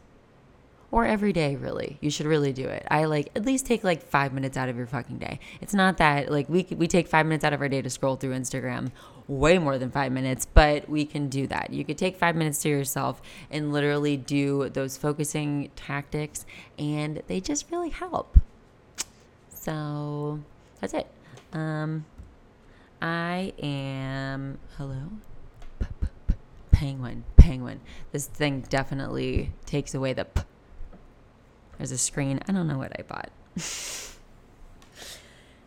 Or 0.90 1.06
every 1.06 1.34
day, 1.34 1.56
really. 1.56 1.98
You 2.02 2.10
should 2.10 2.26
really 2.26 2.54
do 2.54 2.66
it. 2.66 2.88
I 2.90 3.06
like 3.06 3.30
at 3.36 3.46
least 3.46 3.66
take 3.66 3.84
like 3.84 4.02
five 4.02 4.34
minutes 4.34 4.58
out 4.58 4.68
of 4.68 4.78
your 4.78 4.88
fucking 4.88 5.20
day. 5.20 5.40
It's 5.62 5.74
not 5.74 5.98
that 5.98 6.32
like 6.32 6.50
we 6.50 6.66
we 6.72 6.88
take 6.88 7.08
five 7.08 7.26
minutes 7.26 7.44
out 7.44 7.54
of 7.54 7.62
our 7.62 7.68
day 7.68 7.82
to 7.82 7.90
scroll 7.90 8.16
through 8.16 8.34
Instagram, 8.34 8.92
way 9.28 9.60
more 9.60 9.78
than 9.78 9.92
five 9.92 10.12
minutes, 10.12 10.48
but 10.52 10.90
we 10.90 11.06
can 11.06 11.28
do 11.28 11.46
that. 11.48 11.72
You 11.72 11.84
could 11.84 11.98
take 11.98 12.18
five 12.18 12.36
minutes 12.36 12.62
to 12.64 12.70
yourself 12.70 13.22
and 13.52 13.74
literally 13.74 14.16
do 14.18 14.70
those 14.70 14.98
focusing 14.98 15.70
tactics, 15.76 16.46
and 16.80 17.22
they 17.28 17.42
just 17.42 17.70
really 17.70 17.90
help. 17.90 18.40
So 19.50 20.40
that's 20.80 20.94
it. 20.94 21.08
Um, 21.52 22.06
I 23.02 23.54
am. 23.60 24.58
Hello? 24.78 25.10
penguin, 26.78 27.24
penguin. 27.38 27.80
This 28.12 28.28
thing 28.28 28.62
definitely 28.62 29.52
takes 29.66 29.96
away 29.96 30.14
the. 30.14 30.26
P. 30.26 30.42
There's 31.78 31.92
a 31.92 31.98
screen. 31.98 32.40
I 32.48 32.52
don't 32.52 32.68
know 32.68 32.78
what 32.78 32.92
I 32.98 33.02
bought. 33.02 33.32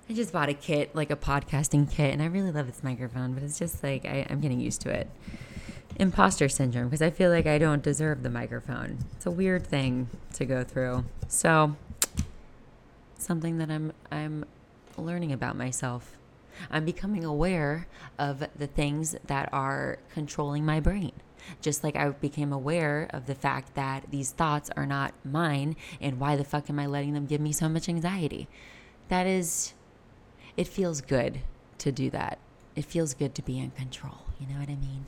I 0.08 0.12
just 0.12 0.32
bought 0.32 0.48
a 0.48 0.54
kit, 0.54 0.94
like 0.94 1.10
a 1.10 1.16
podcasting 1.16 1.90
kit, 1.90 2.12
and 2.12 2.22
I 2.22 2.26
really 2.26 2.52
love 2.52 2.66
this 2.66 2.82
microphone, 2.82 3.32
but 3.34 3.42
it's 3.42 3.58
just 3.58 3.82
like 3.82 4.04
I, 4.04 4.26
I'm 4.28 4.40
getting 4.40 4.60
used 4.60 4.80
to 4.82 4.90
it. 4.90 5.10
Imposter 5.96 6.48
syndrome, 6.48 6.86
because 6.86 7.02
I 7.02 7.10
feel 7.10 7.30
like 7.30 7.46
I 7.46 7.58
don't 7.58 7.82
deserve 7.82 8.22
the 8.22 8.30
microphone. 8.30 8.98
It's 9.16 9.26
a 9.26 9.30
weird 9.30 9.66
thing 9.66 10.08
to 10.34 10.44
go 10.44 10.62
through. 10.64 11.04
So, 11.28 11.76
something 13.18 13.58
that 13.58 13.70
I'm 13.70 13.92
I'm 14.10 14.44
learning 14.96 15.32
about 15.32 15.56
myself. 15.56 16.16
I'm 16.70 16.84
becoming 16.84 17.24
aware 17.24 17.86
of 18.18 18.44
the 18.56 18.66
things 18.66 19.16
that 19.26 19.48
are 19.52 19.98
controlling 20.12 20.64
my 20.64 20.80
brain. 20.80 21.12
Just 21.60 21.82
like 21.82 21.96
I 21.96 22.08
became 22.10 22.52
aware 22.52 23.08
of 23.10 23.26
the 23.26 23.34
fact 23.34 23.74
that 23.74 24.04
these 24.10 24.30
thoughts 24.30 24.70
are 24.76 24.86
not 24.86 25.14
mine 25.24 25.76
and 26.00 26.20
why 26.20 26.36
the 26.36 26.44
fuck 26.44 26.68
am 26.68 26.78
I 26.78 26.86
letting 26.86 27.14
them 27.14 27.26
give 27.26 27.40
me 27.40 27.52
so 27.52 27.68
much 27.68 27.88
anxiety? 27.88 28.48
That 29.08 29.26
is 29.26 29.74
it 30.56 30.68
feels 30.68 31.00
good 31.00 31.40
to 31.78 31.92
do 31.92 32.10
that. 32.10 32.38
It 32.76 32.84
feels 32.84 33.14
good 33.14 33.34
to 33.36 33.42
be 33.42 33.58
in 33.58 33.70
control. 33.70 34.18
You 34.38 34.46
know 34.46 34.60
what 34.60 34.68
I 34.68 34.76
mean? 34.76 35.06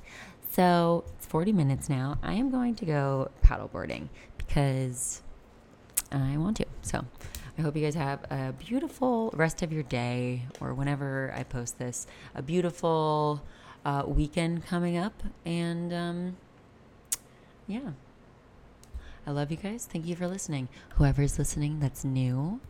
So 0.51 1.05
it's 1.17 1.27
40 1.27 1.53
minutes 1.53 1.89
now. 1.89 2.19
I 2.23 2.35
am 2.35 2.51
going 2.51 2.75
to 2.77 2.85
go 2.85 3.31
paddleboarding 3.45 4.09
because 4.37 5.23
I 6.11 6.37
want 6.37 6.59
to. 6.59 6.67
So 6.83 7.05
I 7.59 7.63
hope 7.63 7.77
you 7.77 7.83
guys 7.83 7.95
have 7.95 8.25
a 8.31 8.53
beautiful 8.53 9.31
rest 9.35 9.63
of 9.63 9.73
your 9.73 9.83
day 9.83 10.45
or 10.61 10.73
whenever 10.73 11.33
I 11.37 11.43
post 11.43 11.79
this, 11.79 12.07
a 12.35 12.43
beautiful 12.43 13.43
uh, 13.85 14.05
weekend 14.07 14.65
coming 14.67 14.97
up. 14.97 15.23
And 15.45 15.93
um, 15.93 16.37
yeah. 17.67 17.91
I 19.27 19.31
love 19.31 19.51
you 19.51 19.57
guys. 19.57 19.87
Thank 19.91 20.07
you 20.07 20.17
for 20.17 20.27
listening. 20.27 20.69
Whoever's 20.97 21.39
listening 21.39 21.79
that's 21.79 22.05
new, 22.05 22.61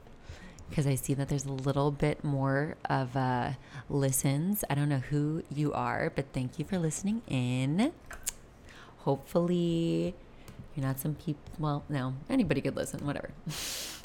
because 0.68 0.86
I 0.86 0.96
see 0.96 1.14
that 1.14 1.28
there's 1.28 1.46
a 1.46 1.52
little 1.52 1.90
bit 1.90 2.22
more 2.22 2.76
of 2.90 3.16
uh, 3.16 3.52
listens. 3.88 4.62
I 4.68 4.74
don't 4.74 4.88
know 4.88 4.98
who 4.98 5.44
you 5.54 5.72
are, 5.72 6.12
but 6.14 6.26
thank 6.34 6.58
you 6.58 6.66
for 6.66 6.78
listening 6.78 7.22
in. 7.26 7.92
Hopefully, 8.98 10.14
you're 10.76 10.86
not 10.86 10.98
some 10.98 11.14
people. 11.14 11.42
Well, 11.58 11.84
no, 11.88 12.14
anybody 12.28 12.60
could 12.60 12.76
listen, 12.76 13.06
whatever. 13.06 13.30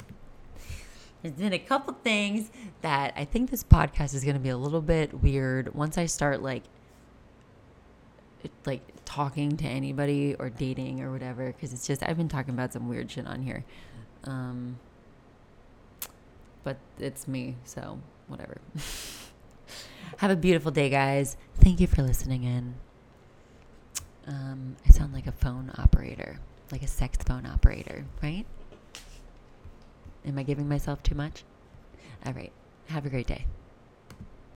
There's 1.22 1.34
been 1.34 1.52
a 1.52 1.58
couple 1.58 1.94
things 2.02 2.50
that 2.82 3.12
I 3.16 3.24
think 3.24 3.50
this 3.50 3.64
podcast 3.64 4.14
is 4.14 4.22
going 4.22 4.36
to 4.36 4.40
be 4.40 4.50
a 4.50 4.56
little 4.56 4.80
bit 4.80 5.22
weird 5.22 5.74
once 5.74 5.98
I 5.98 6.06
start 6.06 6.42
like 6.42 6.62
like 8.64 8.82
talking 9.04 9.56
to 9.56 9.64
anybody 9.64 10.36
or 10.38 10.48
dating 10.48 11.00
or 11.02 11.10
whatever 11.10 11.52
because 11.52 11.72
it's 11.72 11.86
just 11.86 12.04
I've 12.04 12.16
been 12.16 12.28
talking 12.28 12.54
about 12.54 12.72
some 12.72 12.88
weird 12.88 13.10
shit 13.10 13.26
on 13.26 13.42
here. 13.42 13.64
Um 14.24 14.78
but 16.62 16.76
it's 16.98 17.26
me, 17.26 17.56
so 17.64 17.98
whatever. 18.28 18.58
Have 20.18 20.30
a 20.30 20.36
beautiful 20.36 20.70
day, 20.70 20.88
guys. 20.88 21.36
Thank 21.56 21.80
you 21.80 21.86
for 21.86 22.02
listening 22.02 22.44
in. 22.44 22.74
Um, 24.26 24.76
I 24.86 24.90
sound 24.90 25.14
like 25.14 25.26
a 25.26 25.32
phone 25.32 25.72
operator, 25.78 26.38
like 26.70 26.82
a 26.82 26.86
sex 26.86 27.18
phone 27.26 27.46
operator, 27.46 28.04
right? 28.22 28.44
Am 30.24 30.38
I 30.38 30.42
giving 30.42 30.68
myself 30.68 31.02
too 31.02 31.14
much? 31.14 31.44
All 32.24 32.32
right. 32.32 32.52
Have 32.86 33.06
a 33.06 33.10
great 33.10 33.26
day. 33.26 33.44